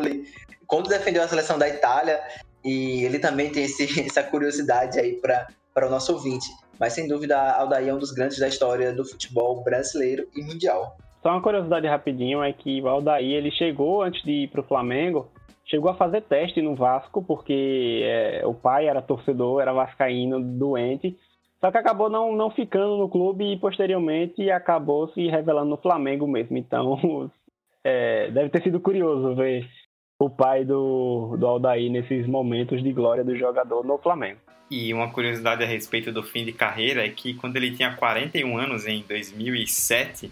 Quando 0.69 0.89
defendeu 0.89 1.25
a 1.25 1.29
seleção 1.29 1.59
da 1.59 1.69
Itália, 1.69 2.23
e 2.65 3.05
ele 3.05 3.19
também 3.19 3.51
tem 3.51 3.65
esse, 3.65 3.89
essa 4.07 4.23
curiosidade 4.23 5.01
aí 5.01 5.21
para 5.21 5.85
o 5.85 5.91
nosso 5.91 6.13
ouvinte. 6.13 6.47
Mas 6.79 6.93
sem 6.93 7.09
dúvida, 7.09 7.37
Aldair 7.53 7.89
é 7.89 7.95
um 7.95 7.99
dos 7.99 8.13
grandes 8.13 8.39
da 8.39 8.49
história 8.49 8.93
do 8.93 9.05
futebol 9.05 9.63
brasileiro 9.63 10.27
e 10.37 10.43
mundial. 10.43 10.97
Só 11.23 11.31
uma 11.31 11.43
curiosidade 11.43 11.87
rapidinho 11.87 12.43
é 12.43 12.53
que 12.53 12.81
o 12.81 12.89
Aldair 12.89 13.37
ele 13.37 13.51
chegou 13.51 14.03
antes 14.03 14.23
de 14.23 14.45
ir 14.45 14.49
para 14.49 14.61
o 14.61 14.65
Flamengo 14.65 15.29
chegou 15.67 15.91
a 15.91 15.97
fazer 15.97 16.23
teste 16.23 16.63
no 16.63 16.75
Vasco, 16.75 17.23
porque 17.23 18.01
é, 18.05 18.47
o 18.47 18.55
pai 18.55 18.87
era 18.89 19.03
torcedor, 19.03 19.61
era 19.61 19.73
vascaíno, 19.73 20.41
doente, 20.41 21.17
só 21.61 21.71
que 21.71 21.79
acabou 21.79 22.09
não, 22.09 22.35
não 22.35 22.51
ficando 22.51 22.97
no 22.97 23.09
clube 23.09 23.53
e 23.53 23.59
posteriormente 23.59 24.51
acabou 24.51 25.09
se 25.09 25.27
revelando 25.27 25.71
no 25.71 25.77
Flamengo 25.77 26.27
mesmo. 26.27 26.57
Então, 26.57 27.31
é, 27.83 28.31
deve 28.31 28.51
ter 28.51 28.63
sido 28.63 28.81
curioso 28.81 29.35
ver 29.35 29.67
o 30.19 30.31
pai 30.31 30.65
do, 30.65 31.37
do 31.37 31.47
Aldair 31.47 31.91
nesses 31.91 32.27
momentos 32.27 32.83
de 32.83 32.93
glória 32.93 33.25
do 33.25 33.37
jogador 33.37 33.85
no 33.85 33.99
Flamengo. 33.99 34.41
E 34.71 34.93
uma 34.93 35.11
curiosidade 35.11 35.63
a 35.63 35.67
respeito 35.67 36.11
do 36.11 36.23
fim 36.23 36.45
de 36.45 36.53
carreira 36.53 37.07
é 37.07 37.09
que 37.09 37.35
quando 37.35 37.57
ele 37.57 37.77
tinha 37.77 37.95
41 37.95 38.59
anos, 38.59 38.87
em 38.87 39.05
2007, 39.09 40.31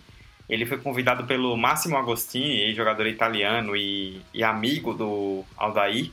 ele 0.48 0.66
foi 0.66 0.78
convidado 0.78 1.24
pelo 1.24 1.56
Massimo 1.56 1.96
Agostini, 1.96 2.74
jogador 2.74 3.06
italiano 3.06 3.76
e, 3.76 4.20
e 4.32 4.42
amigo 4.42 4.92
do 4.92 5.44
Aldair, 5.56 6.10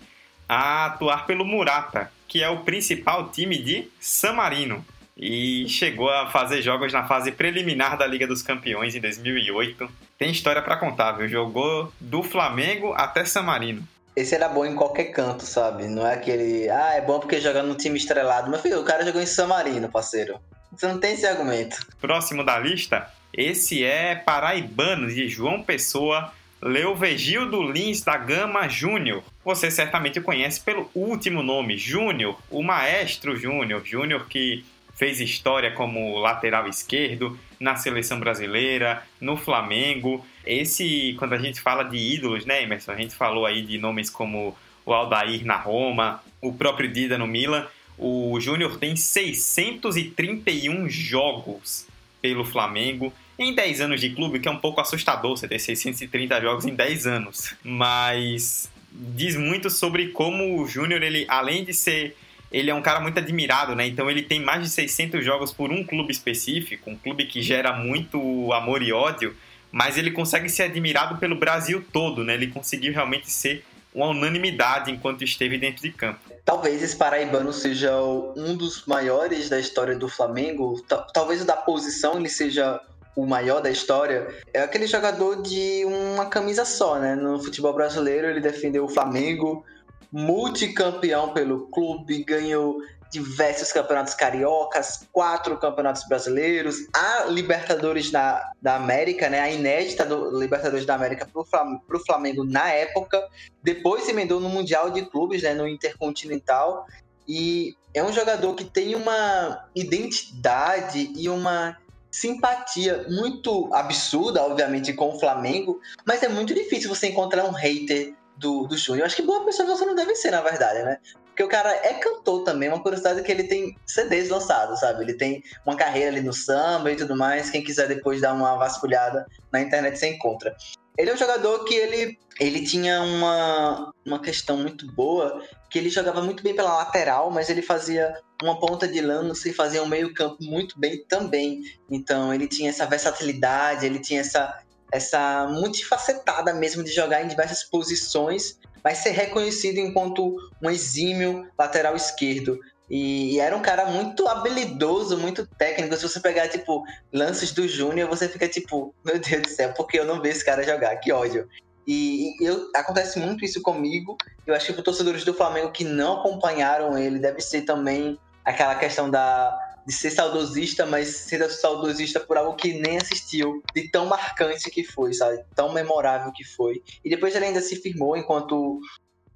a 0.47 0.85
atuar 0.85 1.25
pelo 1.25 1.43
Murata, 1.43 2.11
que 2.27 2.43
é 2.43 2.49
o 2.49 2.59
principal 2.59 3.29
time 3.29 3.57
de 3.57 3.87
San 3.99 4.33
Marino. 4.33 4.85
E 5.17 5.67
chegou 5.67 6.09
a 6.09 6.27
fazer 6.27 6.61
jogos 6.61 6.93
na 6.93 7.05
fase 7.05 7.31
preliminar 7.31 7.97
da 7.97 8.07
Liga 8.07 8.25
dos 8.25 8.41
Campeões 8.41 8.95
em 8.95 9.01
2008. 9.01 9.89
Tem 10.17 10.31
história 10.31 10.61
para 10.61 10.77
contar, 10.77 11.13
viu? 11.13 11.27
Jogou 11.27 11.91
do 11.99 12.23
Flamengo 12.23 12.93
até 12.93 13.25
San 13.25 13.43
Marino. 13.43 13.87
Esse 14.15 14.35
era 14.35 14.49
bom 14.49 14.65
em 14.65 14.75
qualquer 14.75 15.05
canto, 15.05 15.45
sabe? 15.45 15.87
Não 15.87 16.05
é 16.05 16.13
aquele. 16.13 16.69
Ah, 16.69 16.93
é 16.95 17.01
bom 17.01 17.19
porque 17.19 17.39
joga 17.39 17.63
no 17.63 17.75
time 17.75 17.97
estrelado. 17.97 18.51
Mas, 18.51 18.61
filho, 18.61 18.81
o 18.81 18.83
cara 18.83 19.05
jogou 19.05 19.21
em 19.21 19.25
San 19.25 19.47
Marino, 19.47 19.89
parceiro. 19.89 20.39
Você 20.71 20.87
não 20.87 20.99
tem 20.99 21.13
esse 21.13 21.25
argumento. 21.25 21.77
Próximo 21.99 22.43
da 22.43 22.57
lista, 22.59 23.09
esse 23.33 23.83
é 23.83 24.15
Paraibano 24.15 25.07
de 25.07 25.27
João 25.29 25.63
Pessoa, 25.63 26.31
Leovegildo 26.61 27.61
Lins 27.63 28.01
da 28.01 28.17
Gama 28.17 28.67
Júnior. 28.67 29.23
Você 29.43 29.71
certamente 29.71 30.19
o 30.19 30.23
conhece 30.23 30.59
pelo 30.59 30.89
último 30.93 31.41
nome, 31.41 31.77
Júnior, 31.77 32.37
o 32.49 32.61
Maestro 32.61 33.35
Júnior. 33.35 33.83
Júnior 33.85 34.27
que 34.27 34.63
fez 35.01 35.19
história 35.19 35.71
como 35.71 36.19
lateral 36.19 36.67
esquerdo 36.67 37.35
na 37.59 37.75
seleção 37.75 38.19
brasileira, 38.19 39.01
no 39.19 39.35
Flamengo. 39.35 40.23
Esse, 40.45 41.15
quando 41.17 41.33
a 41.33 41.39
gente 41.39 41.59
fala 41.59 41.81
de 41.81 41.97
ídolos, 41.97 42.45
né, 42.45 42.61
Emerson? 42.61 42.91
A 42.91 42.95
gente 42.95 43.15
falou 43.15 43.47
aí 43.47 43.63
de 43.63 43.79
nomes 43.79 44.11
como 44.11 44.55
o 44.85 44.93
Aldair 44.93 45.43
na 45.43 45.55
Roma, 45.55 46.23
o 46.39 46.53
próprio 46.53 46.87
Dida 46.87 47.17
no 47.17 47.25
Milan. 47.25 47.65
O 47.97 48.39
Júnior 48.39 48.77
tem 48.77 48.95
631 48.95 50.87
jogos 50.87 51.87
pelo 52.21 52.45
Flamengo 52.45 53.11
em 53.39 53.55
10 53.55 53.81
anos 53.81 53.99
de 53.99 54.11
clube, 54.11 54.39
que 54.39 54.47
é 54.47 54.51
um 54.51 54.59
pouco 54.59 54.81
assustador 54.81 55.35
você 55.35 55.47
ter 55.47 55.57
630 55.57 56.39
jogos 56.41 56.65
em 56.67 56.75
10 56.75 57.07
anos. 57.07 57.55
Mas 57.63 58.69
diz 58.91 59.35
muito 59.35 59.67
sobre 59.71 60.09
como 60.09 60.61
o 60.61 60.67
Júnior, 60.67 61.01
ele, 61.01 61.25
além 61.27 61.63
de 61.63 61.73
ser. 61.73 62.15
Ele 62.51 62.69
é 62.69 62.75
um 62.75 62.81
cara 62.81 62.99
muito 62.99 63.17
admirado, 63.17 63.75
né? 63.75 63.87
Então 63.87 64.09
ele 64.09 64.21
tem 64.21 64.41
mais 64.41 64.61
de 64.61 64.69
600 64.69 65.23
jogos 65.23 65.53
por 65.53 65.71
um 65.71 65.83
clube 65.83 66.11
específico, 66.11 66.89
um 66.89 66.97
clube 66.97 67.25
que 67.25 67.41
gera 67.41 67.71
muito 67.73 68.51
amor 68.51 68.81
e 68.81 68.91
ódio, 68.91 69.35
mas 69.71 69.97
ele 69.97 70.11
consegue 70.11 70.49
ser 70.49 70.63
admirado 70.63 71.17
pelo 71.17 71.35
Brasil 71.35 71.83
todo, 71.93 72.23
né? 72.23 72.33
Ele 72.33 72.47
conseguiu 72.47 72.91
realmente 72.91 73.31
ser 73.31 73.63
uma 73.93 74.07
unanimidade 74.07 74.91
enquanto 74.91 75.23
esteve 75.23 75.57
dentro 75.57 75.81
de 75.81 75.91
campo. 75.91 76.19
Talvez 76.43 76.81
esse 76.81 76.95
paraibano 76.95 77.53
seja 77.53 78.01
um 78.01 78.55
dos 78.55 78.85
maiores 78.85 79.49
da 79.49 79.59
história 79.59 79.95
do 79.95 80.09
Flamengo. 80.09 80.83
Talvez 81.13 81.41
o 81.41 81.45
da 81.45 81.55
posição 81.55 82.17
ele 82.17 82.29
seja 82.29 82.81
o 83.15 83.25
maior 83.25 83.61
da 83.61 83.69
história. 83.69 84.27
É 84.53 84.61
aquele 84.61 84.87
jogador 84.87 85.41
de 85.41 85.83
uma 85.85 86.25
camisa 86.25 86.65
só, 86.65 86.97
né? 86.99 87.15
No 87.15 87.41
futebol 87.43 87.73
brasileiro 87.73 88.27
ele 88.27 88.39
defendeu 88.39 88.85
o 88.85 88.89
Flamengo, 88.89 89.65
multicampeão 90.11 91.33
pelo 91.33 91.67
clube, 91.67 92.23
ganhou 92.23 92.77
diversos 93.11 93.73
campeonatos 93.73 94.13
cariocas, 94.13 95.05
quatro 95.11 95.57
campeonatos 95.57 96.07
brasileiros, 96.07 96.77
a 96.93 97.25
Libertadores 97.25 98.09
da, 98.09 98.51
da 98.61 98.75
América, 98.75 99.29
né, 99.29 99.39
a 99.41 99.51
inédita 99.51 100.05
do 100.05 100.39
Libertadores 100.39 100.85
da 100.85 100.95
América 100.95 101.27
para 101.27 101.97
o 101.97 101.99
Flamengo 102.05 102.45
na 102.45 102.71
época, 102.71 103.21
depois 103.61 104.03
se 104.03 104.11
emendou 104.11 104.39
no 104.39 104.47
Mundial 104.47 104.89
de 104.89 105.05
Clubes, 105.05 105.43
né, 105.43 105.53
no 105.53 105.67
Intercontinental, 105.67 106.85
e 107.27 107.75
é 107.93 108.01
um 108.01 108.13
jogador 108.13 108.55
que 108.55 108.63
tem 108.63 108.95
uma 108.95 109.65
identidade 109.75 111.11
e 111.15 111.27
uma 111.27 111.77
simpatia 112.09 113.05
muito 113.09 113.69
absurda, 113.73 114.43
obviamente, 114.43 114.93
com 114.93 115.15
o 115.15 115.19
Flamengo, 115.19 115.79
mas 116.05 116.23
é 116.23 116.29
muito 116.29 116.53
difícil 116.53 116.89
você 116.89 117.07
encontrar 117.07 117.45
um 117.45 117.51
hater 117.51 118.13
do, 118.41 118.65
do 118.65 118.75
Júnior. 118.75 119.05
Acho 119.05 119.15
que 119.15 119.21
boa 119.21 119.45
pessoa 119.45 119.69
você 119.69 119.85
não 119.85 119.95
deve 119.95 120.15
ser, 120.15 120.31
na 120.31 120.41
verdade, 120.41 120.83
né? 120.83 120.97
Porque 121.27 121.43
o 121.43 121.47
cara 121.47 121.69
é 121.69 121.93
cantor 121.93 122.43
também, 122.43 122.67
uma 122.67 122.81
curiosidade 122.81 123.19
é 123.21 123.23
que 123.23 123.31
ele 123.31 123.43
tem 123.43 123.77
CDs 123.85 124.29
lançados, 124.29 124.79
sabe? 124.79 125.03
Ele 125.03 125.13
tem 125.13 125.41
uma 125.65 125.77
carreira 125.77 126.09
ali 126.09 126.21
no 126.21 126.33
samba 126.33 126.91
e 126.91 126.95
tudo 126.95 127.15
mais. 127.15 127.49
Quem 127.49 127.63
quiser 127.63 127.87
depois 127.87 128.19
dar 128.19 128.33
uma 128.33 128.57
vasculhada 128.57 129.25
na 129.51 129.61
internet 129.61 129.97
você 129.97 130.09
encontra. 130.09 130.55
Ele 130.97 131.09
é 131.09 131.13
um 131.13 131.17
jogador 131.17 131.63
que 131.63 131.73
ele, 131.73 132.19
ele 132.37 132.65
tinha 132.65 133.01
uma, 133.01 133.93
uma 134.05 134.19
questão 134.19 134.57
muito 134.57 134.91
boa, 134.91 135.41
que 135.69 135.79
ele 135.79 135.89
jogava 135.89 136.21
muito 136.21 136.43
bem 136.43 136.53
pela 136.53 136.75
lateral, 136.75 137.31
mas 137.31 137.49
ele 137.49 137.61
fazia 137.61 138.13
uma 138.43 138.59
ponta 138.59 138.87
de 138.87 138.99
lança 138.99 139.47
e 139.47 139.53
fazia 139.53 139.81
um 139.81 139.87
meio 139.87 140.13
campo 140.13 140.37
muito 140.41 140.77
bem 140.77 141.05
também. 141.07 141.61
Então 141.89 142.33
ele 142.33 142.47
tinha 142.47 142.69
essa 142.69 142.85
versatilidade, 142.85 143.85
ele 143.85 143.99
tinha 143.99 144.19
essa, 144.19 144.61
essa 144.91 145.47
multifacetada 145.47 146.53
mesmo 146.53 146.83
de 146.83 146.91
jogar 146.91 147.23
em 147.23 147.27
diversas 147.27 147.63
posições 147.63 148.59
mas 148.83 148.99
ser 148.99 149.11
reconhecido 149.11 149.77
enquanto 149.77 150.35
um 150.61 150.69
exímio 150.69 151.47
lateral 151.57 151.95
esquerdo. 151.95 152.59
E, 152.89 153.39
era 153.39 153.55
um 153.55 153.61
cara 153.61 153.85
muito 153.85 154.27
habilidoso, 154.27 155.17
muito 155.17 155.47
técnico. 155.57 155.95
Se 155.95 156.07
você 156.07 156.19
pegar, 156.19 156.49
tipo, 156.49 156.83
lances 157.13 157.51
do 157.51 157.67
Júnior, 157.67 158.09
você 158.09 158.27
fica 158.27 158.47
tipo, 158.49 158.93
meu 159.05 159.17
Deus 159.17 159.43
do 159.43 159.49
céu, 159.49 159.73
por 159.73 159.87
que 159.87 159.97
eu 159.97 160.05
não 160.05 160.21
vejo 160.21 160.37
esse 160.37 160.45
cara 160.45 160.63
jogar? 160.63 160.97
Que 160.97 161.11
ódio. 161.11 161.47
E, 161.87 162.35
e 162.41 162.45
eu, 162.45 162.69
acontece 162.75 163.17
muito 163.17 163.45
isso 163.45 163.61
comigo. 163.61 164.17
Eu 164.45 164.53
acho 164.53 164.67
que 164.67 164.73
para 164.73 164.83
torcedores 164.83 165.23
do 165.23 165.33
Flamengo 165.33 165.71
que 165.71 165.85
não 165.85 166.19
acompanharam 166.19 166.97
ele, 166.97 167.17
deve 167.17 167.39
ser 167.39 167.61
também 167.61 168.19
aquela 168.43 168.75
questão 168.75 169.09
da, 169.09 169.57
de 169.91 169.97
ser 169.97 170.09
saudosista, 170.09 170.85
mas 170.85 171.09
ser 171.09 171.49
saudosista 171.51 172.17
por 172.17 172.37
algo 172.37 172.55
que 172.55 172.73
nem 172.73 172.97
assistiu, 172.97 173.61
de 173.75 173.91
tão 173.91 174.05
marcante 174.05 174.71
que 174.71 174.85
foi, 174.85 175.13
sabe? 175.13 175.43
Tão 175.53 175.73
memorável 175.73 176.31
que 176.31 176.45
foi. 176.45 176.81
E 177.03 177.09
depois 177.09 177.35
ele 177.35 177.45
ainda 177.45 177.59
se 177.59 177.75
firmou 177.75 178.15
enquanto 178.15 178.79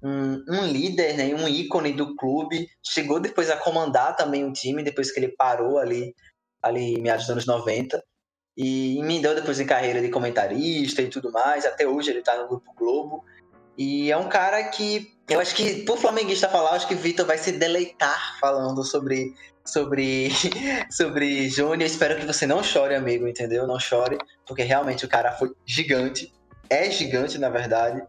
um, 0.02 0.42
um 0.48 0.64
líder, 0.64 1.14
né? 1.14 1.34
Um 1.34 1.46
ícone 1.46 1.92
do 1.92 2.16
clube. 2.16 2.70
Chegou 2.82 3.20
depois 3.20 3.50
a 3.50 3.56
comandar 3.58 4.16
também 4.16 4.46
o 4.46 4.52
time, 4.52 4.82
depois 4.82 5.12
que 5.12 5.20
ele 5.20 5.28
parou 5.28 5.78
ali, 5.78 6.14
ali 6.62 6.94
em 6.94 7.02
meados 7.02 7.26
dos 7.26 7.32
anos 7.32 7.46
90. 7.46 8.02
E 8.56 8.98
emendou 8.98 9.34
depois 9.34 9.60
em 9.60 9.66
carreira 9.66 10.00
de 10.00 10.08
comentarista 10.08 11.02
e 11.02 11.10
tudo 11.10 11.30
mais. 11.30 11.66
Até 11.66 11.86
hoje 11.86 12.10
ele 12.10 12.22
tá 12.22 12.34
no 12.34 12.48
Grupo 12.48 12.72
Globo. 12.74 13.22
E 13.76 14.10
é 14.10 14.16
um 14.16 14.30
cara 14.30 14.64
que 14.64 15.14
eu 15.28 15.40
acho 15.40 15.54
que, 15.54 15.82
por 15.82 15.98
flamenguista 15.98 16.48
falar, 16.48 16.70
acho 16.70 16.86
que 16.86 16.94
Vitor 16.94 17.26
vai 17.26 17.38
se 17.38 17.52
deleitar 17.52 18.38
falando 18.40 18.84
sobre 18.84 19.34
sobre, 19.64 20.30
sobre 20.90 21.48
Júnior. 21.50 21.82
Espero 21.82 22.16
que 22.16 22.26
você 22.26 22.46
não 22.46 22.62
chore, 22.62 22.94
amigo, 22.94 23.26
entendeu? 23.26 23.66
Não 23.66 23.78
chore, 23.78 24.18
porque 24.46 24.62
realmente 24.62 25.04
o 25.04 25.08
cara 25.08 25.32
foi 25.32 25.52
gigante. 25.64 26.32
É 26.70 26.90
gigante, 26.90 27.38
na 27.38 27.48
verdade. 27.48 28.02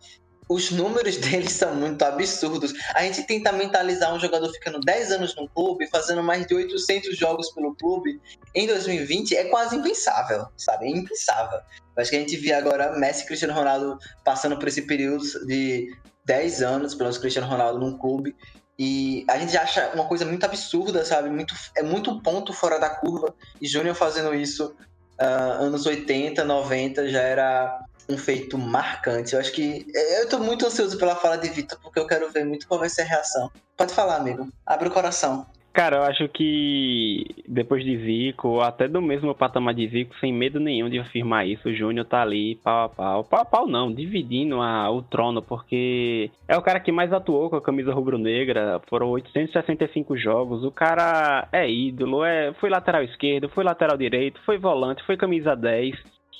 Os 0.49 0.71
números 0.71 1.17
dele 1.19 1.49
são 1.49 1.75
muito 1.75 2.03
absurdos. 2.03 2.73
A 2.93 3.03
gente 3.03 3.23
tenta 3.23 3.51
mentalizar 3.51 4.13
um 4.13 4.19
jogador 4.19 4.49
ficando 4.53 4.79
10 4.79 5.11
anos 5.13 5.35
no 5.35 5.49
clube, 5.49 5.87
fazendo 5.87 6.23
mais 6.23 6.45
de 6.45 6.53
800 6.53 7.17
jogos 7.17 7.51
pelo 7.51 7.75
clube 7.75 8.21
em 8.55 8.65
2020 8.67 9.35
é 9.35 9.45
quase 9.45 9.75
impensável, 9.75 10.47
sabe? 10.55 10.85
É 10.85 10.89
impensável. 10.89 11.59
Acho 11.97 12.11
que 12.11 12.15
a 12.15 12.19
gente 12.19 12.37
via 12.37 12.57
agora 12.57 12.97
Messi 12.97 13.23
e 13.23 13.25
Cristiano 13.25 13.53
Ronaldo 13.53 13.97
passando 14.23 14.57
por 14.57 14.67
esse 14.67 14.83
período 14.83 15.23
de 15.45 15.91
10 16.27 16.61
anos, 16.61 16.93
pelo 16.93 17.05
menos 17.05 17.17
Cristiano 17.17 17.47
Ronaldo 17.47 17.79
num 17.79 17.97
clube, 17.97 18.35
e 18.77 19.25
a 19.29 19.37
gente 19.39 19.57
acha 19.57 19.91
uma 19.95 20.05
coisa 20.05 20.25
muito 20.25 20.43
absurda, 20.45 21.03
sabe? 21.03 21.29
Muito, 21.29 21.55
é 21.75 21.81
muito 21.81 22.21
ponto 22.21 22.53
fora 22.53 22.77
da 22.77 22.89
curva. 22.89 23.33
E 23.59 23.67
Júnior 23.67 23.95
fazendo 23.95 24.35
isso 24.35 24.75
uh, 25.19 25.63
anos 25.63 25.85
80, 25.85 26.43
90 26.43 27.09
já 27.09 27.21
era 27.21 27.79
um 28.07 28.17
feito 28.17 28.57
marcante. 28.57 29.33
Eu 29.33 29.39
acho 29.39 29.51
que. 29.51 29.87
Eu 30.19 30.29
tô 30.29 30.37
muito 30.37 30.65
ansioso 30.67 30.97
pela 30.97 31.15
fala 31.15 31.37
de 31.37 31.49
Vitor, 31.49 31.79
porque 31.81 31.97
eu 31.97 32.05
quero 32.05 32.29
ver 32.29 32.45
muito 32.45 32.67
qual 32.67 32.79
vai 32.79 32.89
ser 32.89 33.01
a 33.01 33.05
reação. 33.05 33.49
Pode 33.75 33.93
falar, 33.93 34.17
amigo. 34.17 34.47
Abre 34.65 34.89
o 34.89 34.91
coração. 34.91 35.47
Cara, 35.77 35.97
eu 35.97 36.03
acho 36.05 36.27
que 36.29 37.23
depois 37.47 37.85
de 37.85 37.95
Zico, 37.99 38.61
até 38.61 38.87
do 38.87 38.99
mesmo 38.99 39.35
patamar 39.35 39.75
de 39.75 39.87
Zico, 39.87 40.15
sem 40.19 40.33
medo 40.33 40.59
nenhum 40.59 40.89
de 40.89 40.97
afirmar 40.97 41.47
isso, 41.47 41.69
o 41.69 41.71
Júnior 41.75 42.03
tá 42.03 42.23
ali 42.23 42.55
pau 42.55 42.85
a 42.85 42.89
pau. 42.89 43.23
Pau 43.23 43.41
a 43.41 43.45
pau 43.45 43.67
não, 43.67 43.93
dividindo 43.93 44.59
a, 44.59 44.89
o 44.89 45.03
trono, 45.03 45.39
porque 45.39 46.31
é 46.47 46.57
o 46.57 46.63
cara 46.63 46.79
que 46.79 46.91
mais 46.91 47.13
atuou 47.13 47.51
com 47.51 47.57
a 47.57 47.61
camisa 47.61 47.93
rubro-negra, 47.93 48.81
foram 48.89 49.09
865 49.09 50.17
jogos, 50.17 50.63
o 50.63 50.71
cara 50.71 51.47
é 51.51 51.69
ídolo, 51.69 52.25
é, 52.25 52.51
foi 52.53 52.71
lateral 52.71 53.03
esquerdo, 53.03 53.47
foi 53.47 53.63
lateral 53.63 53.95
direito, 53.95 54.41
foi 54.47 54.57
volante, 54.57 55.05
foi 55.05 55.15
camisa 55.15 55.55
10, 55.55 55.95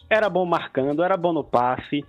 era 0.10 0.30
bom 0.30 0.46
marcando, 0.46 1.04
era 1.04 1.16
bom 1.16 1.32
no 1.32 1.44
passe, 1.44 2.04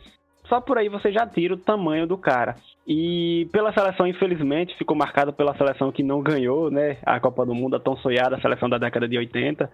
só 0.49 0.61
por 0.61 0.79
aí 0.79 0.89
você 0.89 1.13
já 1.13 1.27
tira 1.27 1.55
o 1.55 1.59
tamanho 1.59 2.07
do 2.07 2.17
cara. 2.17 2.57
E 2.87 3.49
pela 3.53 3.73
seleção, 3.73 4.07
infelizmente, 4.07 4.77
ficou 4.77 4.97
marcada 4.97 5.33
pela 5.33 5.57
seleção 5.57 5.93
que 5.93 6.03
não 6.03 6.23
ganhou, 6.23 6.71
né? 6.71 6.97
A 7.05 7.21
Copa 7.21 7.45
do 7.45 7.55
Mundo, 7.55 7.77
a 7.77 7.81
tão 7.81 7.97
sonhada, 7.99 8.37
a 8.37 8.41
seleção 8.41 8.69
da 8.69 8.79
década 8.79 9.07
de 9.07 9.19
80, 9.19 9.71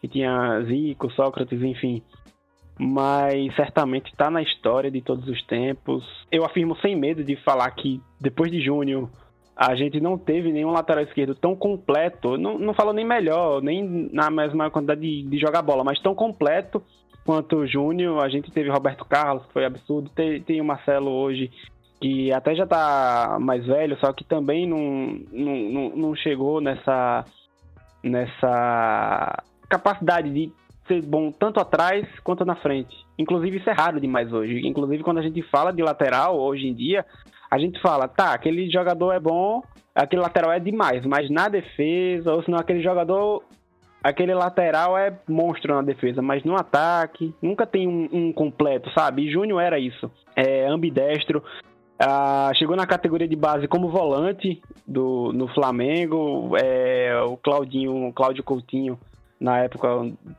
que 0.00 0.08
tinha 0.08 0.60
Zico, 0.62 1.10
Sócrates, 1.12 1.62
enfim. 1.62 2.02
Mas 2.78 3.54
certamente 3.54 4.10
está 4.10 4.30
na 4.30 4.42
história 4.42 4.90
de 4.90 5.00
todos 5.00 5.28
os 5.28 5.42
tempos. 5.46 6.04
Eu 6.30 6.44
afirmo 6.44 6.76
sem 6.78 6.96
medo 6.96 7.22
de 7.22 7.36
falar 7.36 7.70
que 7.72 8.00
depois 8.20 8.50
de 8.50 8.60
Júnior, 8.60 9.08
a 9.56 9.74
gente 9.74 10.00
não 10.00 10.16
teve 10.16 10.52
nenhum 10.52 10.70
lateral 10.70 11.02
esquerdo 11.02 11.34
tão 11.34 11.54
completo. 11.56 12.36
Não, 12.36 12.58
não 12.58 12.74
falo 12.74 12.92
nem 12.92 13.04
melhor, 13.04 13.60
nem 13.60 14.08
na 14.12 14.30
mesma 14.30 14.70
quantidade 14.70 15.00
de, 15.00 15.28
de 15.28 15.38
jogar 15.38 15.62
bola, 15.62 15.82
mas 15.82 16.00
tão 16.00 16.14
completo 16.14 16.82
quanto 17.28 17.66
Júnior. 17.66 18.24
A 18.24 18.28
gente 18.30 18.50
teve 18.50 18.70
Roberto 18.70 19.04
Carlos, 19.04 19.44
que 19.44 19.52
foi 19.52 19.66
absurdo. 19.66 20.08
Tem, 20.08 20.40
tem 20.40 20.62
o 20.62 20.64
Marcelo 20.64 21.10
hoje, 21.10 21.50
que 22.00 22.32
até 22.32 22.54
já 22.54 22.66
tá 22.66 23.36
mais 23.38 23.66
velho, 23.66 23.98
só 24.00 24.14
que 24.14 24.24
também 24.24 24.66
não, 24.66 25.20
não, 25.30 25.90
não 25.94 26.16
chegou 26.16 26.58
nessa, 26.58 27.26
nessa 28.02 29.42
capacidade 29.68 30.32
de 30.32 30.50
ser 30.86 31.02
bom 31.02 31.30
tanto 31.30 31.60
atrás 31.60 32.08
quanto 32.24 32.46
na 32.46 32.56
frente. 32.56 32.96
Inclusive 33.18 33.58
isso 33.58 33.68
é 33.68 33.74
raro 33.74 34.00
demais 34.00 34.32
hoje. 34.32 34.66
Inclusive 34.66 35.02
quando 35.02 35.18
a 35.18 35.22
gente 35.22 35.42
fala 35.50 35.70
de 35.70 35.82
lateral 35.82 36.40
hoje 36.40 36.66
em 36.66 36.72
dia, 36.72 37.04
a 37.50 37.58
gente 37.58 37.78
fala, 37.82 38.08
tá, 38.08 38.32
aquele 38.32 38.70
jogador 38.70 39.12
é 39.12 39.20
bom, 39.20 39.62
aquele 39.94 40.22
lateral 40.22 40.50
é 40.50 40.58
demais, 40.58 41.04
mas 41.04 41.28
na 41.28 41.50
defesa, 41.50 42.32
ou 42.32 42.42
senão 42.42 42.58
aquele 42.58 42.80
jogador, 42.82 43.42
aquele 44.02 44.34
lateral 44.34 44.96
é 44.96 45.18
monstro 45.28 45.74
na 45.74 45.82
defesa, 45.82 46.22
mas 46.22 46.44
no 46.44 46.56
ataque 46.56 47.34
nunca 47.42 47.66
tem 47.66 47.86
um, 47.88 48.08
um 48.12 48.32
completo, 48.32 48.90
sabe? 48.92 49.30
Júnior 49.30 49.60
era 49.60 49.78
isso, 49.78 50.10
é 50.36 50.66
ambidestro, 50.66 51.42
Ah, 52.00 52.52
chegou 52.54 52.76
na 52.76 52.86
categoria 52.86 53.26
de 53.26 53.34
base 53.34 53.66
como 53.66 53.88
volante 53.88 54.62
do, 54.86 55.32
no 55.32 55.48
Flamengo. 55.48 56.56
É, 56.56 57.20
o 57.26 57.36
Claudinho, 57.36 58.12
Cláudio 58.12 58.44
Coutinho, 58.44 58.96
na 59.40 59.58
época, 59.58 59.88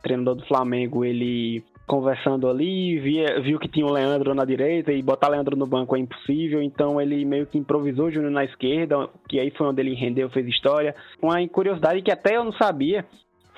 treinador 0.02 0.36
do 0.36 0.46
Flamengo, 0.46 1.04
ele 1.04 1.62
conversando 1.86 2.48
ali, 2.48 2.98
via, 3.00 3.40
viu 3.40 3.58
que 3.58 3.66
tinha 3.68 3.84
o 3.84 3.92
Leandro 3.92 4.32
na 4.32 4.44
direita 4.44 4.92
e 4.92 5.02
botar 5.02 5.28
Leandro 5.28 5.56
no 5.56 5.66
banco 5.66 5.96
é 5.96 5.98
impossível, 5.98 6.62
então 6.62 7.00
ele 7.00 7.24
meio 7.24 7.46
que 7.46 7.58
improvisou 7.58 8.06
o 8.06 8.10
Júnior 8.12 8.30
na 8.30 8.44
esquerda, 8.44 9.08
que 9.28 9.40
aí 9.40 9.50
foi 9.50 9.66
onde 9.66 9.82
ele 9.82 9.94
rendeu, 9.94 10.30
fez 10.30 10.46
história. 10.46 10.94
Uma 11.20 11.46
curiosidade 11.48 12.00
que 12.00 12.12
até 12.12 12.36
eu 12.36 12.44
não 12.44 12.52
sabia 12.52 13.04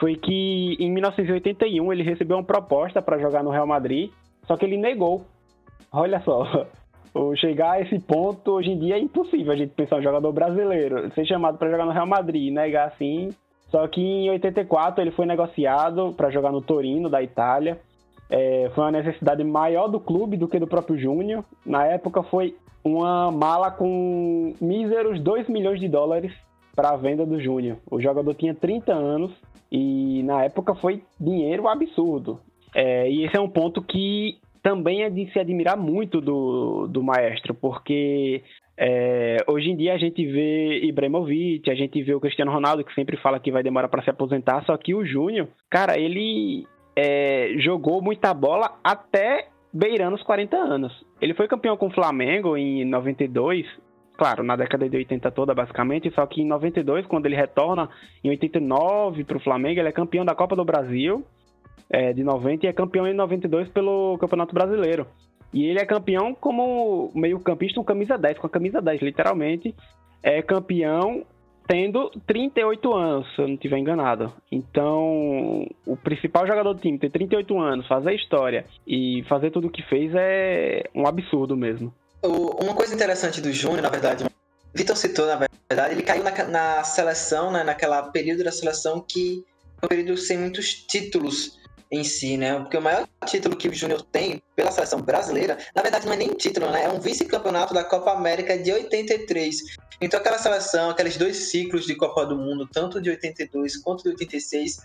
foi 0.03 0.17
que 0.17 0.77
em 0.81 0.91
1981 0.91 1.93
ele 1.93 2.03
recebeu 2.03 2.37
uma 2.37 2.43
proposta 2.43 3.01
para 3.01 3.21
jogar 3.21 3.45
no 3.45 3.51
Real 3.51 3.69
Madrid, 3.69 4.11
só 4.49 4.57
que 4.57 4.65
ele 4.65 4.77
negou. 4.77 5.25
Olha 5.93 6.21
só, 6.23 6.67
chegar 7.39 7.75
a 7.75 7.81
esse 7.81 8.01
ponto 8.01 8.51
hoje 8.51 8.73
em 8.73 8.79
dia 8.81 8.97
é 8.97 8.99
impossível 8.99 9.53
a 9.53 9.57
gente 9.57 9.75
pensar 9.75 9.99
um 9.99 10.03
jogador 10.03 10.33
brasileiro 10.33 11.09
ser 11.15 11.25
chamado 11.25 11.57
para 11.57 11.71
jogar 11.71 11.87
no 11.87 11.93
Real 11.93 12.09
Madrid 12.09 12.49
e 12.49 12.51
negar 12.51 12.89
assim. 12.89 13.29
Só 13.71 13.87
que 13.87 14.01
em 14.01 14.29
84 14.31 15.01
ele 15.01 15.13
foi 15.13 15.25
negociado 15.25 16.13
para 16.17 16.31
jogar 16.31 16.51
no 16.51 16.61
Torino 16.61 17.09
da 17.09 17.23
Itália 17.23 17.79
é, 18.29 18.71
foi 18.75 18.85
uma 18.85 18.91
necessidade 18.91 19.45
maior 19.45 19.89
do 19.89 20.01
clube 20.01 20.39
do 20.39 20.49
que 20.49 20.59
do 20.59 20.67
próprio 20.67 20.99
Júnior. 20.99 21.45
Na 21.67 21.87
época 21.87 22.23
foi 22.25 22.57
uma 22.83 23.31
mala 23.31 23.71
com 23.71 24.55
míseros 24.59 25.21
2 25.21 25.49
milhões 25.51 25.79
de 25.79 25.87
dólares 25.87 26.33
para 26.75 26.89
a 26.89 26.97
venda 26.97 27.25
do 27.25 27.39
Júnior. 27.39 27.77
O 27.91 28.01
jogador 28.01 28.35
tinha 28.35 28.55
30 28.55 28.91
anos 28.91 29.31
e 29.73 30.23
na 30.23 30.45
época 30.45 30.75
foi 30.75 31.03
dinheiro 31.19 31.67
absurdo. 31.67 32.39
É, 32.75 33.11
e 33.11 33.25
esse 33.25 33.35
é 33.35 33.41
um 33.41 33.49
ponto 33.49 33.81
que 33.81 34.37
também 34.63 35.03
é 35.03 35.09
de 35.09 35.33
se 35.33 35.39
admirar 35.39 35.79
muito 35.79 36.21
do, 36.21 36.87
do 36.87 37.03
maestro, 37.03 37.55
porque 37.55 38.43
é, 38.77 39.39
hoje 39.49 39.71
em 39.71 39.77
dia 39.77 39.95
a 39.95 39.99
gente 39.99 40.25
vê 40.27 40.85
Ibrahimovic, 40.85 41.71
a 41.71 41.75
gente 41.75 42.03
vê 42.03 42.15
o 42.15 42.21
Cristiano 42.21 42.53
Ronaldo, 42.53 42.85
que 42.85 42.95
sempre 42.95 43.17
fala 43.17 43.41
que 43.41 43.51
vai 43.51 43.63
demorar 43.63 43.89
para 43.89 44.03
se 44.03 44.11
aposentar, 44.11 44.63
só 44.67 44.77
que 44.77 44.95
o 44.95 45.07
Júnior, 45.07 45.49
cara, 45.71 45.99
ele 45.99 46.67
é, 46.95 47.55
jogou 47.57 48.03
muita 48.03 48.35
bola 48.35 48.79
até 48.85 49.49
beirando 49.73 50.17
os 50.17 50.23
40 50.23 50.55
anos. 50.55 50.93
Ele 51.19 51.33
foi 51.33 51.49
campeão 51.49 51.79
com 51.79 51.87
o 51.87 51.95
Flamengo 51.95 52.59
em 52.59 52.85
92, 52.85 53.67
claro, 54.17 54.43
na 54.43 54.57
década 54.57 54.89
de 54.89 54.97
80 54.97 55.31
toda, 55.31 55.55
basicamente, 55.55 56.11
só 56.15 56.27
que 56.27 56.43
em 56.43 56.47
92, 56.47 57.07
quando 57.07 57.27
ele 57.27 57.37
retorna 57.37 57.89
em 58.23 58.31
89 58.31 59.25
para 59.25 59.37
o 59.37 59.41
Flamengo, 59.41 59.81
ele 59.81 59.89
é 59.89 59.93
campeão 59.93 60.25
da 60.25 60.35
Copa 60.35 60.57
do 60.57 60.65
Brasil 60.65 61.25
é, 61.91 62.13
de 62.13 62.25
90 62.25 62.65
e 62.65 62.69
é 62.69 62.73
campeão 62.73 63.07
em 63.07 63.15
92 63.15 63.69
pelo 63.69 64.17
Campeonato 64.19 64.55
Brasileiro. 64.55 65.07
E 65.53 65.67
ele 65.67 65.79
é 65.79 65.85
campeão 65.85 66.35
como 66.35 67.11
meio-campista, 67.15 67.79
um 67.79 67.85
camisa 67.85 68.17
10, 68.17 68.39
com 68.39 68.47
a 68.47 68.51
camisa 68.51 68.81
10, 68.81 69.03
literalmente. 69.03 69.75
É 70.23 70.41
campeão 70.41 71.25
tendo 71.67 72.11
38 72.27 72.95
anos, 72.95 73.35
se 73.35 73.41
eu 73.41 73.47
não 73.47 73.55
estiver 73.55 73.79
enganado. 73.79 74.33
Então, 74.51 75.67
o 75.87 75.97
principal 75.97 76.47
jogador 76.47 76.73
do 76.73 76.81
time 76.81 76.99
ter 76.99 77.11
38 77.11 77.59
anos, 77.59 77.87
fazer 77.87 78.15
história 78.15 78.65
e 78.87 79.23
fazer 79.29 79.51
tudo 79.51 79.69
o 79.69 79.71
que 79.71 79.83
fez 79.83 80.13
é 80.15 80.85
um 80.95 81.07
absurdo 81.07 81.57
mesmo. 81.57 81.93
Uma 82.23 82.75
coisa 82.75 82.95
interessante 82.95 83.41
do 83.41 83.53
Júnior, 83.53 83.83
na 83.83 83.89
verdade, 83.89 84.25
Vitor 84.75 84.97
citou, 84.97 85.27
na 85.27 85.37
verdade, 85.37 85.95
ele 85.95 86.03
caiu 86.03 86.23
na, 86.23 86.31
na 86.45 86.85
seleção, 86.85 87.51
né, 87.51 87.63
naquela 87.63 88.03
período 88.05 88.45
da 88.45 88.53
seleção 88.53 89.01
que 89.01 89.45
é 89.81 89.87
um 89.87 89.89
período 89.89 90.17
sem 90.17 90.39
muitos 90.39 90.73
títulos 90.73 91.59
em 91.91 92.03
si, 92.05 92.39
né? 92.39 92.59
Porque 92.59 92.79
o 92.79 92.81
maior 92.81 93.07
título 93.27 93.55
que 93.55 93.69
o 93.69 93.75
Júnior 93.75 94.03
tem 94.03 94.43
pela 94.57 94.71
seleção 94.71 95.03
brasileira, 95.03 95.59
na 95.75 95.83
verdade 95.83 96.07
não 96.07 96.15
é 96.15 96.17
nem 96.17 96.29
título, 96.31 96.71
né? 96.71 96.85
É 96.85 96.89
um 96.89 96.99
vice-campeonato 96.99 97.75
da 97.75 97.85
Copa 97.85 98.13
América 98.13 98.57
de 98.57 98.73
83. 98.73 99.59
Então 100.01 100.19
aquela 100.19 100.39
seleção, 100.39 100.89
aqueles 100.89 101.19
dois 101.19 101.51
ciclos 101.51 101.85
de 101.85 101.95
Copa 101.95 102.25
do 102.25 102.35
Mundo, 102.35 102.67
tanto 102.73 102.99
de 103.01 103.11
82 103.11 103.77
quanto 103.77 104.05
de 104.05 104.09
86, 104.11 104.79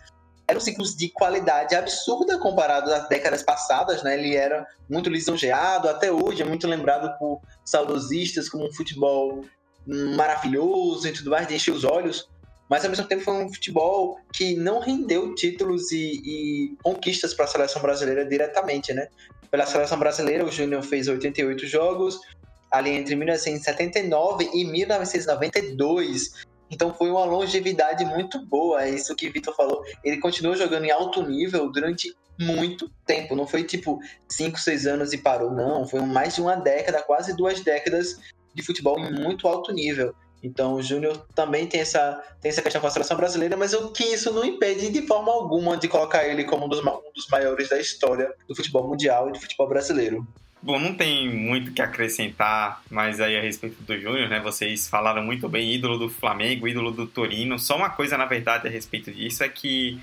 eram 0.48 0.60
ciclos 0.60 0.96
de 0.96 1.10
qualidade 1.10 1.76
absurda 1.76 2.38
comparado 2.40 2.94
às 2.94 3.08
décadas 3.10 3.44
passadas, 3.44 4.02
né? 4.04 4.18
Ele 4.18 4.36
era 4.36 4.66
muito 4.90 5.10
lisonjeado, 5.10 5.90
até 5.90 6.12
hoje 6.12 6.42
é 6.42 6.46
muito 6.46 6.68
lembrado 6.68 7.18
por 7.20 7.42
saudosistas 7.66 8.48
como 8.48 8.66
um 8.66 8.74
futebol 8.74 9.44
maravilhoso 9.86 11.08
e 11.08 11.14
tudo 11.14 11.30
mais, 11.30 11.48
de 11.48 11.56
encher 11.56 11.72
os 11.72 11.84
olhos 11.84 12.28
mas 12.70 12.84
ao 12.84 12.90
mesmo 12.90 13.06
tempo 13.06 13.24
foi 13.24 13.34
um 13.34 13.54
futebol 13.54 14.20
que 14.34 14.56
não 14.56 14.80
rendeu 14.80 15.34
títulos 15.36 15.92
e, 15.92 16.22
e 16.26 16.76
conquistas 16.84 17.34
para 17.34 17.46
a 17.46 17.48
seleção 17.48 17.82
brasileira 17.82 18.26
diretamente, 18.26 18.94
né? 18.94 19.08
Pela 19.50 19.66
seleção 19.66 19.98
brasileira, 19.98 20.44
o 20.44 20.52
Júnior 20.52 20.84
fez 20.84 21.08
88 21.08 21.66
jogos, 21.66 22.20
ali 22.70 22.92
entre 22.92 23.16
1979 23.16 24.50
e 24.54 24.66
1992. 24.66 26.46
Então 26.70 26.94
foi 26.94 27.10
uma 27.10 27.26
longevidade 27.26 28.04
muito 28.06 28.46
boa, 28.46 28.84
é 28.84 28.90
isso 28.90 29.16
que 29.16 29.28
o 29.28 29.32
Vitor 29.32 29.56
falou. 29.56 29.84
Ele 30.04 30.18
continuou 30.18 30.56
jogando 30.56 30.86
em 30.86 30.92
alto 30.92 31.24
nível 31.24 31.72
durante 31.72 32.16
muito 32.40 32.90
tempo, 33.06 33.36
não 33.36 33.48
foi 33.48 33.64
tipo 33.64 34.00
5, 34.30 34.60
6 34.60 34.86
anos 34.86 35.14
e 35.14 35.18
parou, 35.18 35.52
não. 35.52 35.88
Foi 35.88 36.02
mais 36.02 36.36
de 36.36 36.42
uma 36.42 36.56
década, 36.56 37.02
quase 37.02 37.36
duas 37.36 37.62
décadas 37.62 38.20
de 38.54 38.64
futebol 38.64 39.00
em 39.00 39.12
muito 39.12 39.48
alto 39.48 39.72
nível. 39.72 40.14
Então 40.44 40.76
o 40.76 40.84
Júnior 40.84 41.26
também 41.34 41.68
tem 41.68 41.82
essa, 41.82 42.24
tem 42.40 42.50
essa 42.50 42.62
questão 42.62 42.80
com 42.80 42.88
a 42.88 42.92
seleção 42.92 43.18
brasileira, 43.18 43.58
mas 43.58 43.74
o 43.74 43.92
que 43.92 44.04
isso 44.04 44.32
não 44.32 44.46
impede 44.46 44.90
de 44.90 45.02
forma 45.08 45.32
alguma 45.32 45.78
de 45.78 45.88
colocar 45.88 46.28
ele 46.28 46.44
como 46.44 46.66
um 46.66 46.70
dos, 46.70 46.80
um 46.80 47.12
dos 47.16 47.28
maiores 47.32 47.70
da 47.70 47.80
história 47.80 48.32
do 48.48 48.56
futebol 48.56 48.88
mundial 48.88 49.30
e 49.30 49.32
do 49.32 49.40
futebol 49.40 49.68
brasileiro. 49.68 50.28
Bom, 50.68 50.80
não 50.80 50.94
tem 50.94 51.34
muito 51.34 51.72
que 51.72 51.82
acrescentar 51.82 52.82
mais 52.92 53.22
aí 53.22 53.38
a 53.38 53.42
respeito 53.42 53.82
do 53.84 53.98
Júnior, 53.98 54.28
né? 54.28 54.42
Vocês 54.42 54.86
falaram 54.86 55.24
muito 55.24 55.48
bem, 55.48 55.74
ídolo 55.74 55.98
do 55.98 56.10
Flamengo, 56.10 56.68
ídolo 56.68 56.92
do 56.92 57.08
Torino. 57.08 57.58
Só 57.58 57.78
uma 57.78 57.90
coisa, 57.90 58.18
na 58.18 58.26
verdade, 58.26 58.68
a 58.68 58.70
respeito 58.70 59.10
disso 59.10 59.46
é 59.46 59.48
que 59.48 59.98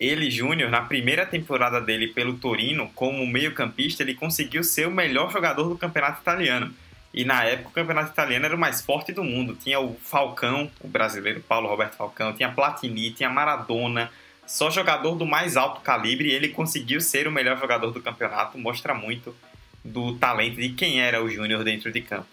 ele, 0.00 0.30
Júnior, 0.30 0.70
na 0.70 0.80
primeira 0.80 1.26
temporada 1.26 1.82
dele 1.82 2.08
pelo 2.08 2.38
Torino, 2.38 2.90
como 2.94 3.26
meio-campista, 3.26 4.02
ele 4.02 4.14
conseguiu 4.14 4.64
ser 4.64 4.88
o 4.88 4.90
melhor 4.90 5.30
jogador 5.30 5.68
do 5.68 5.76
campeonato 5.76 6.22
italiano. 6.22 6.74
E 7.12 7.22
na 7.22 7.44
época 7.44 7.68
o 7.68 7.72
campeonato 7.72 8.12
italiano 8.12 8.46
era 8.46 8.56
o 8.56 8.58
mais 8.58 8.80
forte 8.80 9.12
do 9.12 9.22
mundo. 9.22 9.54
Tinha 9.54 9.80
o 9.80 9.98
Falcão, 10.02 10.70
o 10.80 10.88
brasileiro 10.88 11.40
Paulo 11.42 11.68
Roberto 11.68 11.94
Falcão, 11.94 12.32
tinha 12.32 12.48
Platini, 12.48 13.10
tinha 13.10 13.28
Maradona, 13.28 14.10
só 14.46 14.70
jogador 14.70 15.14
do 15.14 15.26
mais 15.26 15.58
alto 15.58 15.82
calibre 15.82 16.30
e 16.30 16.32
ele 16.32 16.48
conseguiu 16.48 17.02
ser 17.02 17.28
o 17.28 17.30
melhor 17.30 17.58
jogador 17.58 17.90
do 17.90 18.00
campeonato. 18.00 18.56
Mostra 18.56 18.94
muito 18.94 19.36
do 19.86 20.14
talento 20.16 20.56
de 20.56 20.70
quem 20.70 21.00
era 21.00 21.22
o 21.22 21.30
Júnior 21.30 21.64
dentro 21.64 21.90
de 21.92 22.00
campo. 22.00 22.26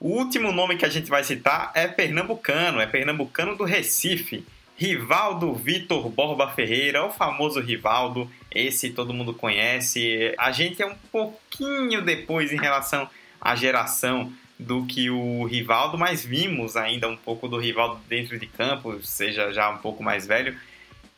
O 0.00 0.10
último 0.10 0.52
nome 0.52 0.76
que 0.76 0.84
a 0.84 0.88
gente 0.88 1.08
vai 1.08 1.24
citar 1.24 1.72
é 1.74 1.88
pernambucano, 1.88 2.80
é 2.80 2.86
pernambucano 2.86 3.56
do 3.56 3.64
Recife. 3.64 4.44
Rivaldo 4.76 5.52
Vitor 5.54 6.08
Borba 6.08 6.48
Ferreira, 6.50 7.04
o 7.04 7.10
famoso 7.10 7.60
Rivaldo, 7.60 8.30
esse 8.54 8.90
todo 8.90 9.12
mundo 9.12 9.34
conhece. 9.34 10.32
A 10.38 10.52
gente 10.52 10.80
é 10.80 10.86
um 10.86 10.94
pouquinho 11.10 12.00
depois 12.02 12.52
em 12.52 12.56
relação 12.56 13.10
a 13.40 13.56
geração 13.56 14.32
do 14.56 14.86
que 14.86 15.10
o 15.10 15.44
Rivaldo, 15.44 15.98
mas 15.98 16.24
vimos 16.24 16.76
ainda 16.76 17.08
um 17.08 17.16
pouco 17.16 17.48
do 17.48 17.58
Rivaldo 17.58 18.00
dentro 18.08 18.38
de 18.38 18.46
campo, 18.46 19.00
seja 19.02 19.52
já 19.52 19.68
um 19.70 19.78
pouco 19.78 20.02
mais 20.02 20.26
velho, 20.26 20.56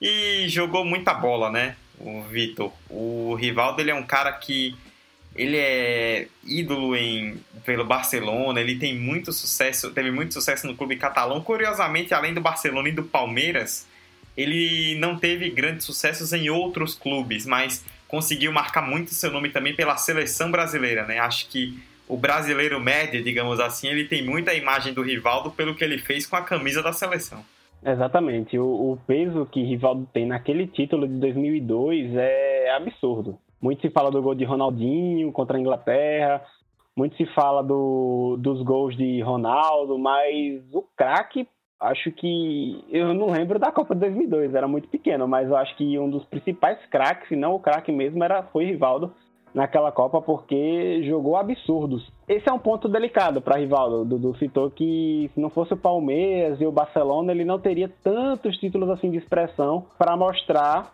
e 0.00 0.46
jogou 0.48 0.84
muita 0.84 1.12
bola, 1.12 1.50
né? 1.50 1.76
O 1.98 2.22
Vitor. 2.22 2.72
O 2.88 3.34
Rivaldo 3.34 3.82
ele 3.82 3.90
é 3.90 3.94
um 3.94 4.06
cara 4.06 4.32
que 4.32 4.74
ele 5.34 5.56
é 5.56 6.28
ídolo 6.44 6.96
em, 6.96 7.40
pelo 7.64 7.84
Barcelona, 7.84 8.60
ele 8.60 8.76
tem 8.76 8.98
muito 8.98 9.32
sucesso, 9.32 9.90
teve 9.92 10.10
muito 10.10 10.34
sucesso 10.34 10.66
no 10.66 10.76
clube 10.76 10.96
catalão. 10.96 11.40
Curiosamente, 11.40 12.12
além 12.12 12.34
do 12.34 12.40
Barcelona 12.40 12.88
e 12.88 12.92
do 12.92 13.04
Palmeiras, 13.04 13.86
ele 14.36 14.96
não 14.98 15.16
teve 15.16 15.50
grandes 15.50 15.86
sucessos 15.86 16.32
em 16.32 16.50
outros 16.50 16.94
clubes, 16.94 17.46
mas 17.46 17.84
conseguiu 18.08 18.52
marcar 18.52 18.82
muito 18.82 19.14
seu 19.14 19.30
nome 19.30 19.50
também 19.50 19.74
pela 19.74 19.96
seleção 19.96 20.50
brasileira, 20.50 21.06
né? 21.06 21.18
Acho 21.20 21.48
que 21.48 21.78
o 22.08 22.16
brasileiro 22.16 22.80
médio, 22.80 23.22
digamos 23.22 23.60
assim, 23.60 23.86
ele 23.86 24.04
tem 24.04 24.24
muita 24.24 24.52
imagem 24.52 24.92
do 24.92 25.02
Rivaldo 25.02 25.50
pelo 25.52 25.76
que 25.76 25.84
ele 25.84 25.96
fez 25.96 26.26
com 26.26 26.34
a 26.34 26.42
camisa 26.42 26.82
da 26.82 26.92
seleção. 26.92 27.44
Exatamente. 27.84 28.58
O, 28.58 28.92
o 28.92 28.98
peso 29.06 29.46
que 29.46 29.62
Rivaldo 29.62 30.08
tem 30.12 30.26
naquele 30.26 30.66
título 30.66 31.06
de 31.06 31.14
2002 31.14 32.16
é 32.16 32.74
absurdo. 32.74 33.38
Muito 33.60 33.82
se 33.82 33.90
fala 33.90 34.10
do 34.10 34.22
gol 34.22 34.34
de 34.34 34.44
Ronaldinho 34.44 35.30
contra 35.32 35.56
a 35.56 35.60
Inglaterra, 35.60 36.42
muito 36.96 37.16
se 37.16 37.26
fala 37.26 37.62
do, 37.62 38.36
dos 38.38 38.62
gols 38.62 38.96
de 38.96 39.20
Ronaldo, 39.22 39.98
mas 39.98 40.62
o 40.72 40.82
craque, 40.96 41.48
acho 41.80 42.10
que. 42.12 42.84
Eu 42.90 43.14
não 43.14 43.30
lembro 43.30 43.58
da 43.58 43.72
Copa 43.72 43.94
de 43.94 44.00
2002, 44.00 44.54
era 44.54 44.68
muito 44.68 44.88
pequeno, 44.88 45.26
mas 45.26 45.48
eu 45.48 45.56
acho 45.56 45.76
que 45.76 45.98
um 45.98 46.10
dos 46.10 46.24
principais 46.26 46.78
craques, 46.86 47.28
se 47.28 47.36
não 47.36 47.54
o 47.54 47.60
craque 47.60 47.92
mesmo, 47.92 48.22
era, 48.22 48.42
foi 48.44 48.64
Rivaldo 48.64 49.12
naquela 49.54 49.90
Copa 49.90 50.20
porque 50.20 51.02
jogou 51.04 51.36
absurdos. 51.36 52.06
Esse 52.28 52.48
é 52.48 52.52
um 52.52 52.58
ponto 52.58 52.88
delicado 52.88 53.40
para 53.40 53.58
Rivaldo. 53.58 54.04
Dudu 54.04 54.36
citou 54.36 54.70
que 54.70 55.30
se 55.34 55.40
não 55.40 55.50
fosse 55.50 55.74
o 55.74 55.76
Palmeiras 55.76 56.60
e 56.60 56.66
o 56.66 56.72
Barcelona, 56.72 57.32
ele 57.32 57.44
não 57.44 57.58
teria 57.58 57.90
tantos 58.02 58.56
títulos 58.58 58.90
assim 58.90 59.10
de 59.10 59.18
expressão 59.18 59.86
para 59.98 60.16
mostrar. 60.16 60.92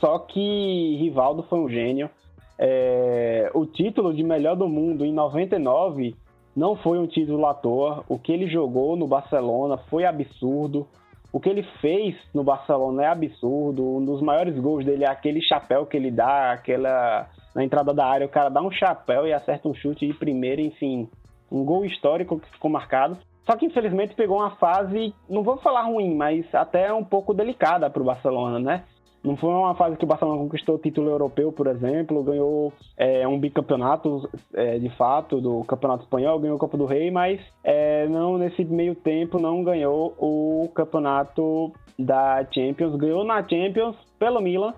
Só 0.00 0.18
que 0.18 0.96
Rivaldo 0.96 1.42
foi 1.44 1.58
um 1.58 1.68
gênio. 1.68 2.10
É... 2.58 3.50
o 3.52 3.66
título 3.66 4.14
de 4.14 4.22
melhor 4.22 4.56
do 4.56 4.68
mundo 4.68 5.04
em 5.04 5.12
99 5.12 6.14
não 6.56 6.76
foi 6.76 6.98
um 6.98 7.06
título 7.06 7.46
à 7.46 7.54
toa. 7.54 8.04
O 8.08 8.18
que 8.18 8.32
ele 8.32 8.48
jogou 8.48 8.96
no 8.96 9.06
Barcelona 9.06 9.76
foi 9.88 10.04
absurdo. 10.04 10.86
O 11.32 11.40
que 11.40 11.48
ele 11.48 11.64
fez 11.80 12.14
no 12.32 12.44
Barcelona 12.44 13.04
é 13.04 13.06
absurdo. 13.08 13.96
Um 13.96 14.04
dos 14.04 14.20
maiores 14.20 14.56
gols 14.58 14.84
dele 14.84 15.04
é 15.04 15.08
aquele 15.08 15.42
chapéu 15.42 15.84
que 15.84 15.96
ele 15.96 16.10
dá, 16.10 16.52
aquela 16.52 17.28
na 17.54 17.62
entrada 17.62 17.94
da 17.94 18.04
área, 18.04 18.26
o 18.26 18.30
cara 18.30 18.48
dá 18.48 18.60
um 18.60 18.70
chapéu 18.70 19.26
e 19.26 19.32
acerta 19.32 19.68
um 19.68 19.74
chute 19.74 20.06
de 20.06 20.12
primeira, 20.12 20.60
enfim, 20.60 21.08
um 21.50 21.64
gol 21.64 21.84
histórico 21.84 22.40
que 22.40 22.50
ficou 22.50 22.70
marcado. 22.70 23.16
Só 23.46 23.56
que 23.56 23.66
infelizmente 23.66 24.14
pegou 24.14 24.38
uma 24.38 24.56
fase, 24.56 25.14
não 25.28 25.42
vou 25.42 25.58
falar 25.58 25.82
ruim, 25.82 26.14
mas 26.16 26.52
até 26.54 26.92
um 26.92 27.04
pouco 27.04 27.32
delicada 27.32 27.88
para 27.88 28.02
o 28.02 28.04
Barcelona, 28.04 28.58
né? 28.58 28.84
Não 29.24 29.38
foi 29.38 29.48
uma 29.48 29.74
fase 29.74 29.96
que 29.96 30.04
o 30.04 30.06
Barcelona 30.06 30.38
conquistou 30.38 30.74
o 30.74 30.78
título 30.78 31.08
europeu, 31.08 31.50
por 31.50 31.66
exemplo, 31.66 32.22
ganhou 32.22 32.74
é, 32.94 33.26
um 33.26 33.40
bicampeonato 33.40 34.28
é, 34.52 34.78
de 34.78 34.90
fato 34.90 35.40
do 35.40 35.64
Campeonato 35.64 36.04
Espanhol, 36.04 36.38
ganhou 36.38 36.56
a 36.56 36.60
Copa 36.60 36.76
do 36.76 36.84
Rei, 36.84 37.10
mas 37.10 37.40
é, 37.64 38.06
não 38.06 38.36
nesse 38.36 38.62
meio 38.66 38.94
tempo 38.94 39.38
não 39.38 39.64
ganhou 39.64 40.14
o 40.18 40.68
campeonato 40.74 41.72
da 41.98 42.46
Champions. 42.52 42.96
Ganhou 42.96 43.24
na 43.24 43.42
Champions 43.48 43.96
pelo 44.18 44.42
Milan. 44.42 44.74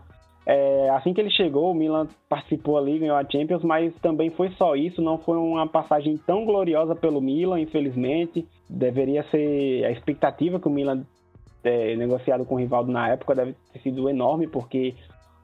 É, 0.49 0.91
assim 0.91 1.13
que 1.13 1.21
ele 1.21 1.31
chegou, 1.31 1.73
o 1.73 1.75
Milan 1.75 2.07
participou 2.29 2.79
ali, 2.79 3.01
ganhou 3.01 3.17
a 3.17 3.29
Champions, 3.29 3.65
mas 3.65 3.93
também 3.97 4.31
foi 4.31 4.51
só 4.51 4.77
isso, 4.77 5.03
não 5.03 5.19
foi 5.19 5.37
uma 5.37 5.67
passagem 5.67 6.17
tão 6.25 6.45
gloriosa 6.45 6.95
pelo 6.95 7.21
Milan, 7.21 7.61
infelizmente. 7.61 8.47
Deveria 8.71 9.25
ser 9.25 9.85
a 9.87 9.91
expectativa 9.91 10.61
que 10.61 10.69
o 10.69 10.71
Milan 10.71 11.05
é, 11.67 11.97
negociado 11.97 12.45
com 12.45 12.55
o 12.55 12.59
Rivaldo 12.59 12.91
na 12.91 13.09
época 13.09 13.35
deve 13.35 13.55
ter 13.73 13.81
sido 13.81 14.09
enorme, 14.09 14.47
porque 14.47 14.95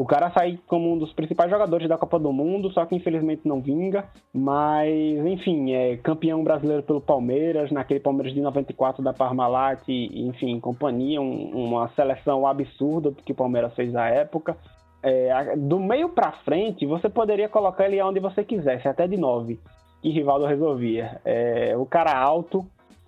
o 0.02 0.04
cara 0.04 0.30
sai 0.30 0.58
como 0.66 0.92
um 0.92 0.98
dos 0.98 1.12
principais 1.12 1.50
jogadores 1.50 1.88
da 1.88 1.98
Copa 1.98 2.18
do 2.18 2.32
Mundo, 2.32 2.72
só 2.72 2.84
que 2.84 2.96
infelizmente 2.96 3.46
não 3.46 3.60
vinga. 3.60 4.04
Mas, 4.32 4.90
enfim, 5.26 5.72
é 5.72 5.96
campeão 5.98 6.42
brasileiro 6.42 6.82
pelo 6.82 7.00
Palmeiras, 7.00 7.70
naquele 7.70 8.00
Palmeiras 8.00 8.34
de 8.34 8.40
94 8.40 9.02
da 9.02 9.12
Parmalat, 9.12 9.86
enfim, 9.88 10.58
companhia, 10.58 11.20
um, 11.20 11.50
uma 11.54 11.88
seleção 11.90 12.46
absurda 12.46 13.12
que 13.24 13.32
o 13.32 13.34
Palmeiras 13.34 13.74
fez 13.74 13.92
na 13.92 14.08
época. 14.08 14.56
É, 15.02 15.56
do 15.56 15.78
meio 15.78 16.08
para 16.08 16.32
frente, 16.44 16.86
você 16.86 17.08
poderia 17.08 17.48
colocar 17.48 17.86
ele 17.86 18.02
onde 18.02 18.18
você 18.18 18.42
quisesse, 18.42 18.88
até 18.88 19.06
de 19.06 19.16
9, 19.16 19.60
que 20.00 20.10
Rivaldo 20.10 20.46
resolvia. 20.46 21.20
É, 21.24 21.76
o 21.76 21.84
cara 21.84 22.16
alto, 22.18 22.66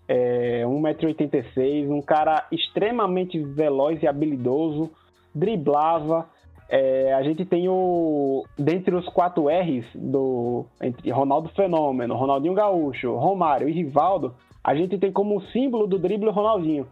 é, 0.08 0.62
1,86m, 0.64 1.90
um 1.90 2.02
cara 2.02 2.46
extremamente 2.52 3.38
veloz 3.38 4.02
e 4.02 4.06
habilidoso, 4.06 4.90
driblava. 5.34 6.26
É, 6.68 7.12
a 7.12 7.22
gente 7.22 7.44
tem 7.44 7.68
o. 7.68 8.44
Dentre 8.58 8.94
os 8.94 9.06
quatro 9.08 9.48
R's 9.48 9.86
do. 9.94 10.66
Entre 10.82 11.10
Ronaldo 11.10 11.48
Fenômeno, 11.50 12.14
Ronaldinho 12.14 12.54
Gaúcho, 12.54 13.14
Romário 13.16 13.68
e 13.68 13.72
Rivaldo, 13.72 14.34
a 14.62 14.74
gente 14.74 14.98
tem 14.98 15.12
como 15.12 15.42
símbolo 15.48 15.86
do 15.86 15.98
drible 15.98 16.28
o 16.28 16.32
Ronaldinho. 16.32 16.86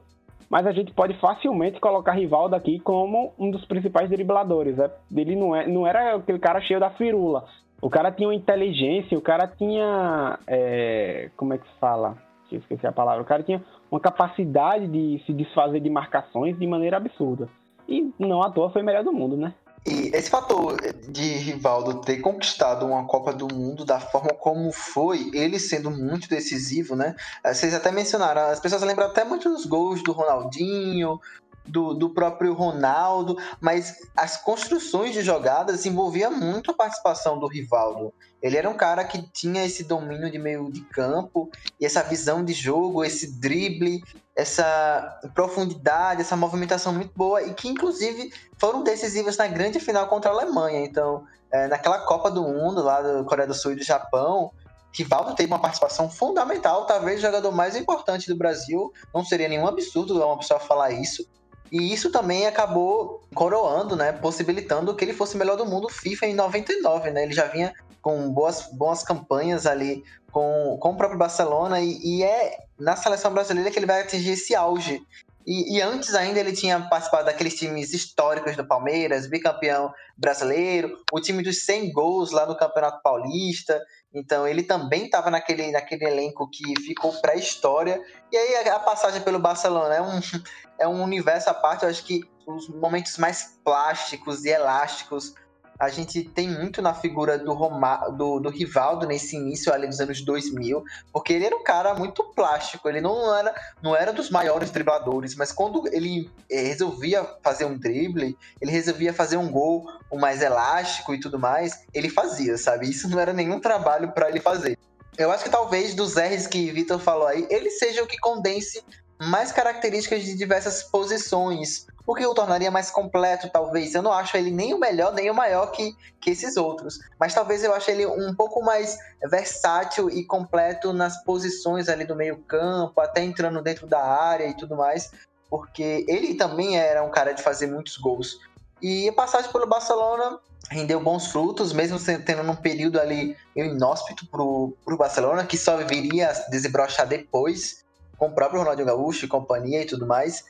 Mas 0.50 0.66
a 0.66 0.72
gente 0.72 0.92
pode 0.92 1.18
facilmente 1.18 1.80
colocar 1.80 2.12
Rivaldo 2.12 2.54
aqui 2.54 2.78
como 2.80 3.32
um 3.38 3.50
dos 3.50 3.64
principais 3.64 4.10
dribladores. 4.10 4.78
É, 4.78 4.90
ele 5.16 5.34
não, 5.34 5.56
é, 5.56 5.66
não 5.66 5.86
era 5.86 6.16
aquele 6.16 6.38
cara 6.38 6.60
cheio 6.60 6.78
da 6.78 6.90
firula. 6.90 7.46
O 7.80 7.88
cara 7.88 8.12
tinha 8.12 8.28
uma 8.28 8.34
inteligência, 8.34 9.16
o 9.16 9.22
cara 9.22 9.46
tinha. 9.46 10.38
É, 10.46 11.30
como 11.36 11.54
é 11.54 11.58
que 11.58 11.66
se 11.66 11.78
fala? 11.80 12.16
Que 12.58 12.64
esqueci 12.64 12.86
a 12.86 12.92
palavra, 12.92 13.22
o 13.22 13.26
cara 13.26 13.42
tinha 13.42 13.62
uma 13.90 14.00
capacidade 14.00 14.86
de 14.86 15.22
se 15.24 15.32
desfazer 15.32 15.80
de 15.80 15.90
marcações 15.90 16.58
de 16.58 16.66
maneira 16.66 16.96
absurda. 16.96 17.48
E 17.88 18.12
não 18.18 18.42
à 18.42 18.50
toa 18.50 18.70
foi 18.70 18.82
melhor 18.82 19.04
do 19.04 19.12
mundo, 19.12 19.36
né? 19.36 19.54
E 19.84 20.10
esse 20.14 20.30
fator 20.30 20.76
de 21.08 21.22
Rivaldo 21.38 22.00
ter 22.02 22.18
conquistado 22.20 22.86
uma 22.86 23.04
Copa 23.04 23.32
do 23.32 23.52
Mundo 23.52 23.84
da 23.84 23.98
forma 23.98 24.30
como 24.30 24.70
foi, 24.70 25.28
ele 25.34 25.58
sendo 25.58 25.90
muito 25.90 26.28
decisivo, 26.28 26.94
né? 26.94 27.16
Vocês 27.44 27.74
até 27.74 27.90
mencionaram, 27.90 28.42
as 28.42 28.60
pessoas 28.60 28.82
lembram 28.82 29.06
até 29.06 29.24
muito 29.24 29.48
dos 29.48 29.66
gols 29.66 30.00
do 30.00 30.12
Ronaldinho, 30.12 31.18
do, 31.64 31.94
do 31.94 32.10
próprio 32.10 32.52
Ronaldo, 32.54 33.36
mas 33.60 33.96
as 34.16 34.36
construções 34.36 35.12
de 35.12 35.22
jogadas 35.22 35.86
envolvia 35.86 36.30
muito 36.30 36.70
a 36.70 36.74
participação 36.74 37.38
do 37.38 37.46
Rivaldo. 37.46 38.12
Ele 38.42 38.56
era 38.56 38.68
um 38.68 38.74
cara 38.74 39.04
que 39.04 39.22
tinha 39.22 39.64
esse 39.64 39.84
domínio 39.84 40.30
de 40.30 40.38
meio 40.38 40.70
de 40.70 40.80
campo 40.80 41.48
e 41.80 41.86
essa 41.86 42.02
visão 42.02 42.44
de 42.44 42.52
jogo, 42.52 43.04
esse 43.04 43.38
drible, 43.38 44.02
essa 44.34 45.20
profundidade, 45.34 46.22
essa 46.22 46.36
movimentação 46.36 46.92
muito 46.92 47.12
boa 47.14 47.42
e 47.42 47.54
que 47.54 47.68
inclusive 47.68 48.32
foram 48.58 48.82
decisivas 48.82 49.36
na 49.36 49.46
grande 49.46 49.78
final 49.78 50.08
contra 50.08 50.30
a 50.30 50.34
Alemanha. 50.34 50.80
Então, 50.84 51.24
é, 51.52 51.68
naquela 51.68 52.00
Copa 52.00 52.30
do 52.30 52.42
Mundo 52.42 52.82
lá 52.82 53.00
da 53.00 53.22
Coreia 53.24 53.46
do 53.46 53.54
Sul 53.54 53.72
e 53.72 53.76
do 53.76 53.84
Japão, 53.84 54.50
Rivaldo 54.92 55.34
teve 55.34 55.50
uma 55.50 55.58
participação 55.58 56.10
fundamental, 56.10 56.84
talvez 56.84 57.18
o 57.18 57.22
jogador 57.22 57.50
mais 57.50 57.76
importante 57.76 58.28
do 58.28 58.36
Brasil. 58.36 58.92
Não 59.14 59.24
seria 59.24 59.48
nenhum 59.48 59.66
absurdo 59.66 60.22
uma 60.22 60.38
pessoa 60.38 60.60
falar 60.60 60.90
isso. 60.90 61.26
E 61.72 61.90
isso 61.90 62.10
também 62.10 62.46
acabou 62.46 63.22
coroando, 63.34 63.96
né, 63.96 64.12
possibilitando 64.12 64.94
que 64.94 65.02
ele 65.02 65.14
fosse 65.14 65.36
o 65.36 65.38
melhor 65.38 65.56
do 65.56 65.64
mundo 65.64 65.88
FIFA 65.88 66.26
em 66.26 66.34
99, 66.34 67.10
né? 67.10 67.22
Ele 67.22 67.32
já 67.32 67.46
vinha 67.46 67.72
com 68.02 68.30
boas, 68.30 68.68
boas 68.70 69.02
campanhas 69.02 69.64
ali 69.64 70.04
com, 70.30 70.76
com 70.78 70.90
o 70.90 70.96
próprio 70.96 71.18
Barcelona 71.18 71.80
e, 71.80 71.98
e 72.02 72.22
é 72.22 72.58
na 72.78 72.94
seleção 72.94 73.32
brasileira 73.32 73.70
que 73.70 73.78
ele 73.78 73.86
vai 73.86 74.02
atingir 74.02 74.32
esse 74.32 74.54
auge. 74.54 75.00
E, 75.46 75.76
e, 75.76 75.80
antes 75.80 76.14
ainda 76.14 76.38
ele 76.38 76.52
tinha 76.52 76.78
participado 76.78 77.24
daqueles 77.24 77.54
times 77.54 77.92
históricos 77.92 78.54
do 78.54 78.66
Palmeiras, 78.66 79.26
bicampeão 79.26 79.92
brasileiro, 80.16 80.96
o 81.10 81.20
time 81.20 81.42
dos 81.42 81.64
100 81.64 81.90
gols 81.90 82.30
lá 82.30 82.46
no 82.46 82.56
Campeonato 82.56 83.02
Paulista. 83.02 83.80
Então 84.14 84.46
ele 84.46 84.62
também 84.62 85.06
estava 85.06 85.30
naquele, 85.30 85.70
naquele 85.70 86.04
elenco 86.04 86.48
que 86.48 86.78
ficou 86.82 87.12
pré-história. 87.20 88.02
E 88.30 88.36
aí 88.36 88.68
a, 88.68 88.78
passagem 88.78 89.22
pelo 89.22 89.38
Barcelona 89.38 89.94
é 89.94 90.02
um, 90.02 90.20
é 90.78 90.88
um 90.88 91.02
universo 91.02 91.48
à 91.48 91.54
parte. 91.54 91.84
Eu 91.84 91.90
acho 91.90 92.04
que 92.04 92.20
os 92.46 92.68
momentos 92.68 93.16
mais 93.18 93.58
plásticos 93.64 94.44
e 94.44 94.50
elásticos 94.50 95.34
a 95.78 95.88
gente 95.88 96.22
tem 96.22 96.48
muito 96.48 96.80
na 96.80 96.94
figura 96.94 97.38
do, 97.38 97.52
Roma, 97.52 97.96
do, 98.10 98.38
do 98.38 98.48
Rivaldo 98.48 99.06
nesse 99.06 99.36
início 99.36 99.72
ali 99.72 99.86
dos 99.86 100.00
anos 100.00 100.20
2000, 100.22 100.84
porque 101.12 101.32
ele 101.32 101.46
era 101.46 101.56
um 101.56 101.64
cara 101.64 101.94
muito 101.94 102.22
plástico, 102.34 102.88
ele 102.88 103.00
não 103.00 103.34
era, 103.34 103.54
não 103.82 103.96
era 103.96 104.12
dos 104.12 104.30
maiores 104.30 104.70
dribladores, 104.70 105.34
mas 105.34 105.52
quando 105.52 105.86
ele 105.92 106.30
eh, 106.50 106.62
resolvia 106.62 107.26
fazer 107.42 107.64
um 107.64 107.76
drible, 107.76 108.36
ele 108.60 108.70
resolvia 108.70 109.12
fazer 109.12 109.36
um 109.36 109.50
gol 109.50 109.86
o 110.10 110.18
mais 110.18 110.42
elástico 110.42 111.14
e 111.14 111.20
tudo 111.20 111.38
mais, 111.38 111.84
ele 111.92 112.08
fazia, 112.08 112.56
sabe? 112.56 112.88
Isso 112.88 113.08
não 113.08 113.18
era 113.18 113.32
nenhum 113.32 113.60
trabalho 113.60 114.12
para 114.12 114.28
ele 114.28 114.40
fazer. 114.40 114.78
Eu 115.16 115.30
acho 115.30 115.44
que 115.44 115.50
talvez 115.50 115.94
dos 115.94 116.14
R's 116.14 116.46
que 116.46 116.70
Vitor 116.70 116.98
falou 116.98 117.26
aí, 117.26 117.46
ele 117.50 117.70
seja 117.70 118.02
o 118.02 118.06
que 118.06 118.18
condense 118.18 118.82
mais 119.28 119.52
características 119.52 120.24
de 120.24 120.34
diversas 120.34 120.82
posições, 120.82 121.86
o 122.06 122.14
que 122.14 122.26
o 122.26 122.34
tornaria 122.34 122.70
mais 122.70 122.90
completo, 122.90 123.48
talvez. 123.48 123.94
Eu 123.94 124.02
não 124.02 124.12
acho 124.12 124.36
ele 124.36 124.50
nem 124.50 124.74
o 124.74 124.78
melhor, 124.78 125.12
nem 125.12 125.30
o 125.30 125.34
maior 125.34 125.70
que, 125.70 125.96
que 126.20 126.30
esses 126.30 126.56
outros. 126.56 126.98
Mas 127.18 127.34
talvez 127.34 127.62
eu 127.62 127.72
ache 127.72 127.90
ele 127.90 128.06
um 128.06 128.34
pouco 128.34 128.62
mais 128.62 128.98
versátil 129.30 130.10
e 130.10 130.24
completo 130.24 130.92
nas 130.92 131.22
posições 131.24 131.88
ali 131.88 132.04
do 132.04 132.16
meio 132.16 132.38
campo, 132.38 133.00
até 133.00 133.22
entrando 133.22 133.62
dentro 133.62 133.86
da 133.86 134.02
área 134.02 134.46
e 134.46 134.56
tudo 134.56 134.76
mais. 134.76 135.10
Porque 135.48 136.04
ele 136.08 136.34
também 136.34 136.78
era 136.78 137.02
um 137.04 137.10
cara 137.10 137.32
de 137.32 137.42
fazer 137.42 137.66
muitos 137.66 137.96
gols. 137.96 138.40
E 138.80 139.08
a 139.08 139.12
passagem 139.12 139.52
pelo 139.52 139.66
Barcelona 139.66 140.40
rendeu 140.70 141.00
bons 141.00 141.26
frutos, 141.26 141.72
mesmo 141.72 141.98
tendo 142.24 142.42
um 142.50 142.56
período 142.56 142.98
ali 142.98 143.36
inóspito 143.54 144.26
pro, 144.26 144.74
pro 144.84 144.96
Barcelona, 144.96 145.44
que 145.44 145.56
só 145.56 145.76
viria 145.76 146.30
a 146.30 146.32
desebrochar 146.48 147.06
depois, 147.06 147.81
com 148.22 148.28
o 148.28 148.32
próprio 148.32 148.60
Ronaldinho 148.60 148.86
Gaúcho 148.86 149.24
e 149.24 149.28
companhia 149.28 149.82
e 149.82 149.84
tudo 149.84 150.06
mais. 150.06 150.44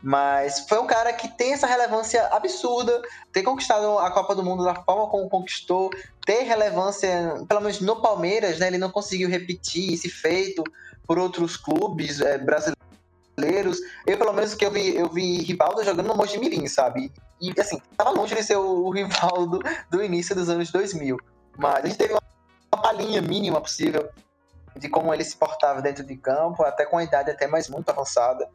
Mas 0.00 0.60
foi 0.68 0.78
um 0.78 0.86
cara 0.86 1.12
que 1.12 1.26
tem 1.26 1.54
essa 1.54 1.66
relevância 1.66 2.24
absurda, 2.28 3.02
ter 3.32 3.42
conquistado 3.42 3.98
a 3.98 4.12
Copa 4.12 4.32
do 4.32 4.44
Mundo 4.44 4.62
da 4.62 4.76
forma 4.76 5.08
como 5.08 5.28
conquistou, 5.28 5.90
ter 6.24 6.44
relevância, 6.44 7.44
pelo 7.48 7.62
menos 7.62 7.80
no 7.80 8.00
Palmeiras, 8.00 8.60
né? 8.60 8.68
Ele 8.68 8.78
não 8.78 8.92
conseguiu 8.92 9.28
repetir 9.28 9.92
esse 9.92 10.08
feito 10.08 10.62
por 11.04 11.18
outros 11.18 11.56
clubes 11.56 12.20
é, 12.20 12.38
brasileiros. 12.38 13.80
Eu, 14.06 14.16
pelo 14.16 14.32
menos, 14.32 14.54
que 14.54 14.64
eu 14.64 14.70
vi, 14.70 14.94
eu 14.94 15.08
vi 15.08 15.38
Rivaldo 15.42 15.82
jogando 15.82 16.06
no 16.06 16.14
Mojimirim, 16.14 16.68
sabe? 16.68 17.10
E, 17.40 17.52
assim, 17.60 17.82
tava 17.96 18.10
longe 18.10 18.36
de 18.36 18.44
ser 18.44 18.56
o 18.56 18.88
Rivaldo 18.88 19.58
do 19.90 20.00
início 20.00 20.32
dos 20.32 20.48
anos 20.48 20.70
2000. 20.70 21.16
Mas 21.58 21.74
a 21.74 21.86
gente 21.88 21.98
teve 21.98 22.14
uma 22.14 22.80
palhinha 22.80 23.20
mínima 23.20 23.60
possível 23.60 24.08
de 24.78 24.88
como 24.88 25.12
ele 25.12 25.24
se 25.24 25.36
portava 25.36 25.80
dentro 25.82 26.04
de 26.04 26.16
campo, 26.16 26.62
até 26.62 26.84
com 26.84 26.98
a 26.98 27.04
idade 27.04 27.30
até 27.30 27.46
mais 27.46 27.68
muito 27.68 27.88
avançada. 27.88 28.48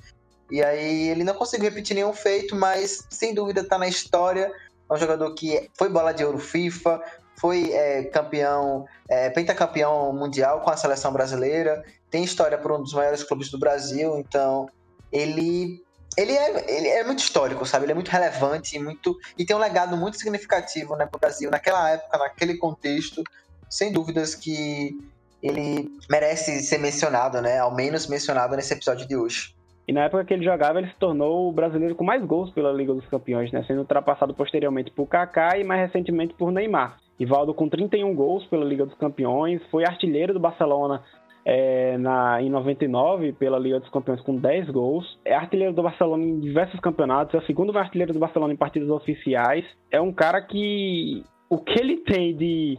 E 0.49 0.63
aí 0.63 1.09
ele 1.09 1.24
não 1.24 1.34
conseguiu 1.34 1.69
repetir 1.69 1.95
nenhum 1.95 2.13
feito, 2.13 2.55
mas 2.55 3.07
sem 3.09 3.34
dúvida 3.34 3.61
está 3.61 3.78
na 3.78 3.88
história. 3.88 4.51
É 4.89 4.93
um 4.93 4.97
jogador 4.97 5.34
que 5.34 5.69
foi 5.74 5.89
bola 5.89 6.13
de 6.13 6.26
ouro 6.26 6.38
FIFA, 6.38 7.01
foi 7.39 7.72
é, 7.72 8.03
campeão, 8.03 8.86
é, 9.09 9.30
pentacampeão 9.30 10.13
mundial 10.13 10.61
com 10.61 10.69
a 10.69 10.78
seleção 10.78 11.11
brasileira, 11.11 11.84
tem 12.09 12.24
história 12.24 12.57
por 12.57 12.72
um 12.72 12.82
dos 12.82 12.93
maiores 12.93 13.24
clubes 13.24 13.49
do 13.49 13.57
Brasil, 13.57 14.17
então 14.19 14.69
ele 15.11 15.82
ele 16.17 16.34
é, 16.34 16.78
ele 16.78 16.88
é 16.89 17.03
muito 17.05 17.19
histórico, 17.19 17.65
sabe? 17.65 17.86
Ele 17.86 17.93
é 17.93 17.95
muito 17.95 18.09
relevante 18.09 18.78
muito, 18.78 19.17
e 19.38 19.45
tem 19.45 19.55
um 19.55 19.59
legado 19.59 19.95
muito 19.95 20.17
significativo 20.17 20.95
né, 20.97 21.05
para 21.05 21.17
o 21.17 21.19
Brasil 21.19 21.49
naquela 21.49 21.89
época, 21.89 22.17
naquele 22.17 22.57
contexto. 22.57 23.24
Sem 23.69 23.93
dúvidas 23.93 24.36
que 24.36 24.99
ele 25.42 25.89
merece 26.10 26.60
ser 26.62 26.78
mencionado, 26.78 27.42
né? 27.42 27.60
Ao 27.60 27.74
menos 27.74 28.08
mencionado 28.08 28.56
nesse 28.56 28.74
episódio 28.74 29.08
de 29.08 29.16
hoje. 29.16 29.56
E 29.88 29.94
na 29.94 30.06
época 30.06 30.24
que 30.24 30.34
ele 30.34 30.46
jogava, 30.46 30.80
ele 30.80 30.88
se 30.88 30.96
tornou 30.96 31.50
o 31.50 31.52
brasileiro 31.52 31.96
com 31.96 32.04
mais 32.04 32.24
gols 32.24 32.52
pela 32.52 32.72
Liga 32.72 32.94
dos 32.94 33.06
Campeões, 33.08 33.52
né? 33.52 33.64
Sendo 33.64 33.80
ultrapassado 33.80 34.34
posteriormente 34.34 34.92
por 34.92 35.08
Kaká 35.08 35.58
e 35.58 35.64
mais 35.64 35.82
recentemente 35.82 36.34
por 36.36 36.52
Neymar. 36.52 36.98
Rivaldo 37.20 37.54
com 37.54 37.68
31 37.68 38.16
gols 38.16 38.46
pela 38.46 38.64
Liga 38.64 38.86
dos 38.86 38.96
Campeões, 38.96 39.62
foi 39.70 39.84
artilheiro 39.84 40.34
do 40.34 40.39
Barcelona 40.39 41.04
é, 41.46 41.98
na, 41.98 42.42
em 42.42 42.50
99 42.50 43.34
pela 43.34 43.60
Liga 43.60 43.80
dos 43.80 43.89
Campeões 43.89 44.22
com 44.22 44.36
10 44.36 44.70
gols. 44.70 45.20
É 45.26 45.36
artilheiro 45.36 45.74
do 45.74 45.84
Barcelona 45.84 46.24
em 46.24 46.39
diversos 46.39 46.80
campeonatos, 46.80 47.34
é 47.34 47.38
o 47.39 47.46
segundo 47.46 47.78
artilheiro 47.78 48.14
do 48.14 48.20
Barcelona 48.20 48.54
em 48.54 48.58
partidas 48.58 48.89
oficiais. 48.89 49.66
É 49.89 50.00
um 50.00 50.14
cara 50.14 50.42
que 50.42 51.24
o 51.50 51.58
que 51.58 51.80
ele 51.80 51.98
tem 51.98 52.36
de 52.36 52.78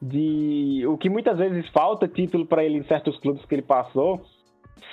de 0.00 0.84
o 0.86 0.96
que 0.98 1.08
muitas 1.08 1.38
vezes 1.38 1.68
falta 1.70 2.06
título 2.06 2.46
para 2.46 2.64
ele 2.64 2.78
em 2.78 2.84
certos 2.84 3.18
clubes 3.18 3.44
que 3.44 3.54
ele 3.54 3.62
passou, 3.62 4.24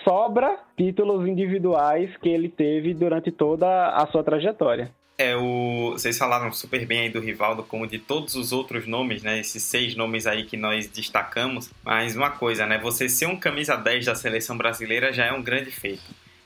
sobra 0.04 0.58
títulos 0.78 1.28
individuais 1.28 2.16
que 2.18 2.30
ele 2.30 2.50
teve 2.50 2.94
durante 2.94 3.32
toda 3.32 3.90
a 3.90 4.08
sua 4.08 4.24
trajetória. 4.24 4.92
É, 5.18 5.36
o... 5.36 5.92
vocês 5.92 6.18
falaram 6.18 6.52
super 6.52 6.86
bem 6.86 7.02
aí 7.02 7.10
do 7.10 7.20
Rivaldo, 7.20 7.64
como 7.64 7.86
de 7.86 8.00
todos 8.00 8.36
os 8.36 8.52
outros 8.52 8.88
nomes, 8.88 9.22
né? 9.22 9.40
Esses 9.40 9.62
seis 9.64 9.96
nomes 9.96 10.26
aí 10.26 10.44
que 10.44 10.58
nós 10.58 10.88
destacamos. 10.88 11.70
Mas 11.84 12.16
uma 12.16 12.32
coisa, 12.32 12.66
né? 12.66 12.80
Você 12.80 13.08
ser 13.08 13.28
um 13.28 13.38
camisa 13.38 13.76
10 13.76 14.06
da 14.06 14.16
seleção 14.16 14.58
brasileira 14.58 15.14
já 15.14 15.26
é 15.26 15.32
um 15.32 15.44
grande 15.44 15.70
feito. 15.70 16.04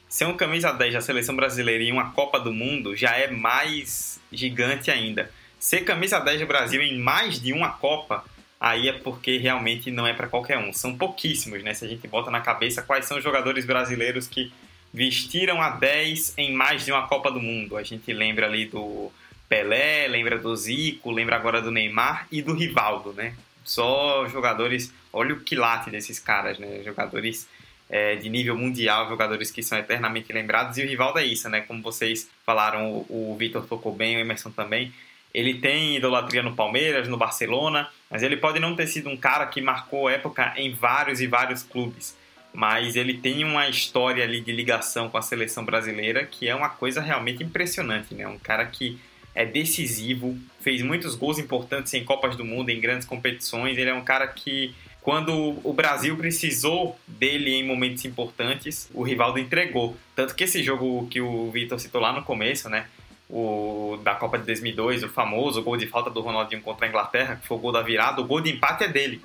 Ser 0.10 0.26
um 0.26 0.36
camisa 0.36 0.72
10 0.72 0.94
da 0.94 1.02
seleção 1.02 1.36
brasileira 1.36 1.84
em 1.84 1.92
uma 1.92 2.12
Copa 2.12 2.40
do 2.40 2.54
Mundo 2.54 2.96
já 2.96 3.18
é 3.18 3.32
mais 3.32 4.20
gigante 4.32 4.92
ainda. 4.92 5.30
Ser 5.60 5.82
camisa 5.82 6.20
10 6.20 6.42
do 6.42 6.48
Brasil 6.48 6.82
em 6.82 6.98
mais 7.00 7.42
de 7.42 7.54
uma 7.54 7.72
Copa, 7.72 8.24
aí 8.60 8.90
é 8.90 8.94
porque 8.94 9.38
realmente 9.38 9.92
não 9.92 10.06
é 10.08 10.14
para 10.14 10.28
qualquer 10.28 10.58
um. 10.58 10.74
São 10.74 10.98
pouquíssimos, 10.98 11.64
né? 11.64 11.74
Se 11.74 11.86
a 11.86 11.88
gente 11.88 12.08
bota 12.08 12.32
na 12.32 12.42
cabeça 12.42 12.82
quais 12.82 13.06
são 13.06 13.18
os 13.18 13.24
jogadores 13.24 13.66
brasileiros 13.66 14.28
que 14.28 14.52
vestiram 14.94 15.62
a 15.62 15.70
10 15.70 16.34
em 16.38 16.54
mais 16.54 16.86
de 16.86 16.92
uma 16.92 17.08
Copa 17.08 17.32
do 17.32 17.40
Mundo. 17.40 17.78
A 17.78 17.84
gente 17.84 18.12
lembra 18.12 18.48
ali 18.48 18.66
do 18.66 19.12
Pelé, 19.48 20.08
lembra 20.08 20.38
do 20.38 20.56
Zico, 20.56 21.12
lembra 21.12 21.36
agora 21.36 21.62
do 21.62 21.72
Neymar 21.72 22.28
e 22.32 22.42
do 22.42 22.54
Rivaldo, 22.54 23.14
né? 23.14 23.36
Só 23.64 24.28
jogadores, 24.30 24.94
olha 25.12 25.34
o 25.34 25.42
quilate 25.42 25.90
desses 25.90 26.20
caras, 26.20 26.58
né? 26.58 26.82
Jogadores 26.84 27.48
é, 27.90 28.16
de 28.16 28.30
nível 28.30 28.58
mundial, 28.58 29.08
jogadores 29.08 29.52
que 29.52 29.62
são 29.62 29.78
eternamente 29.78 30.32
lembrados. 30.32 30.78
E 30.78 30.84
o 30.84 30.88
Rivaldo 30.88 31.20
é 31.20 31.26
isso, 31.26 31.50
né? 31.50 31.62
Como 31.62 31.82
vocês 31.82 32.30
falaram, 32.46 32.92
o, 32.92 33.32
o 33.32 33.36
Vitor 33.38 33.66
tocou 33.66 33.94
bem, 33.94 34.18
o 34.18 34.20
Emerson 34.20 34.52
também. 34.52 34.92
Ele 35.34 35.56
tem 35.56 35.98
idolatria 35.98 36.42
no 36.42 36.56
Palmeiras, 36.56 37.08
no 37.08 37.18
Barcelona, 37.18 37.90
mas 38.10 38.24
ele 38.24 38.38
pode 38.38 38.60
não 38.60 38.76
ter 38.76 38.88
sido 38.88 39.10
um 39.10 39.18
cara 39.18 39.46
que 39.46 39.62
marcou 39.62 40.10
época 40.10 40.54
em 40.58 40.74
vários 40.74 41.22
e 41.22 41.28
vários 41.28 41.64
clubes 41.64 42.16
mas 42.54 42.96
ele 42.96 43.16
tem 43.16 43.44
uma 43.44 43.70
história 43.70 44.24
ali 44.24 44.42
de 44.42 44.52
ligação 44.52 45.10
com 45.10 45.18
a 45.18 45.22
seleção 45.22 45.64
brasileira 45.64 46.26
que 46.26 46.48
é 46.48 46.56
uma 46.56 46.70
coisa 46.70 47.02
realmente 47.02 47.44
impressionante, 47.44 48.16
né? 48.16 48.28
Um 48.28 48.40
cara 48.40 48.66
que 48.66 49.00
é 49.38 49.46
decisivo, 49.46 50.36
fez 50.62 50.82
muitos 50.82 51.14
gols 51.14 51.38
importantes 51.38 51.94
em 51.94 52.04
Copas 52.04 52.36
do 52.36 52.44
Mundo, 52.44 52.72
em 52.72 52.82
grandes 52.82 53.06
competições. 53.06 53.78
Ele 53.78 53.92
é 53.92 53.94
um 53.94 54.04
cara 54.04 54.26
que, 54.26 54.74
quando 55.00 55.60
o 55.64 55.72
Brasil 55.72 56.18
precisou 56.18 57.00
dele 57.08 57.54
em 57.54 57.64
momentos 57.64 58.04
importantes, 58.04 58.90
o 58.96 59.04
Rivaldo 59.04 59.38
entregou. 59.38 59.96
Tanto 60.16 60.34
que 60.34 60.44
esse 60.44 60.64
jogo 60.64 61.08
que 61.12 61.22
o 61.22 61.52
Vitor 61.52 61.80
citou 61.80 62.02
lá 62.02 62.12
no 62.12 62.24
começo, 62.24 62.68
né? 62.68 62.88
O 63.30 64.00
da 64.04 64.16
Copa 64.16 64.38
de 64.38 64.46
2002, 64.46 65.04
o 65.04 65.10
famoso 65.10 65.62
gol 65.62 65.76
de 65.76 65.88
falta 65.88 66.10
do 66.10 66.22
Ronaldinho 66.22 66.62
contra 66.62 66.86
a 66.86 66.90
Inglaterra, 66.90 67.36
que 67.36 67.48
foi 67.48 67.58
o 67.58 67.60
gol 67.60 67.72
da 67.72 67.82
virada, 67.82 68.22
o 68.22 68.26
gol 68.26 68.40
de 68.40 68.52
empate 68.52 68.86
é 68.86 68.88
dele. 68.88 69.22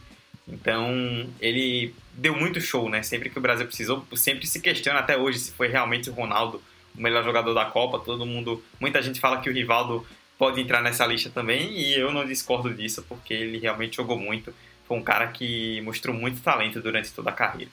Então, 0.49 1.27
ele 1.41 1.95
deu 2.13 2.37
muito 2.37 2.61
show, 2.61 2.89
né? 2.89 3.03
Sempre 3.03 3.31
que 3.31 3.39
o 3.39 3.43
Brasil 3.43 3.67
precisou, 3.67 4.05
sempre 4.15 4.47
se 4.47 4.61
questiona 4.61 4.99
até 4.99 5.17
hoje 5.17 5.39
se 5.39 5.53
foi 5.53 5.69
realmente 5.69 6.11
o 6.11 6.13
Ronaldo 6.13 6.61
o 6.97 7.01
melhor 7.01 7.25
jogador 7.25 7.55
da 7.55 7.65
Copa. 7.65 7.99
Todo 7.99 8.27
mundo, 8.27 8.63
muita 8.81 9.01
gente 9.03 9.21
fala 9.21 9.41
que 9.41 9.49
o 9.49 9.53
Rivaldo 9.53 10.07
pode 10.39 10.61
entrar 10.61 10.83
nessa 10.83 11.07
lista 11.07 11.31
também 11.31 11.73
e 11.79 11.95
eu 11.95 12.13
não 12.13 12.27
discordo 12.27 12.73
disso 12.73 13.05
porque 13.09 13.33
ele 13.33 13.59
realmente 13.59 13.97
jogou 13.97 14.19
muito. 14.19 14.55
Foi 14.87 14.97
um 14.97 15.03
cara 15.03 15.29
que 15.29 15.81
mostrou 15.83 16.15
muito 16.15 16.43
talento 16.43 16.81
durante 16.81 17.13
toda 17.13 17.31
a 17.31 17.33
carreira. 17.33 17.71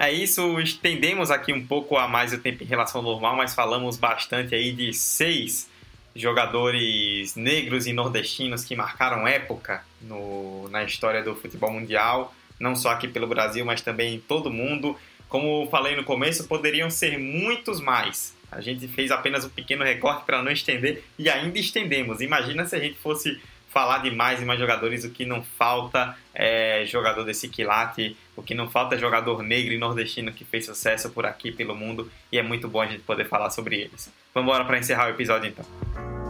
É 0.00 0.12
isso, 0.12 0.60
estendemos 0.60 1.28
aqui 1.28 1.52
um 1.52 1.66
pouco 1.66 1.96
a 1.96 2.06
mais 2.06 2.32
o 2.32 2.38
tempo 2.38 2.62
em 2.62 2.66
relação 2.66 3.00
ao 3.00 3.04
normal, 3.04 3.34
mas 3.34 3.52
falamos 3.52 3.96
bastante 3.96 4.54
aí 4.54 4.70
de 4.70 4.92
seis 4.92 5.68
jogadores 6.14 7.34
negros 7.34 7.84
e 7.88 7.92
nordestinos 7.92 8.64
que 8.64 8.76
marcaram 8.76 9.26
época 9.26 9.84
no, 10.00 10.68
na 10.68 10.84
história 10.84 11.20
do 11.20 11.34
futebol 11.34 11.72
mundial, 11.72 12.32
não 12.60 12.76
só 12.76 12.90
aqui 12.90 13.08
pelo 13.08 13.26
Brasil, 13.26 13.64
mas 13.64 13.80
também 13.80 14.14
em 14.14 14.20
todo 14.20 14.52
mundo. 14.52 14.96
Como 15.28 15.68
falei 15.68 15.96
no 15.96 16.04
começo, 16.04 16.46
poderiam 16.46 16.88
ser 16.88 17.18
muitos 17.18 17.80
mais. 17.80 18.36
A 18.52 18.60
gente 18.60 18.86
fez 18.86 19.10
apenas 19.10 19.44
um 19.44 19.50
pequeno 19.50 19.82
recorte 19.82 20.24
para 20.24 20.40
não 20.40 20.52
estender 20.52 21.02
e 21.18 21.28
ainda 21.28 21.58
estendemos. 21.58 22.20
Imagina 22.20 22.64
se 22.66 22.76
a 22.76 22.78
gente 22.78 22.96
fosse 22.98 23.40
falar 23.68 23.98
de 23.98 24.10
mais 24.10 24.40
e 24.40 24.44
mais 24.44 24.58
jogadores, 24.58 25.04
o 25.04 25.10
que 25.10 25.24
não 25.24 25.42
falta 25.42 26.16
é 26.34 26.84
jogador 26.86 27.24
desse 27.24 27.48
quilate, 27.48 28.16
o 28.36 28.42
que 28.42 28.54
não 28.54 28.68
falta 28.68 28.94
é 28.94 28.98
jogador 28.98 29.42
negro 29.42 29.72
e 29.72 29.78
nordestino 29.78 30.32
que 30.32 30.44
fez 30.44 30.66
sucesso 30.66 31.10
por 31.10 31.26
aqui 31.26 31.52
pelo 31.52 31.74
mundo 31.74 32.10
e 32.32 32.38
é 32.38 32.42
muito 32.42 32.68
bom 32.68 32.80
a 32.80 32.86
gente 32.86 33.02
poder 33.02 33.26
falar 33.26 33.50
sobre 33.50 33.80
eles. 33.80 34.12
Vamos 34.34 34.48
embora 34.48 34.64
para 34.64 34.78
encerrar 34.78 35.06
o 35.06 35.10
episódio 35.10 35.48
então. 35.48 36.27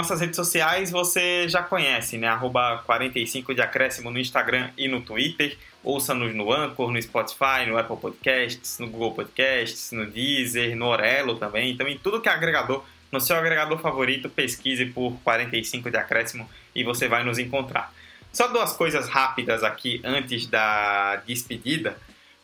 Nossas 0.00 0.20
redes 0.22 0.36
sociais 0.36 0.90
você 0.90 1.46
já 1.46 1.62
conhece, 1.62 2.16
né? 2.16 2.26
Arroba 2.26 2.82
45 2.86 3.54
de 3.54 3.60
acréscimo 3.60 4.10
no 4.10 4.18
Instagram 4.18 4.70
e 4.78 4.88
no 4.88 5.02
Twitter. 5.02 5.58
Ouça-nos 5.84 6.34
no 6.34 6.50
Anchor, 6.50 6.90
no 6.90 7.00
Spotify, 7.02 7.66
no 7.68 7.76
Apple 7.76 7.98
Podcasts, 7.98 8.78
no 8.78 8.88
Google 8.88 9.12
Podcasts, 9.12 9.92
no 9.92 10.06
Deezer, 10.06 10.74
no 10.74 10.86
Orelo 10.86 11.36
também. 11.36 11.70
Então, 11.70 11.86
em 11.86 11.98
tudo 11.98 12.18
que 12.18 12.30
é 12.30 12.32
agregador, 12.32 12.82
no 13.12 13.20
seu 13.20 13.36
agregador 13.36 13.78
favorito, 13.78 14.30
pesquise 14.30 14.86
por 14.86 15.18
45 15.22 15.90
de 15.90 15.98
acréscimo 15.98 16.48
e 16.74 16.82
você 16.82 17.06
vai 17.06 17.22
nos 17.22 17.38
encontrar. 17.38 17.92
Só 18.32 18.48
duas 18.48 18.72
coisas 18.72 19.06
rápidas 19.06 19.62
aqui 19.62 20.00
antes 20.02 20.46
da 20.46 21.16
despedida. 21.26 21.98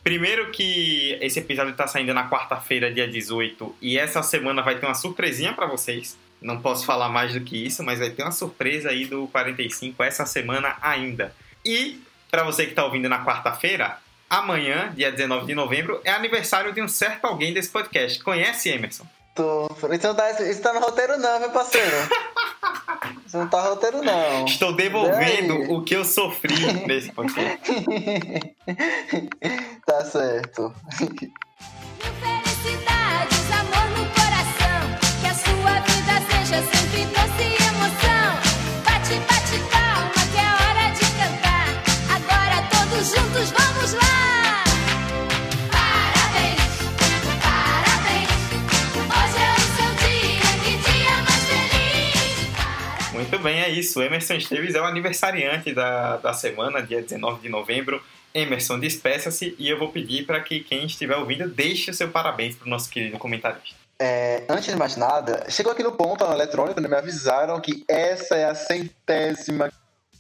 Primeiro 0.05 0.51
que 0.51 1.17
esse 1.23 1.39
episódio 1.39 1.71
está 1.71 1.87
saindo 1.87 2.13
na 2.13 2.29
quarta-feira, 2.29 2.93
dia 2.93 3.09
18, 3.09 3.77
e 3.81 3.99
essa 3.99 4.23
semana 4.23 4.63
vai 4.63 4.79
ter 4.79 4.85
uma 4.85 4.95
surpresinha 4.95 5.55
para 5.55 5.67
vocês. 5.67 6.19
Não 6.41 6.61
posso 6.61 6.85
falar 6.85 7.09
mais 7.09 7.33
do 7.33 7.41
que 7.41 7.67
isso, 7.67 7.83
mas 7.83 7.99
vai 7.99 8.11
ter 8.11 8.23
uma 8.23 8.33
surpresa 8.33 8.91
aí 8.91 9.07
do 9.07 9.27
45 9.29 10.03
essa 10.03 10.27
semana 10.27 10.77
ainda. 10.81 11.35
E 11.65 12.01
para 12.31 12.45
você 12.45 12.65
que 12.65 12.71
está 12.71 12.85
ouvindo 12.85 13.09
na 13.09 13.25
quarta-feira, 13.25 13.99
amanhã, 14.29 14.93
dia 14.95 15.11
19 15.11 15.47
de 15.47 15.55
novembro, 15.55 16.01
é 16.05 16.11
aniversário 16.11 16.73
de 16.73 16.83
um 16.83 16.89
certo 16.89 17.25
alguém 17.25 17.53
desse 17.53 17.71
podcast. 17.71 18.23
Conhece 18.23 18.69
Emerson? 18.69 19.07
Tô. 19.35 19.67
Isso 19.93 20.07
não 20.07 20.15
tá, 20.15 20.31
isso 20.43 20.63
tá 20.63 20.73
no 20.73 20.81
roteiro, 20.81 21.19
não, 21.19 21.41
meu 21.41 21.51
parceiro. 21.51 21.91
Isso 23.25 23.37
não 23.37 23.49
tá 23.49 23.63
no 23.63 23.71
roteiro, 23.71 24.03
não. 24.03 24.45
Estou 24.47 24.75
devolvendo 24.75 25.73
o 25.73 25.85
que 25.85 25.95
eu 25.95 26.05
sofri 26.05 26.55
nesse 26.87 27.13
podcast. 27.13 27.61
tá 29.87 30.05
certo. 30.05 30.75
Muito 53.13 53.39
bem, 53.41 53.61
é 53.61 53.69
isso. 53.69 54.03
Emerson 54.03 54.35
Esteves 54.35 54.75
é 54.75 54.81
o 54.81 54.85
aniversariante 54.85 55.75
da, 55.75 56.17
da 56.17 56.33
semana, 56.33 56.81
dia 56.81 57.03
19 57.03 57.43
de 57.43 57.49
novembro. 57.49 58.03
Emerson, 58.33 58.79
despeça-se 58.79 59.55
e 59.59 59.69
eu 59.69 59.79
vou 59.79 59.91
pedir 59.91 60.25
para 60.25 60.41
que 60.41 60.61
quem 60.61 60.87
estiver 60.87 61.17
ouvindo 61.17 61.49
deixe 61.49 61.91
o 61.91 61.95
seu 61.95 62.09
parabéns 62.09 62.57
para 62.57 62.67
o 62.67 62.71
nosso 62.71 62.89
querido 62.89 63.19
comentarista. 63.19 63.86
É, 63.99 64.45
antes 64.49 64.67
de 64.67 64.77
mais 64.77 64.97
nada, 64.97 65.47
chegou 65.49 65.73
aqui 65.73 65.83
no 65.83 65.93
ponto 65.93 66.27
no 66.27 66.33
eletrônico, 66.33 66.81
né, 66.81 66.89
me 66.89 66.97
avisaram 66.97 67.59
que 67.61 67.85
essa 67.89 68.37
é 68.37 68.45
a 68.45 68.55
centésima 68.55 69.73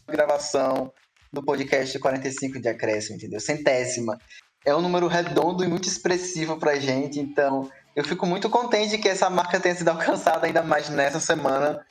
gravação 0.08 0.92
do 1.30 1.42
podcast 1.42 1.98
45 1.98 2.58
de 2.60 2.68
acréscimo, 2.68 3.16
entendeu? 3.16 3.38
Centésima. 3.38 4.18
É 4.64 4.74
um 4.74 4.80
número 4.80 5.06
redondo 5.06 5.62
e 5.62 5.68
muito 5.68 5.86
expressivo 5.86 6.58
pra 6.58 6.76
gente, 6.76 7.20
então 7.20 7.70
eu 7.94 8.02
fico 8.02 8.26
muito 8.26 8.48
contente 8.48 8.98
que 8.98 9.08
essa 9.08 9.28
marca 9.28 9.60
tenha 9.60 9.74
sido 9.74 9.88
alcançada 9.90 10.46
ainda 10.46 10.62
mais 10.62 10.88
nessa 10.88 11.20
semana 11.20 11.84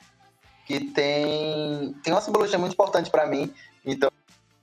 que 0.66 0.80
tem, 0.80 1.94
tem 2.02 2.12
uma 2.12 2.20
simbologia 2.20 2.58
muito 2.58 2.72
importante 2.72 3.08
para 3.08 3.26
mim. 3.26 3.54
Então, 3.84 4.10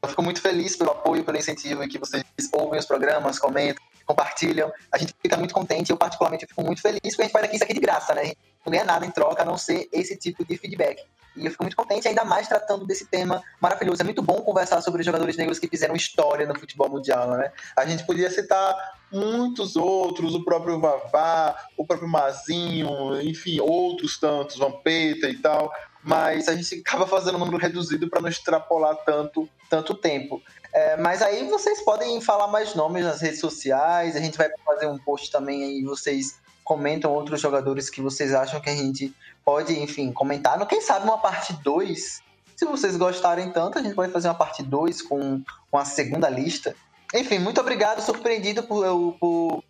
eu 0.02 0.10
fico 0.10 0.22
muito 0.22 0.42
feliz 0.42 0.76
pelo 0.76 0.92
apoio, 0.92 1.24
pelo 1.24 1.38
incentivo 1.38 1.88
que 1.88 1.98
vocês 1.98 2.26
ouvem 2.52 2.78
os 2.78 2.86
programas, 2.86 3.40
comentam, 3.40 3.82
compartilham. 4.06 4.72
A 4.92 4.98
gente 4.98 5.14
fica 5.22 5.38
muito 5.38 5.54
contente. 5.54 5.92
Eu, 5.92 5.98
particularmente, 5.98 6.46
fico 6.46 6.64
muito 6.64 6.82
feliz 6.82 7.02
porque 7.02 7.22
a 7.22 7.26
gente 7.26 7.34
faz 7.34 7.46
aqui 7.46 7.56
isso 7.56 7.64
aqui 7.64 7.74
de 7.74 7.80
graça, 7.80 8.14
né? 8.14 8.34
Não 8.66 8.72
ganha 8.72 8.86
nada 8.86 9.06
em 9.06 9.12
troca 9.12 9.42
a 9.42 9.46
não 9.46 9.58
ser 9.58 9.88
esse 9.92 10.16
tipo 10.18 10.46
de 10.46 10.58
feedback. 10.58 11.04
E 11.36 11.46
eu 11.46 11.52
fico 11.52 11.64
muito 11.64 11.76
contente, 11.76 12.08
ainda 12.08 12.24
mais 12.24 12.48
tratando 12.48 12.86
desse 12.86 13.06
tema 13.08 13.42
maravilhoso. 13.60 14.02
É 14.02 14.04
muito 14.04 14.22
bom 14.22 14.42
conversar 14.42 14.82
sobre 14.82 15.02
os 15.02 15.06
jogadores 15.06 15.36
negros 15.36 15.58
que 15.58 15.68
fizeram 15.68 15.96
história 15.96 16.46
no 16.46 16.58
futebol 16.58 16.90
mundial, 16.90 17.28
né? 17.32 17.52
A 17.76 17.86
gente 17.86 18.06
podia 18.06 18.30
citar 18.30 18.76
muitos 19.12 19.76
outros, 19.76 20.36
o 20.36 20.44
próprio 20.44 20.80
Vavá, 20.80 21.56
o 21.76 21.86
próprio 21.86 22.08
Mazinho, 22.08 23.20
enfim, 23.22 23.60
outros 23.60 24.20
tantos, 24.20 24.58
Vampeta 24.58 25.28
e 25.28 25.38
tal. 25.38 25.72
Mas 26.04 26.48
a 26.48 26.56
gente 26.56 26.82
acaba 26.86 27.08
fazendo 27.08 27.36
um 27.36 27.40
número 27.40 27.58
reduzido 27.58 28.10
para 28.10 28.22
não 28.22 28.30
extrapolar 28.30 28.96
tanto, 29.06 29.50
tanto 29.70 29.96
tempo. 29.96 30.42
É, 30.74 30.98
mas 30.98 31.22
aí 31.22 31.48
vocês 31.48 31.82
podem 31.82 32.20
falar 32.20 32.48
mais 32.48 32.74
nomes 32.74 33.06
nas 33.06 33.22
redes 33.22 33.40
sociais, 33.40 34.16
a 34.16 34.20
gente 34.20 34.38
vai 34.38 34.50
fazer 34.66 34.88
um 34.88 34.98
post 34.98 35.32
também 35.32 35.64
aí, 35.64 35.84
vocês 35.84 36.40
comentam 36.64 37.14
outros 37.14 37.40
jogadores 37.40 37.90
que 37.90 38.02
vocês 38.02 38.34
acham 38.34 38.60
que 38.60 38.70
a 38.70 38.76
gente 38.76 39.14
pode, 39.46 39.78
enfim, 39.80 40.12
comentar. 40.12 40.66
Quem 40.66 40.82
sabe 40.82 41.06
uma 41.06 41.20
parte 41.20 41.54
2, 41.62 42.22
se 42.56 42.66
vocês 42.66 42.98
gostarem 42.98 43.52
tanto, 43.52 43.78
a 43.78 43.84
gente 43.84 43.94
pode 43.94 44.12
fazer 44.12 44.30
uma 44.30 44.36
parte 44.36 44.64
2 44.64 45.04
com 45.04 45.44
uma 45.72 45.86
segunda 45.86 46.30
lista. 46.30 46.76
Enfim, 47.14 47.38
muito 47.38 47.62
obrigado, 47.62 48.02
surpreendido 48.02 48.64
por, 48.64 48.84
por, 49.20 49.64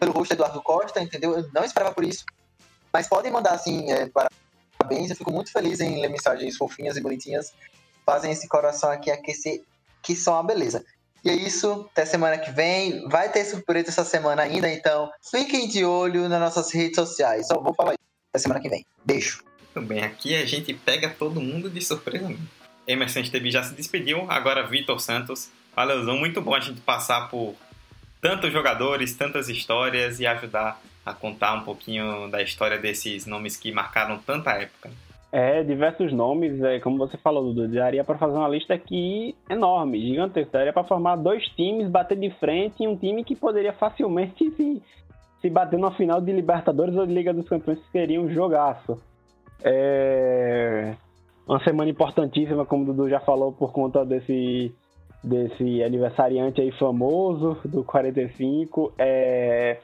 pelo 0.00 0.12
rosto 0.12 0.32
Eduardo 0.32 0.60
Costa, 0.62 1.00
entendeu? 1.00 1.38
Eu 1.38 1.48
não 1.52 1.62
esperava 1.62 1.94
por 1.94 2.04
isso. 2.04 2.24
Mas 2.92 3.06
podem 3.06 3.30
mandar, 3.30 3.52
assim, 3.52 3.92
é, 3.92 4.08
parabéns. 4.08 5.10
Eu 5.10 5.16
fico 5.16 5.30
muito 5.30 5.52
feliz 5.52 5.78
em 5.78 6.00
ler 6.00 6.08
mensagens 6.08 6.56
fofinhas 6.56 6.96
e 6.96 7.00
bonitinhas. 7.00 7.52
Fazem 8.04 8.32
esse 8.32 8.48
coração 8.48 8.90
aqui 8.90 9.10
aquecer, 9.10 9.62
que 10.02 10.14
são 10.14 10.34
uma 10.34 10.42
beleza. 10.42 10.84
E 11.24 11.30
é 11.30 11.34
isso, 11.34 11.88
até 11.90 12.04
semana 12.04 12.38
que 12.38 12.50
vem. 12.50 13.08
Vai 13.08 13.30
ter 13.30 13.44
surpresa 13.44 13.88
essa 13.88 14.04
semana 14.04 14.42
ainda, 14.42 14.70
então 14.70 15.10
fiquem 15.30 15.68
de 15.68 15.84
olho 15.84 16.28
nas 16.28 16.40
nossas 16.40 16.72
redes 16.72 16.96
sociais. 16.96 17.48
Só 17.48 17.60
vou 17.60 17.74
falar 17.74 17.92
isso 17.92 18.00
até 18.30 18.38
semana 18.38 18.60
que 18.60 18.68
vem. 18.68 18.86
Beijo. 19.04 19.42
Muito 19.74 19.88
bem, 19.88 20.02
aqui 20.02 20.34
a 20.34 20.46
gente 20.46 20.72
pega 20.74 21.08
todo 21.08 21.40
mundo 21.40 21.68
de 21.68 21.80
surpresa. 21.80 22.34
Emerson 22.86 23.20
Estebi 23.20 23.50
já 23.50 23.62
se 23.62 23.74
despediu, 23.74 24.24
agora 24.30 24.66
Vitor 24.66 24.98
Santos. 25.00 25.50
Valeuzão, 25.76 26.16
muito 26.16 26.40
bom 26.40 26.54
a 26.54 26.60
gente 26.60 26.80
passar 26.80 27.28
por 27.28 27.54
tantos 28.20 28.52
jogadores, 28.52 29.14
tantas 29.14 29.48
histórias 29.48 30.18
e 30.18 30.26
ajudar 30.26 30.80
a 31.04 31.12
contar 31.14 31.54
um 31.54 31.62
pouquinho 31.62 32.28
da 32.28 32.42
história 32.42 32.78
desses 32.78 33.26
nomes 33.26 33.56
que 33.56 33.70
marcaram 33.70 34.18
tanta 34.18 34.52
época. 34.52 34.90
É, 35.30 35.62
diversos 35.62 36.12
nomes, 36.12 36.62
é, 36.62 36.80
como 36.80 36.96
você 36.96 37.18
falou, 37.18 37.52
Dudu, 37.52 37.68
daria 37.68 38.02
para 38.02 38.16
fazer 38.16 38.36
uma 38.36 38.48
lista 38.48 38.72
aqui 38.72 39.36
enorme, 39.48 40.00
gigantesca. 40.00 40.58
Daria 40.58 40.72
para 40.72 40.84
formar 40.84 41.16
dois 41.16 41.44
times, 41.48 41.90
bater 41.90 42.18
de 42.18 42.30
frente 42.30 42.82
e 42.82 42.88
um 42.88 42.96
time 42.96 43.22
que 43.22 43.36
poderia 43.36 43.74
facilmente 43.74 44.50
se, 44.52 44.82
se 45.40 45.50
bater 45.50 45.78
na 45.78 45.90
final 45.90 46.20
de 46.20 46.32
Libertadores 46.32 46.96
ou 46.96 47.06
de 47.06 47.12
Liga 47.12 47.34
dos 47.34 47.48
Campeões, 47.48 47.78
seria 47.92 48.20
um 48.20 48.30
jogaço. 48.30 48.98
É 49.62 50.94
uma 51.48 51.64
semana 51.64 51.90
importantíssima, 51.90 52.66
como 52.66 52.82
o 52.82 52.86
Dudu 52.86 53.08
já 53.08 53.20
falou, 53.20 53.52
por 53.52 53.72
conta 53.72 54.04
desse, 54.04 54.70
desse 55.24 55.82
aniversariante 55.82 56.60
aí 56.60 56.70
famoso 56.72 57.56
do 57.64 57.82
45. 57.82 58.92
É, 58.98 59.78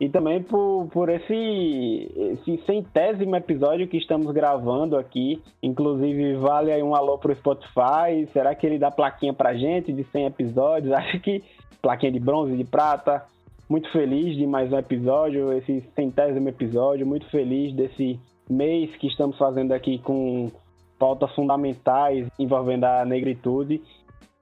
e 0.00 0.08
também 0.08 0.42
por, 0.42 0.88
por 0.90 1.10
esse, 1.10 2.10
esse 2.16 2.56
centésimo 2.64 3.36
episódio 3.36 3.86
que 3.86 3.98
estamos 3.98 4.32
gravando 4.32 4.96
aqui. 4.96 5.42
Inclusive, 5.62 6.36
vale 6.36 6.72
aí 6.72 6.82
um 6.82 6.94
alô 6.94 7.18
pro 7.18 7.36
Spotify. 7.36 8.26
Será 8.32 8.54
que 8.54 8.66
ele 8.66 8.78
dá 8.78 8.90
plaquinha 8.90 9.34
pra 9.34 9.52
gente 9.52 9.92
de 9.92 10.02
100 10.04 10.24
episódios? 10.24 10.92
Acho 10.96 11.20
que 11.20 11.44
plaquinha 11.82 12.12
de 12.12 12.18
bronze, 12.18 12.56
de 12.56 12.64
prata. 12.64 13.26
Muito 13.68 13.92
feliz 13.92 14.34
de 14.36 14.46
mais 14.46 14.72
um 14.72 14.78
episódio, 14.78 15.52
esse 15.52 15.84
centésimo 15.94 16.48
episódio. 16.48 17.06
Muito 17.06 17.28
feliz 17.28 17.74
desse 17.74 18.18
mês 18.48 18.96
que 18.96 19.06
estamos 19.06 19.36
fazendo 19.36 19.72
aqui 19.72 19.98
com 19.98 20.50
pautas 20.98 21.30
fundamentais 21.34 22.26
envolvendo 22.38 22.84
a 22.84 23.04
negritude. 23.04 23.82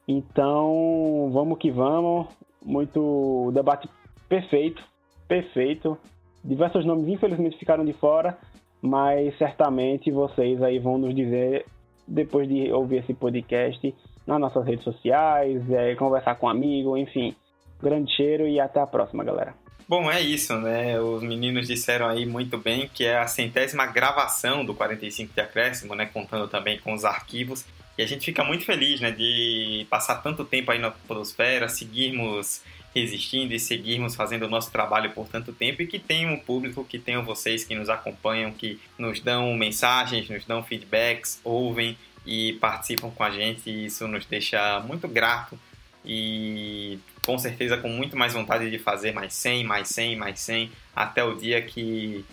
Então, 0.06 1.30
vamos 1.32 1.58
que 1.58 1.68
vamos. 1.68 2.28
Muito 2.64 3.50
debate 3.52 3.88
perfeito 4.28 4.80
perfeito. 5.28 5.96
Diversos 6.42 6.84
nomes, 6.84 7.06
infelizmente, 7.08 7.58
ficaram 7.58 7.84
de 7.84 7.92
fora, 7.92 8.38
mas 8.80 9.36
certamente 9.36 10.10
vocês 10.10 10.62
aí 10.62 10.78
vão 10.78 10.98
nos 10.98 11.14
dizer, 11.14 11.66
depois 12.06 12.48
de 12.48 12.72
ouvir 12.72 12.98
esse 12.98 13.12
podcast, 13.12 13.94
nas 14.26 14.40
nossas 14.40 14.64
redes 14.66 14.84
sociais, 14.84 15.62
é, 15.70 15.94
conversar 15.94 16.36
com 16.36 16.46
um 16.46 16.50
amigo, 16.50 16.96
enfim. 16.96 17.34
Grande 17.80 18.14
cheiro 18.14 18.48
e 18.48 18.58
até 18.58 18.80
a 18.80 18.86
próxima, 18.86 19.22
galera. 19.22 19.54
Bom, 19.88 20.10
é 20.10 20.20
isso, 20.20 20.54
né? 20.58 21.00
Os 21.00 21.22
meninos 21.22 21.66
disseram 21.66 22.06
aí 22.06 22.26
muito 22.26 22.58
bem 22.58 22.90
que 22.92 23.06
é 23.06 23.18
a 23.18 23.26
centésima 23.26 23.86
gravação 23.86 24.62
do 24.62 24.74
45 24.74 25.32
de 25.32 25.40
acréscimo, 25.40 25.94
né? 25.94 26.04
Contando 26.04 26.46
também 26.46 26.78
com 26.78 26.92
os 26.92 27.06
arquivos. 27.06 27.64
E 27.96 28.02
a 28.02 28.06
gente 28.06 28.26
fica 28.26 28.44
muito 28.44 28.66
feliz, 28.66 29.00
né? 29.00 29.10
De 29.10 29.86
passar 29.88 30.16
tanto 30.16 30.44
tempo 30.44 30.70
aí 30.70 30.78
na 30.78 30.90
Podosfera, 30.90 31.68
seguirmos 31.70 32.62
resistindo 32.94 33.52
e 33.52 33.60
seguirmos 33.60 34.14
fazendo 34.14 34.44
o 34.44 34.48
nosso 34.48 34.70
trabalho 34.70 35.10
por 35.10 35.28
tanto 35.28 35.52
tempo 35.52 35.82
e 35.82 35.86
que 35.86 35.98
tenham 35.98 36.32
um 36.32 36.38
público, 36.38 36.84
que 36.84 36.98
tenham 36.98 37.24
vocês 37.24 37.64
que 37.64 37.74
nos 37.74 37.88
acompanham, 37.88 38.52
que 38.52 38.80
nos 38.98 39.20
dão 39.20 39.54
mensagens, 39.54 40.28
nos 40.28 40.44
dão 40.44 40.62
feedbacks, 40.62 41.40
ouvem 41.44 41.96
e 42.26 42.54
participam 42.54 43.10
com 43.10 43.22
a 43.22 43.30
gente. 43.30 43.68
E 43.68 43.86
isso 43.86 44.06
nos 44.08 44.24
deixa 44.26 44.80
muito 44.80 45.06
grato 45.06 45.58
e 46.04 46.98
com 47.24 47.38
certeza 47.38 47.76
com 47.76 47.88
muito 47.88 48.16
mais 48.16 48.32
vontade 48.32 48.70
de 48.70 48.78
fazer 48.78 49.12
mais 49.12 49.34
100, 49.34 49.64
mais 49.64 49.88
100, 49.88 50.16
mais 50.16 50.40
100, 50.40 50.72
até 50.96 51.22
o 51.22 51.34
dia 51.34 51.60
que 51.60 52.24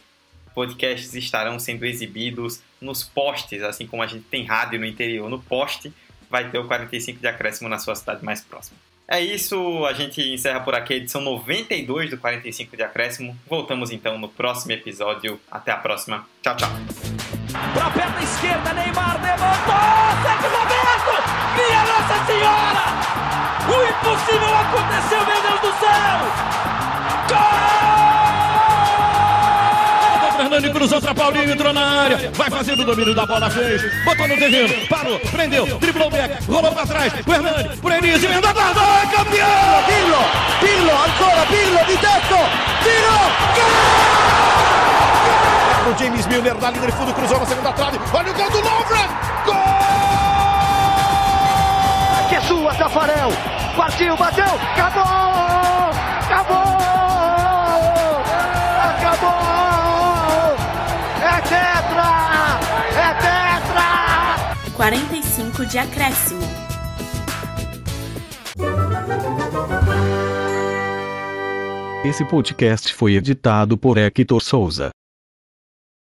podcasts 0.54 1.14
estarão 1.14 1.60
sendo 1.60 1.86
exibidos 1.86 2.62
nos 2.80 3.04
postes, 3.04 3.62
assim 3.62 3.86
como 3.86 4.02
a 4.02 4.08
gente 4.08 4.24
tem 4.24 4.46
rádio 4.46 4.80
no 4.80 4.86
interior, 4.86 5.30
no 5.30 5.42
poste 5.42 5.92
vai 6.30 6.50
ter 6.50 6.58
o 6.58 6.66
45 6.66 7.20
de 7.20 7.28
acréscimo 7.28 7.70
na 7.70 7.78
sua 7.78 7.96
cidade 7.96 8.24
mais 8.24 8.42
próxima. 8.42 8.78
É 9.08 9.20
isso, 9.20 9.86
a 9.86 9.94
gente 9.94 10.20
encerra 10.34 10.62
por 10.62 10.74
aqui 10.74 10.94
a 10.94 10.98
edição 10.98 11.22
92 11.22 12.10
do 12.10 12.18
45 12.18 12.76
de 12.76 12.84
Acréscimo. 12.84 13.38
Voltamos 13.48 13.92
então 13.92 14.18
no 14.18 14.28
próximo 14.28 14.72
episódio. 14.72 15.40
Até 15.50 15.72
a 15.72 15.78
próxima. 15.78 16.28
Tchau, 16.42 16.56
tchau. 16.58 16.70
Pra 17.74 17.90
perna 17.92 18.24
esquerda, 18.24 18.74
Neymar 18.74 19.22
levantou! 19.22 19.86
Minha 21.56 21.84
Nossa 21.86 22.26
Senhora! 22.26 22.86
O 23.68 23.76
impossível 23.90 24.56
aconteceu, 24.58 25.26
meu 25.26 25.42
Deus 25.42 25.62
do 25.62 25.80
céu! 25.80 26.20
Gol! 27.30 27.85
Fernando 30.36 30.72
cruzou 30.72 31.02
para 31.02 31.16
Paulinho, 31.16 31.52
entrou 31.52 31.74
na 31.74 32.04
área, 32.04 32.32
vai 32.34 32.50
fazendo 32.50 32.82
o 32.82 32.86
domínio 32.86 33.16
da 33.16 33.26
bola, 33.26 33.50
fez, 33.50 33.82
botou 34.04 34.28
no 34.28 34.36
terreno, 34.36 34.74
parou, 34.88 35.18
prendeu, 35.20 35.66
driblou 35.80 36.08
o 36.08 36.12
back, 36.12 36.44
rolou 36.46 36.72
para 36.74 36.86
trás, 36.86 37.14
o 37.26 37.34
Hernani, 37.34 37.78
por 37.78 37.92
Enis, 37.92 38.24
emendou, 38.24 38.54
guardou, 38.54 38.84
é 38.84 39.06
campeão! 39.16 39.84
Pirlo, 39.86 40.18
Pirlo, 40.60 40.92
ancora 40.92 41.46
Pirlo 41.46 41.86
di 41.86 41.98
tetto, 41.98 42.38
tiro, 42.84 43.18
gol! 43.56 44.26
O 45.94 45.98
James 45.98 46.28
Milner 46.28 46.56
na 46.56 46.72
linha 46.72 46.88
de 46.88 46.92
fundo, 46.92 47.14
cruzou 47.14 47.40
na 47.40 47.46
segunda 47.46 47.72
trave, 47.72 48.00
olha 48.14 48.32
o 48.32 48.34
gol 48.34 48.50
do 48.50 48.58
Lovren, 48.60 49.08
gol! 49.46 49.56
Que 52.30 52.36
é 52.36 52.42
sua, 52.42 52.74
Tafarel, 52.74 53.32
partiu, 53.78 54.18
bateu, 54.18 54.60
acabou, 54.74 55.55
45 64.76 65.66
de 65.68 65.78
acréscimo. 65.78 66.42
Esse 72.04 72.26
podcast 72.26 72.94
foi 72.94 73.16
editado 73.16 73.78
por 73.78 73.98
Hector 73.98 74.42
Souza. 74.42 74.90